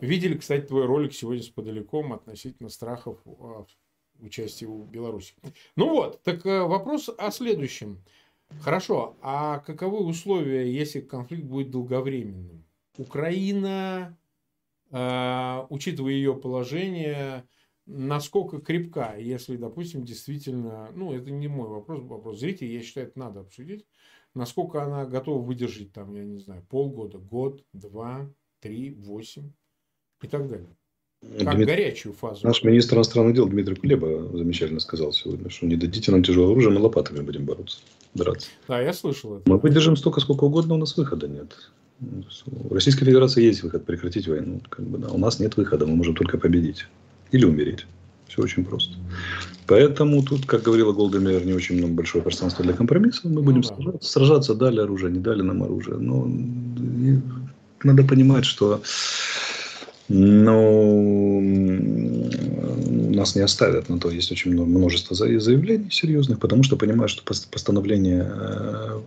Видели, 0.01 0.37
кстати, 0.37 0.67
твой 0.67 0.85
ролик 0.85 1.15
сегодня 1.15 1.43
с 1.43 1.49
подалеком 1.49 2.13
относительно 2.13 2.69
страхов 2.69 3.19
а, 3.41 3.65
участие 4.21 4.69
у 4.69 4.85
Беларуси. 4.85 5.35
Ну 5.77 5.91
вот, 5.91 6.23
так 6.23 6.45
э, 6.47 6.63
вопрос 6.63 7.11
о 7.17 7.31
следующем. 7.31 8.03
Хорошо, 8.61 9.17
а 9.23 9.59
каковы 9.59 9.99
условия, 10.05 10.73
если 10.73 11.01
конфликт 11.01 11.45
будет 11.45 11.71
долговременным? 11.71 12.65
Украина, 12.97 14.17
э, 14.91 15.67
учитывая 15.69 16.13
ее 16.13 16.35
положение, 16.35 17.45
насколько 17.87 18.61
крепка, 18.61 19.17
если, 19.19 19.57
допустим, 19.57 20.05
действительно, 20.05 20.91
ну, 20.95 21.13
это 21.13 21.31
не 21.31 21.49
мой 21.49 21.69
вопрос, 21.69 22.01
вопрос 22.03 22.41
зрителей, 22.41 22.75
я 22.75 22.83
считаю, 22.83 23.09
это 23.09 23.19
надо 23.19 23.41
обсудить, 23.41 23.87
насколько 24.35 24.83
она 24.83 25.07
готова 25.07 25.43
выдержать, 25.43 25.93
там, 25.93 26.15
я 26.15 26.25
не 26.25 26.39
знаю, 26.39 26.65
полгода, 26.69 27.19
год, 27.19 27.65
два, 27.73 28.31
три, 28.61 28.91
восемь 28.91 29.53
и 30.23 30.29
так 30.29 30.49
далее. 30.49 30.77
Как 31.39 31.57
Дмит... 31.57 31.69
горячую 31.69 32.15
фазу. 32.15 32.47
Наш 32.47 32.63
министр 32.63 32.97
иностранных 32.97 33.35
дел 33.35 33.47
Дмитрий 33.47 33.75
Кулеба 33.75 34.29
замечательно 34.37 34.81
сказал 34.81 35.13
сегодня, 35.13 35.51
что 35.51 35.67
не 35.67 35.77
дадите 35.77 36.11
нам 36.11 36.23
тяжелое 36.23 36.53
оружие, 36.53 36.73
мы 36.73 36.81
лопатами 36.81 37.21
будем 37.21 37.45
бороться, 37.45 37.79
драться. 38.15 38.49
Да, 38.69 38.81
я 38.81 38.93
слышал 38.93 39.37
это. 39.37 39.51
Мы 39.51 39.59
выдержим 39.59 39.97
столько, 39.97 40.21
сколько 40.21 40.45
угодно, 40.45 40.75
у 40.75 40.79
нас 40.79 40.97
выхода 40.97 41.29
нет. 41.29 41.55
У 42.47 42.75
Российской 42.75 43.05
Федерации 43.05 43.45
есть 43.45 43.63
выход 43.63 43.85
прекратить 43.85 44.29
войну. 44.29 44.61
Как 44.69 44.87
бы, 44.87 44.99
да. 44.99 45.09
У 45.09 45.19
нас 45.19 45.41
нет 45.41 45.57
выхода, 45.57 45.87
мы 45.87 45.97
можем 45.97 46.15
только 46.15 46.39
победить. 46.39 46.87
Или 47.33 47.45
умереть. 47.45 47.87
Все 48.29 48.43
очень 48.43 48.65
просто. 48.65 48.95
Поэтому 49.67 50.23
тут, 50.23 50.47
как 50.47 50.63
говорила 50.63 50.93
Голдемейер, 50.93 51.45
не 51.47 51.53
очень 51.53 51.79
много 51.79 51.95
большое 51.95 52.23
пространство 52.23 52.65
для 52.65 52.75
компромиссов. 52.75 53.25
Мы 53.25 53.43
будем 53.43 53.63
ну, 53.63 53.63
да. 53.63 53.75
сражаться, 53.75 54.13
сражаться, 54.13 54.55
дали 54.55 54.81
оружие, 54.81 55.13
не 55.13 55.21
дали 55.21 55.43
нам 55.43 55.63
оружие. 55.63 55.97
Но 55.97 56.29
надо 57.83 58.05
понимать, 58.05 58.45
что 58.45 58.81
но 60.09 61.41
нас 63.17 63.35
не 63.35 63.43
оставят 63.43 63.89
на 63.89 63.99
то. 63.99 64.11
Есть 64.11 64.31
очень 64.31 64.53
множество 64.53 65.17
заявлений 65.17 65.91
серьезных, 65.91 66.39
потому 66.39 66.63
что 66.63 66.77
понимают, 66.77 67.11
что 67.11 67.25
постановление, 67.25 68.31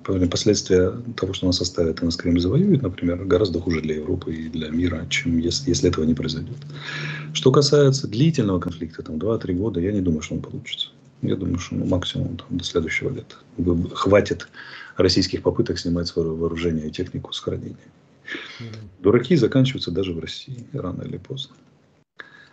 э, 0.07 0.27
последствия 0.29 0.91
того, 1.15 1.33
что 1.33 1.45
нас 1.45 1.61
оставят 1.61 2.01
и 2.01 2.05
нас 2.05 2.15
Крым 2.15 2.39
завоюет, 2.39 2.81
например, 2.81 3.23
гораздо 3.25 3.59
хуже 3.59 3.81
для 3.81 3.95
Европы 3.95 4.33
и 4.33 4.49
для 4.49 4.69
мира, 4.69 5.05
чем 5.09 5.37
если, 5.37 5.69
если 5.69 5.89
этого 5.89 6.05
не 6.05 6.13
произойдет. 6.13 6.57
Что 7.33 7.51
касается 7.51 8.07
длительного 8.07 8.59
конфликта, 8.59 9.03
там 9.03 9.15
2-3 9.15 9.53
года, 9.53 9.79
я 9.79 9.91
не 9.91 10.01
думаю, 10.01 10.21
что 10.21 10.35
он 10.35 10.41
получится. 10.41 10.89
Я 11.21 11.35
думаю, 11.35 11.59
что 11.59 11.75
ну, 11.75 11.85
максимум 11.85 12.37
там, 12.37 12.57
до 12.57 12.63
следующего 12.63 13.09
лета. 13.09 13.35
Хватит 13.93 14.47
российских 14.97 15.43
попыток 15.43 15.77
снимать 15.77 16.07
свое 16.07 16.29
вооружение 16.29 16.87
и 16.87 16.91
технику 16.91 17.33
с 17.33 17.39
хранения. 17.39 17.77
Дураки 18.99 19.35
заканчиваются 19.35 19.91
даже 19.91 20.13
в 20.13 20.19
России, 20.19 20.65
рано 20.73 21.03
или 21.03 21.17
поздно. 21.17 21.55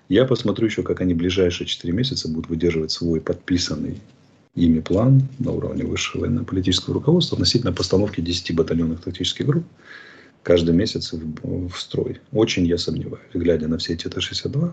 Я 0.09 0.25
посмотрю 0.25 0.67
еще, 0.67 0.83
как 0.83 1.01
они 1.01 1.15
ближайшие 1.15 1.67
4 1.67 1.93
месяца 1.93 2.29
будут 2.29 2.49
выдерживать 2.49 2.93
свой 2.93 3.21
подписанный 3.21 4.01
ими 4.55 4.81
план 4.81 5.23
на 5.39 5.53
уровне 5.53 5.85
высшего 5.85 6.23
военно-политического 6.23 6.95
руководства 6.95 7.37
относительно 7.37 7.73
постановки 7.73 8.21
10 8.21 8.55
батальонных 8.55 9.01
тактических 9.01 9.47
групп 9.47 9.65
каждый 10.43 10.75
месяц 10.75 11.13
в, 11.13 11.69
в 11.69 11.77
строй. 11.79 12.21
Очень 12.31 12.67
я 12.67 12.79
сомневаюсь, 12.79 13.27
глядя 13.35 13.67
на 13.67 13.79
все 13.79 13.95
эти 13.95 14.07
Т-62 14.07 14.73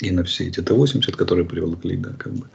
и 0.00 0.10
на 0.10 0.24
все 0.24 0.48
эти 0.48 0.60
Т-80, 0.60 1.12
которые 1.12 1.46
привлекли, 1.46 1.98
да, 1.98 2.14
как 2.18 2.32
бы, 2.32 2.48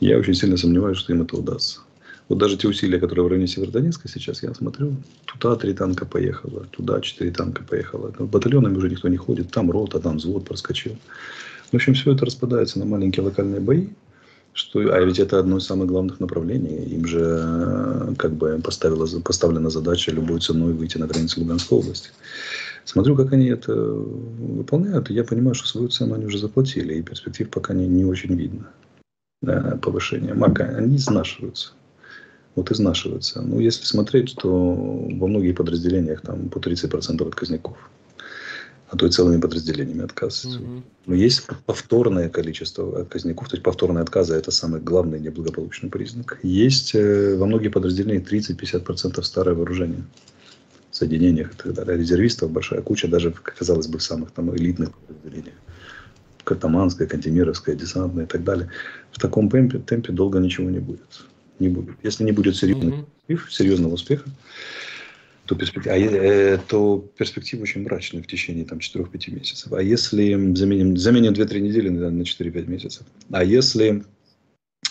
я 0.00 0.18
очень 0.18 0.34
сильно 0.34 0.56
сомневаюсь, 0.56 0.98
что 0.98 1.12
им 1.12 1.22
это 1.22 1.36
удастся. 1.36 1.80
Вот 2.28 2.38
даже 2.38 2.56
те 2.56 2.68
усилия, 2.68 2.98
которые 2.98 3.24
в 3.24 3.28
районе 3.28 3.46
Северодонецка 3.46 4.08
сейчас, 4.08 4.42
я 4.42 4.54
смотрю, 4.54 4.96
туда 5.26 5.56
три 5.56 5.74
танка 5.74 6.06
поехало, 6.06 6.64
туда 6.70 7.00
четыре 7.00 7.30
танка 7.30 7.62
поехало. 7.62 8.12
Батальонами 8.18 8.76
уже 8.76 8.88
никто 8.88 9.08
не 9.08 9.18
ходит, 9.18 9.50
там 9.50 9.70
рота, 9.70 10.00
там 10.00 10.16
взвод 10.16 10.44
проскочил. 10.46 10.96
В 11.70 11.74
общем, 11.74 11.94
все 11.94 12.12
это 12.12 12.24
распадается 12.24 12.78
на 12.78 12.86
маленькие 12.86 13.24
локальные 13.24 13.60
бои. 13.60 13.88
Что, 14.54 14.78
а 14.78 15.00
ведь 15.00 15.18
это 15.18 15.40
одно 15.40 15.58
из 15.58 15.64
самых 15.64 15.88
главных 15.88 16.20
направлений. 16.20 16.84
Им 16.84 17.06
же 17.06 17.20
э, 17.20 18.14
как 18.16 18.34
бы 18.34 18.60
поставила, 18.62 19.04
поставлена 19.20 19.68
задача 19.68 20.12
любой 20.12 20.38
ценой 20.38 20.72
выйти 20.74 20.96
на 20.96 21.08
границу 21.08 21.40
Луганской 21.40 21.78
области. 21.78 22.10
Смотрю, 22.84 23.16
как 23.16 23.32
они 23.32 23.48
это 23.48 23.74
выполняют, 23.74 25.10
и 25.10 25.14
я 25.14 25.24
понимаю, 25.24 25.54
что 25.54 25.66
свою 25.66 25.88
цену 25.88 26.14
они 26.14 26.26
уже 26.26 26.38
заплатили, 26.38 26.94
и 26.94 27.02
перспектив 27.02 27.50
пока 27.50 27.74
не, 27.74 27.88
не 27.88 28.04
очень 28.04 28.34
видно 28.36 28.68
да, 29.42 29.76
повышения. 29.82 30.34
Марка, 30.34 30.64
они 30.64 30.96
изнашиваются 30.96 31.72
вот 32.56 32.70
изнашиваются. 32.70 33.42
Ну, 33.42 33.58
если 33.58 33.84
смотреть, 33.84 34.36
то 34.36 34.48
во 34.48 35.26
многих 35.26 35.56
подразделениях 35.56 36.20
там 36.20 36.48
по 36.48 36.58
30% 36.58 37.26
отказников. 37.26 37.76
А 38.88 38.96
то 38.96 39.06
и 39.06 39.10
целыми 39.10 39.40
подразделениями 39.40 40.04
отказываются. 40.04 40.60
Угу. 40.60 40.82
Но 41.06 41.14
есть 41.14 41.42
повторное 41.66 42.28
количество 42.28 43.00
отказников, 43.00 43.48
то 43.48 43.56
есть 43.56 43.64
повторные 43.64 44.02
отказы– 44.02 44.34
это 44.36 44.52
самый 44.52 44.80
главный 44.80 45.18
неблагополучный 45.18 45.90
признак. 45.90 46.38
Есть 46.42 46.94
э, 46.94 47.36
во 47.36 47.46
многих 47.46 47.72
подразделениях 47.72 48.30
30-50% 48.30 49.20
старое 49.22 49.56
вооружение 49.56 50.04
в 50.92 50.96
соединениях 50.96 51.54
и 51.54 51.56
так 51.56 51.74
далее. 51.74 51.98
Резервистов 51.98 52.52
большая 52.52 52.82
куча, 52.82 53.08
даже, 53.08 53.32
казалось 53.32 53.88
бы, 53.88 53.98
в 53.98 54.02
самых 54.02 54.30
там 54.30 54.54
элитных 54.54 54.92
подразделениях. 54.92 55.56
Катаманская, 56.44 57.08
Кантемировская, 57.08 57.74
десантная 57.74 58.26
и 58.26 58.28
так 58.28 58.44
далее. 58.44 58.70
В 59.10 59.18
таком 59.18 59.50
темпе, 59.50 59.78
темпе 59.78 60.12
долго 60.12 60.38
ничего 60.38 60.70
не 60.70 60.78
будет 60.78 61.24
не 61.58 61.68
будет. 61.68 61.96
Если 62.02 62.24
не 62.24 62.32
будет 62.32 62.56
серьезного, 62.56 62.94
угу. 62.94 63.06
успеха, 63.22 63.50
серьезного 63.50 63.94
успеха, 63.94 64.30
то, 65.46 65.54
перспектив... 65.54 65.92
а, 65.92 65.96
э, 65.96 66.58
то 66.68 66.98
перспектива 67.18 67.62
очень 67.62 67.82
мрачная 67.82 68.22
в 68.22 68.26
течение 68.26 68.64
там, 68.64 68.78
4-5 68.78 69.30
месяцев. 69.30 69.72
А 69.72 69.82
если 69.82 70.54
заменим, 70.54 70.96
заменим 70.96 71.32
2-3 71.32 71.60
недели 71.60 71.88
на, 71.88 72.10
на 72.10 72.22
4-5 72.22 72.66
месяцев? 72.66 73.06
А 73.30 73.44
если 73.44 74.04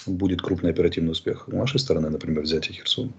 будет 0.05 0.41
крупный 0.41 0.69
оперативный 0.69 1.11
успех 1.11 1.47
у 1.47 1.55
нашей 1.55 1.79
стороны, 1.79 2.09
например, 2.09 2.41
взятие 2.41 2.75
Херсона, 2.75 3.11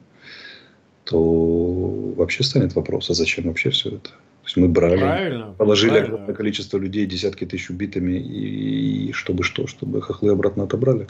то 1.05 2.15
вообще 2.17 2.45
станет 2.45 2.75
вопрос, 2.75 3.11
а 3.11 3.15
зачем 3.15 3.47
вообще 3.47 3.71
все 3.71 3.91
это? 3.91 4.11
То 4.11 4.49
есть 4.49 4.57
мы 4.57 4.69
брали, 4.69 4.99
правильно, 4.99 5.55
положили 5.57 5.91
правильно. 5.91 6.15
огромное 6.15 6.35
количество 6.35 6.77
людей, 6.77 7.07
десятки 7.07 7.47
тысяч 7.47 7.71
убитыми, 7.71 8.19
и, 8.19 9.09
и 9.09 9.13
чтобы 9.13 9.43
что, 9.43 9.67
чтобы 9.67 10.03
хохлы 10.03 10.33
обратно 10.33 10.65
отобрали. 10.65 11.07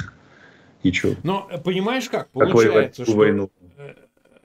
И 0.84 0.92
что? 0.92 1.16
Но 1.24 1.50
понимаешь 1.64 2.08
как? 2.08 2.30
Получается, 2.30 3.04
что 3.04 3.16
войну. 3.16 3.50
Э, 3.78 3.94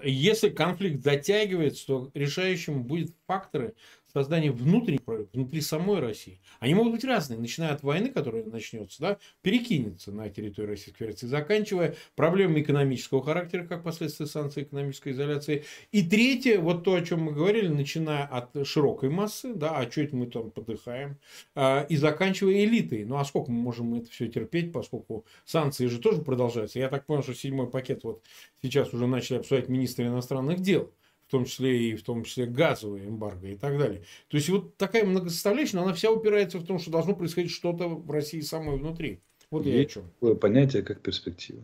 если 0.01 0.49
конфликт 0.49 1.03
затягивается, 1.03 1.85
то 1.85 2.11
решающим 2.13 2.83
будет 2.83 3.13
факторы, 3.29 3.75
с 4.07 4.13
создание 4.13 4.51
внутренних 4.51 5.01
внутри 5.05 5.61
самой 5.61 5.99
России. 5.99 6.41
Они 6.59 6.73
могут 6.73 6.93
быть 6.93 7.03
разные, 7.03 7.39
начиная 7.39 7.73
от 7.73 7.83
войны, 7.83 8.09
которая 8.09 8.43
начнется, 8.43 8.99
да, 8.99 9.17
перекинется 9.43 10.11
на 10.11 10.29
территорию 10.29 10.71
Российской 10.71 10.97
Федерации, 10.97 11.27
заканчивая 11.27 11.95
проблемами 12.15 12.61
экономического 12.61 13.23
характера, 13.23 13.67
как 13.67 13.83
последствия 13.83 14.25
санкций 14.25 14.63
экономической 14.63 15.11
изоляции. 15.11 15.63
И 15.91 16.01
третье, 16.01 16.57
вот 16.57 16.83
то, 16.83 16.95
о 16.95 17.01
чем 17.01 17.21
мы 17.21 17.31
говорили, 17.31 17.67
начиная 17.67 18.25
от 18.25 18.65
широкой 18.65 19.09
массы, 19.09 19.53
да, 19.53 19.77
а 19.77 19.89
что 19.91 20.01
это 20.01 20.15
мы 20.15 20.25
там 20.25 20.49
подыхаем, 20.49 21.19
а, 21.53 21.85
и 21.87 21.95
заканчивая 21.95 22.65
элитой. 22.65 23.05
Ну, 23.05 23.17
а 23.17 23.25
сколько 23.25 23.51
мы 23.51 23.61
можем 23.61 23.93
это 23.93 24.09
все 24.09 24.27
терпеть, 24.27 24.73
поскольку 24.73 25.23
санкции 25.45 25.85
же 25.85 25.99
тоже 25.99 26.23
продолжаются. 26.23 26.79
Я 26.79 26.89
так 26.89 27.05
понял, 27.05 27.21
что 27.21 27.35
седьмой 27.35 27.69
пакет 27.69 28.03
вот 28.03 28.23
сейчас 28.63 28.91
уже 28.91 29.05
начали 29.05 29.37
обсуждать 29.37 29.69
министры 29.69 30.07
иностранных 30.07 30.61
дел 30.61 30.91
в 31.29 31.31
том 31.31 31.45
числе 31.45 31.91
и 31.91 31.95
в 31.95 32.01
том 32.01 32.23
числе 32.23 32.47
газовые 32.47 33.07
эмбарго 33.07 33.49
и 33.49 33.55
так 33.55 33.77
далее. 33.77 34.01
То 34.29 34.37
есть 34.37 34.49
вот 34.49 34.77
такая 34.77 35.05
многосоставляющая, 35.05 35.75
но 35.77 35.85
она 35.85 35.93
вся 35.93 36.09
упирается 36.09 36.57
в 36.57 36.65
том, 36.65 36.79
что 36.79 36.89
должно 36.89 37.15
происходить 37.15 37.51
что-то 37.51 37.87
в 37.87 38.09
России 38.09 38.41
самой 38.41 38.79
внутри. 38.79 39.19
Вот 39.51 39.63
я 39.67 39.79
о 39.79 39.85
чем. 39.85 40.03
Такое 40.19 40.33
понятие, 40.33 40.81
как 40.81 41.01
перспектива. 41.01 41.61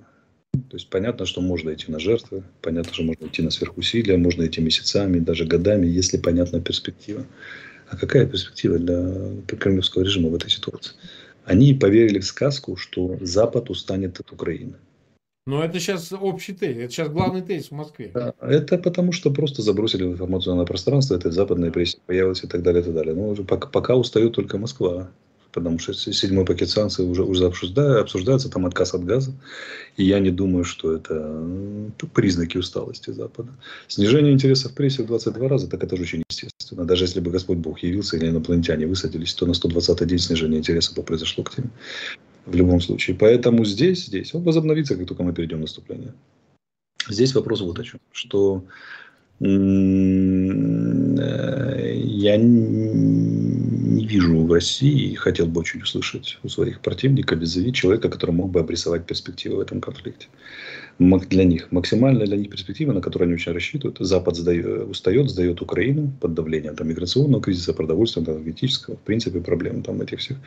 То 0.69 0.77
есть 0.77 0.91
понятно, 0.91 1.25
что 1.25 1.41
можно 1.41 1.73
идти 1.73 1.91
на 1.91 1.97
жертвы, 1.97 2.43
понятно, 2.61 2.93
что 2.93 3.01
можно 3.01 3.25
идти 3.25 3.41
на 3.41 3.49
сверхусилия, 3.49 4.17
можно 4.19 4.45
идти 4.45 4.61
месяцами, 4.61 5.17
даже 5.17 5.45
годами, 5.45 5.87
если 5.87 6.17
понятна 6.17 6.61
перспектива. 6.61 7.25
А 7.89 7.97
какая 7.97 8.27
перспектива 8.27 8.77
для 8.77 9.31
кремлевского 9.47 10.03
режима 10.03 10.29
в 10.29 10.35
этой 10.35 10.51
ситуации? 10.51 10.93
Они 11.43 11.73
поверили 11.73 12.19
в 12.19 12.25
сказку, 12.25 12.77
что 12.77 13.17
Запад 13.21 13.71
устанет 13.71 14.19
от 14.19 14.31
Украины. 14.31 14.75
Но 15.47 15.63
это 15.63 15.79
сейчас 15.79 16.11
общий 16.11 16.53
тезис, 16.53 16.77
это 16.77 16.91
сейчас 16.91 17.09
главный 17.09 17.41
тезис 17.41 17.67
в 17.67 17.71
Москве. 17.71 18.11
Это 18.41 18.77
потому, 18.79 19.11
что 19.11 19.31
просто 19.31 19.61
забросили 19.61 20.03
в 20.03 20.13
информационное 20.13 20.65
пространство, 20.65 21.15
это 21.15 21.31
западная 21.31 21.71
пресса 21.71 21.99
появилась 22.05 22.43
и 22.43 22.47
так 22.47 22.63
далее, 22.63 22.81
и 22.81 22.85
так 22.85 22.95
далее. 22.95 23.13
Но 23.13 23.35
пока, 23.43 23.67
пока 23.67 23.95
устает 23.95 24.33
только 24.33 24.57
Москва 24.57 25.07
потому 25.55 25.79
что 25.79 25.93
седьмой 25.93 26.43
пакет 26.43 26.69
санкций 26.69 27.05
уже, 27.05 27.23
уже 27.23 27.45
обсуждается, 27.45 28.49
там 28.49 28.65
отказ 28.65 28.93
от 28.93 29.05
газа. 29.05 29.31
И 29.95 30.03
я 30.03 30.19
не 30.19 30.29
думаю, 30.29 30.65
что 30.65 30.93
это 30.93 31.41
признаки 32.13 32.57
усталости 32.57 33.11
Запада. 33.11 33.53
Снижение 33.87 34.33
интереса 34.33 34.67
в 34.67 34.73
прессе 34.73 35.03
в 35.03 35.07
22 35.07 35.47
раза, 35.47 35.69
так 35.69 35.81
это 35.81 35.95
же 35.95 36.03
очень 36.03 36.23
естественно. 36.29 36.83
Даже 36.83 37.05
если 37.05 37.21
бы 37.21 37.31
Господь 37.31 37.59
Бог 37.59 37.79
явился 37.79 38.17
или 38.17 38.27
инопланетяне 38.27 38.85
высадились, 38.85 39.33
то 39.33 39.45
на 39.45 39.53
120 39.53 40.05
день 40.05 40.19
снижение 40.19 40.59
интереса 40.59 40.93
бы 40.93 41.03
произошло 41.03 41.45
к 41.45 41.55
теме. 41.55 41.69
В 42.45 42.55
любом 42.55 42.79
случае. 42.79 43.15
Поэтому 43.19 43.65
здесь, 43.65 44.05
здесь, 44.05 44.33
он 44.35 44.43
возобновится, 44.43 44.95
как 44.95 45.07
только 45.07 45.23
мы 45.23 45.33
перейдем 45.33 45.57
в 45.57 45.61
наступление. 45.61 46.13
Здесь 47.09 47.33
вопрос 47.35 47.61
вот 47.61 47.79
о 47.79 47.83
чем. 47.83 47.99
Что 48.11 48.63
э, 49.39 49.45
я 51.95 52.37
не 52.37 54.05
вижу 54.05 54.45
в 54.45 54.51
России, 54.51 55.11
и 55.11 55.15
хотел 55.15 55.47
бы 55.47 55.61
очень 55.61 55.81
услышать 55.81 56.37
у 56.43 56.49
своих 56.49 56.81
противников, 56.81 57.39
визави 57.39 57.73
человека, 57.73 58.09
который 58.09 58.31
мог 58.31 58.51
бы 58.51 58.59
обрисовать 58.59 59.05
перспективы 59.05 59.57
в 59.57 59.59
этом 59.59 59.81
конфликте. 59.81 60.27
Для 60.99 61.43
них, 61.43 61.71
максимально 61.71 62.25
для 62.25 62.37
них 62.37 62.49
перспектива, 62.49 62.93
на 62.93 63.01
которую 63.01 63.27
они 63.27 63.35
очень 63.35 63.51
рассчитывают. 63.51 63.97
Запад 63.99 64.35
сдает, 64.35 64.87
устает, 64.87 65.29
сдает 65.29 65.61
Украину 65.61 66.11
под 66.21 66.33
давлением 66.33 66.75
там, 66.75 66.87
миграционного 66.87 67.41
кризиса, 67.41 67.73
продовольственного, 67.73 68.37
энергетического, 68.37 68.95
в 68.95 69.01
принципе, 69.01 69.41
проблем 69.41 69.83
там 69.83 70.01
этих 70.01 70.19
всех. 70.19 70.37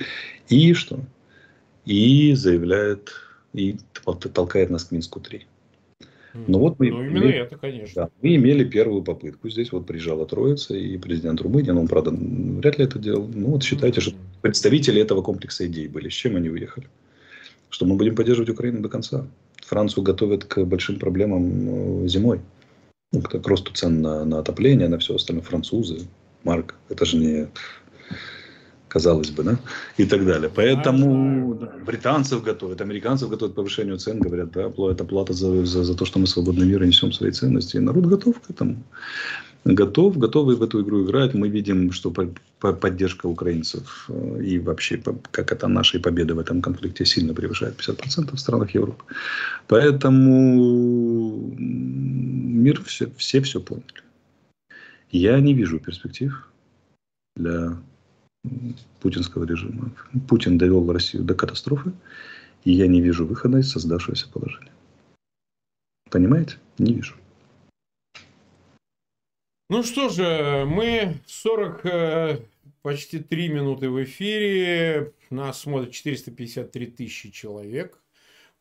И 0.49 0.73
что? 0.73 1.01
И 1.89 2.35
заявляет, 2.35 3.13
и 3.55 3.77
толкает 4.35 4.69
нас 4.69 4.85
к 4.85 4.93
Минску-3. 4.93 5.41
Ну 6.47 6.59
вот 6.59 6.79
мы, 6.79 6.91
ну, 6.91 7.03
именно 7.03 7.25
мы, 7.25 7.33
это, 7.33 7.57
конечно. 7.57 8.03
Да, 8.03 8.11
мы 8.21 8.37
имели 8.37 8.63
первую 8.63 9.03
попытку. 9.03 9.49
Здесь 9.49 9.73
вот 9.73 9.87
приезжала 9.87 10.27
Троица 10.27 10.77
и 10.77 10.99
президент 10.99 11.41
Румынии, 11.41 11.71
но 11.71 11.81
он, 11.81 11.89
правда, 11.89 12.11
вряд 12.11 12.79
ли 12.79 12.85
это 12.85 12.99
делал. 12.99 13.27
Ну 13.35 13.53
вот 13.53 13.63
считайте, 13.63 14.03
что 14.03 14.15
представители 14.43 15.01
этого 15.01 15.23
комплекса 15.23 15.67
идей 15.67 15.89
были. 15.89 16.11
С 16.11 16.13
чем 16.13 16.37
они 16.37 16.51
уехали? 16.51 16.87
Что 17.71 17.87
мы 17.87 17.97
будем 17.97 18.15
поддерживать 18.15 18.51
Украину 18.51 18.83
до 18.83 18.91
конца. 18.91 19.27
Францию 19.65 20.05
готовят 20.05 20.45
к 20.45 20.63
большим 20.65 20.99
проблемам 20.99 22.05
э, 22.05 22.09
зимой. 22.09 22.41
Ну, 23.13 23.23
к 23.23 23.47
росту 23.47 23.73
цен 23.73 24.03
на, 24.03 24.27
на 24.27 24.41
отопление, 24.41 24.89
на 24.89 24.99
все 24.99 25.15
остальное. 25.15 25.43
Французы, 25.43 26.01
Марк, 26.45 26.75
это 26.91 27.07
же 27.07 27.17
не 27.17 27.49
казалось 28.89 29.31
бы, 29.31 29.43
да, 29.43 29.59
и 29.97 30.05
так 30.05 30.27
далее. 30.27 30.51
Поэтому 30.55 31.55
да, 31.55 31.73
британцев 31.87 32.43
готовят, 32.43 32.81
американцев 32.81 33.29
готовят 33.29 33.53
к 33.53 33.57
повышению 33.57 33.99
цен, 33.99 34.21
говорят, 34.21 34.53
да, 34.53 34.71
это 34.91 35.05
плата 35.05 35.33
за, 35.33 35.65
за, 35.67 35.85
за 35.85 35.95
то, 35.95 36.05
что 36.05 36.19
мы 36.19 36.27
свободный 36.27 36.67
мир 36.67 36.83
и 36.83 36.87
несем 36.87 37.13
свои 37.13 37.31
ценности. 37.31 37.77
И 37.77 37.81
народ 37.81 38.07
готов 38.07 38.41
к 38.41 38.51
этому. 38.51 38.77
Готов, 39.65 40.17
готовы 40.17 40.57
в 40.57 40.63
эту 40.63 40.83
игру 40.83 41.05
играть. 41.05 41.35
Мы 41.35 41.49
видим, 41.49 41.93
что 41.93 42.11
по, 42.11 42.29
по, 42.61 42.73
поддержка 42.73 43.27
украинцев 43.27 44.07
э, 44.09 44.43
и 44.43 44.59
вообще, 44.59 45.03
как 45.31 45.53
это 45.53 45.69
нашей 45.69 46.01
победы 46.01 46.35
в 46.35 46.39
этом 46.39 46.63
конфликте 46.63 47.05
сильно 47.05 47.35
превышает 47.35 47.75
50% 47.79 48.35
в 48.35 48.39
странах 48.39 48.75
Европы. 48.75 49.05
Поэтому 49.67 51.53
мир 51.59 52.83
все, 52.85 53.11
все 53.17 53.41
все 53.43 53.61
поняли. 53.61 53.85
Я 55.11 55.41
не 55.41 55.55
вижу 55.55 55.79
перспектив 55.79 56.49
для 57.37 57.77
путинского 59.01 59.45
режима. 59.45 59.93
Путин 60.29 60.59
довел 60.59 60.91
Россию 60.93 61.25
до 61.25 61.35
катастрофы, 61.35 61.93
и 62.65 62.73
я 62.73 62.87
не 62.87 63.01
вижу 63.01 63.27
выхода 63.27 63.59
из 63.59 63.71
создавшегося 63.71 64.29
положения. 64.31 64.73
Понимаете? 66.11 66.57
Не 66.79 66.95
вижу. 66.95 67.15
Ну 69.71 69.83
что 69.83 70.09
же, 70.09 70.65
мы 70.67 71.21
40, 71.27 71.87
э, 71.87 72.39
почти 72.83 73.19
3 73.19 73.49
минуты 73.49 73.91
в 73.91 74.03
эфире. 74.03 75.13
Нас 75.29 75.61
смотрит 75.61 75.93
453 75.93 76.87
тысячи 76.87 77.31
человек. 77.31 78.03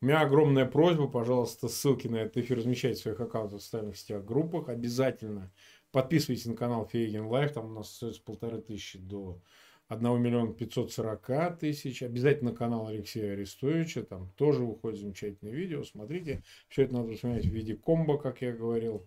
У 0.00 0.06
меня 0.06 0.20
огромная 0.20 0.66
просьба, 0.66 1.08
пожалуйста, 1.08 1.68
ссылки 1.68 2.06
на 2.06 2.16
этот 2.16 2.36
эфир 2.36 2.58
размещайте 2.58 3.00
в 3.00 3.02
своих 3.02 3.20
аккаунтах 3.20 3.60
в 3.60 3.62
социальных 3.62 3.96
сетях, 3.96 4.24
группах. 4.24 4.68
Обязательно 4.68 5.50
подписывайтесь 5.90 6.46
на 6.46 6.54
канал 6.54 6.86
Фейгин 6.92 7.26
Live, 7.26 7.52
там 7.52 7.70
у 7.70 7.74
нас 7.74 7.90
остается 7.90 8.22
полторы 8.22 8.60
тысячи 8.60 8.98
до 8.98 9.40
1 9.88 10.20
миллиона 10.20 10.52
540 10.52 11.58
тысяч. 11.58 12.02
Обязательно 12.02 12.52
канал 12.52 12.88
Алексея 12.88 13.32
Арестовича. 13.32 14.02
Там 14.02 14.30
тоже 14.36 14.62
выходит 14.62 15.00
замечательное 15.00 15.54
видео. 15.54 15.82
Смотрите. 15.84 16.42
Все 16.68 16.82
это 16.82 16.94
надо 16.94 17.16
смотреть 17.16 17.46
в 17.46 17.54
виде 17.54 17.74
комбо, 17.74 18.18
как 18.18 18.42
я 18.42 18.52
говорил. 18.52 19.06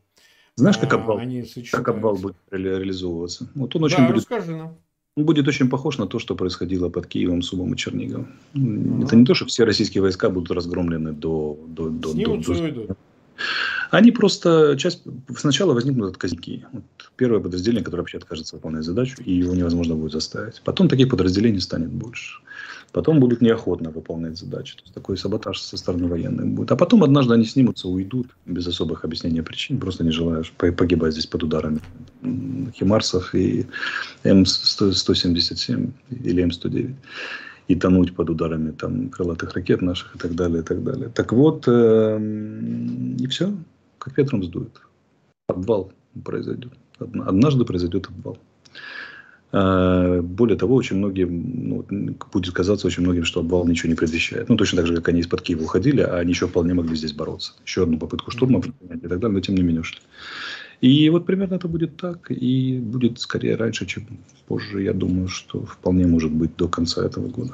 Знаешь, 0.56 0.78
как 0.78 0.94
обвал, 0.94 1.18
а, 1.18 1.22
они 1.22 1.44
как 1.72 1.88
обвал 1.88 2.16
будет 2.16 2.36
ре 2.50 2.64
реализовываться? 2.64 3.50
Вот 3.56 3.76
он 3.76 3.84
очень 3.84 3.98
да, 3.98 4.08
будет, 4.08 4.18
расскажи 4.18 4.56
нам. 4.56 4.78
Он 5.16 5.26
будет 5.26 5.48
очень 5.48 5.70
похож 5.70 5.98
на 5.98 6.08
то, 6.08 6.20
что 6.20 6.36
происходило 6.36 6.90
под 6.90 7.08
Киевом, 7.08 7.42
Сумом 7.42 7.74
и 7.74 7.78
Черниговым. 7.78 8.28
Ага. 8.54 9.06
Это 9.06 9.16
не 9.16 9.26
то, 9.26 9.34
что 9.34 9.46
все 9.46 9.64
российские 9.66 10.02
войска 10.02 10.30
будут 10.30 10.52
разгромлены 10.52 11.14
до... 11.14 11.58
до, 11.68 11.90
до, 11.90 12.14
до, 12.14 12.72
до... 12.72 12.96
Они 13.90 14.12
просто 14.12 14.76
часть 14.78 15.04
сначала 15.38 15.74
возникнут 15.74 16.12
отказники. 16.12 16.66
Вот 16.72 16.84
первое 17.18 17.42
подразделение, 17.42 17.84
которое 17.84 18.04
вообще 18.04 18.18
откажется 18.18 18.56
выполнять 18.56 18.86
задачу, 18.86 19.22
и 19.24 19.34
его 19.34 19.54
невозможно 19.54 19.96
будет 19.96 20.14
заставить. 20.14 20.62
Потом 20.64 20.88
таких 20.88 21.10
подразделений 21.10 21.60
станет 21.60 21.92
больше. 21.92 22.40
Потом 22.94 23.20
будут 23.20 23.42
неохотно 23.42 23.90
выполнять 23.90 24.38
задачи. 24.38 24.76
То 24.76 24.84
есть 24.84 24.94
такой 24.94 25.18
саботаж 25.18 25.60
со 25.60 25.78
стороны 25.78 26.08
военных 26.08 26.48
будет. 26.48 26.72
А 26.72 26.76
потом 26.76 27.04
однажды 27.04 27.34
они 27.34 27.46
снимутся, 27.46 27.88
уйдут 27.88 28.28
без 28.46 28.68
особых 28.68 29.06
объяснений 29.06 29.42
причин, 29.42 29.80
просто 29.80 30.04
не 30.04 30.12
желая 30.12 30.44
погибать 30.58 31.14
здесь 31.14 31.28
под 31.28 31.44
ударами 31.44 31.80
Химарсов 32.74 33.34
и 33.34 33.66
М177 34.24 35.92
или 36.24 36.44
М109 36.44 36.96
и 37.68 37.76
тонуть 37.76 38.16
под 38.16 38.30
ударами 38.30 38.72
там, 38.72 39.10
крылатых 39.10 39.54
ракет 39.54 39.82
наших 39.82 40.16
и 40.16 40.20
так 40.20 40.36
далее, 40.36 40.62
и 40.62 40.66
так 40.66 40.84
далее. 40.84 41.10
Так 41.10 41.34
вот, 41.34 41.66
э, 41.68 42.20
и 43.20 43.28
все, 43.28 43.54
как 43.98 44.18
ветром 44.18 44.44
сдует. 44.44 44.82
Обвал 45.48 45.92
произойдет. 46.24 46.74
Однажды 47.00 47.66
произойдет 47.66 48.08
обвал. 48.08 48.38
Э, 49.54 50.22
более 50.22 50.58
того, 50.58 50.76
очень 50.76 50.98
многим, 50.98 51.70
ну, 51.70 51.86
будет 52.32 52.54
казаться 52.54 52.88
очень 52.88 53.04
многим, 53.04 53.26
что 53.26 53.42
обвал 53.42 53.68
ничего 53.68 53.90
не 53.90 53.96
предвещает. 53.96 54.50
Ну, 54.50 54.56
точно 54.56 54.78
так 54.78 54.88
же, 54.88 54.96
как 54.96 55.10
они 55.10 55.20
из-под 55.20 55.42
Киева 55.42 55.64
уходили, 55.64 56.02
а 56.02 56.18
они 56.18 56.32
еще 56.32 56.48
вполне 56.48 56.74
могли 56.74 56.96
здесь 56.96 57.14
бороться. 57.14 57.54
Еще 57.66 57.84
одну 57.84 57.98
попытку 57.98 58.32
штурма 58.32 58.60
и 58.60 58.98
так 58.98 59.20
далее, 59.20 59.30
но 59.30 59.40
тем 59.40 59.56
не 59.56 59.64
менее 59.64 59.82
ушли. 59.82 60.00
И 60.82 61.10
вот 61.10 61.26
примерно 61.28 61.56
это 61.56 61.68
будет 61.68 61.98
так, 61.98 62.32
и 62.32 62.80
будет 62.80 63.20
скорее 63.20 63.56
раньше, 63.56 63.86
чем 63.86 64.08
позже. 64.48 64.84
Я 64.84 64.94
думаю, 64.94 65.28
что 65.28 65.64
вполне 65.64 66.08
может 66.08 66.32
быть 66.32 66.56
до 66.56 66.68
конца 66.68 67.06
этого 67.06 67.28
года. 67.28 67.54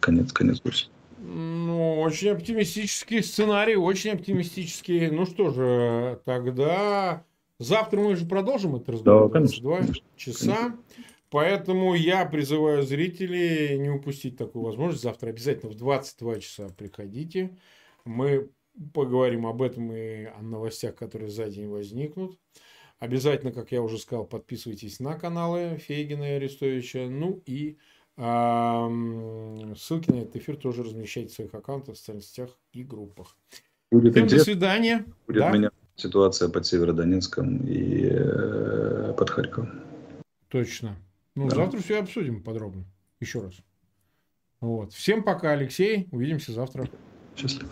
Конец, 0.00 0.32
конец 0.32 0.60
осени. 0.64 0.90
Ну, 1.18 2.00
очень 2.00 2.30
оптимистический 2.30 3.22
сценарий, 3.22 3.76
очень 3.76 4.10
оптимистический. 4.10 5.08
Ну 5.10 5.24
что 5.24 5.50
же, 5.50 6.20
тогда 6.24 7.24
завтра 7.60 8.00
мы 8.00 8.16
же 8.16 8.26
продолжим 8.26 8.76
этот 8.76 8.88
разговор. 8.88 9.28
Да, 9.28 9.32
конечно. 9.32 9.62
22 9.62 9.94
часа. 10.16 10.56
Конечно. 10.56 10.78
Поэтому 11.30 11.94
я 11.94 12.24
призываю 12.26 12.82
зрителей 12.84 13.78
не 13.78 13.90
упустить 13.90 14.36
такую 14.36 14.64
возможность. 14.64 15.02
Завтра 15.02 15.30
обязательно 15.30 15.72
в 15.72 15.76
22 15.76 16.40
часа 16.40 16.68
приходите. 16.76 17.56
Мы 18.04 18.48
поговорим 18.92 19.46
об 19.46 19.62
этом 19.62 19.92
и 19.92 20.24
о 20.24 20.42
новостях, 20.42 20.94
которые 20.94 21.30
за 21.30 21.48
день 21.48 21.68
возникнут. 21.68 22.38
Обязательно, 22.98 23.52
как 23.52 23.72
я 23.72 23.82
уже 23.82 23.98
сказал, 23.98 24.24
подписывайтесь 24.24 25.00
на 25.00 25.14
каналы 25.14 25.78
Фейгина 25.78 26.24
и 26.24 26.36
Арестовича. 26.36 27.06
Ну 27.08 27.42
и 27.44 27.76
а, 28.16 28.88
ссылки 29.76 30.10
на 30.10 30.20
этот 30.20 30.36
эфир 30.36 30.56
тоже 30.56 30.82
размещайте 30.82 31.30
в 31.30 31.34
своих 31.34 31.54
аккаунтах, 31.54 31.96
в 31.96 31.98
социальных 31.98 32.24
сетях 32.24 32.50
и 32.72 32.82
группах. 32.82 33.36
Будет 33.90 34.14
Всем 34.14 34.26
до 34.28 34.38
свидания. 34.38 35.04
Будет 35.26 35.38
да? 35.38 35.50
меня 35.50 35.70
ситуация 35.96 36.48
под 36.48 36.66
Северодонецком 36.66 37.58
и 37.66 38.08
э, 38.10 39.14
под 39.16 39.30
Харьковом. 39.30 39.82
Точно. 40.48 40.96
Ну, 41.34 41.48
да. 41.48 41.56
завтра 41.56 41.78
все 41.78 42.00
обсудим 42.00 42.42
подробно. 42.42 42.84
Еще 43.20 43.40
раз. 43.40 43.54
Вот. 44.60 44.92
Всем 44.92 45.22
пока, 45.22 45.50
Алексей. 45.50 46.08
Увидимся 46.10 46.52
завтра. 46.52 46.88
Счастливо. 47.36 47.70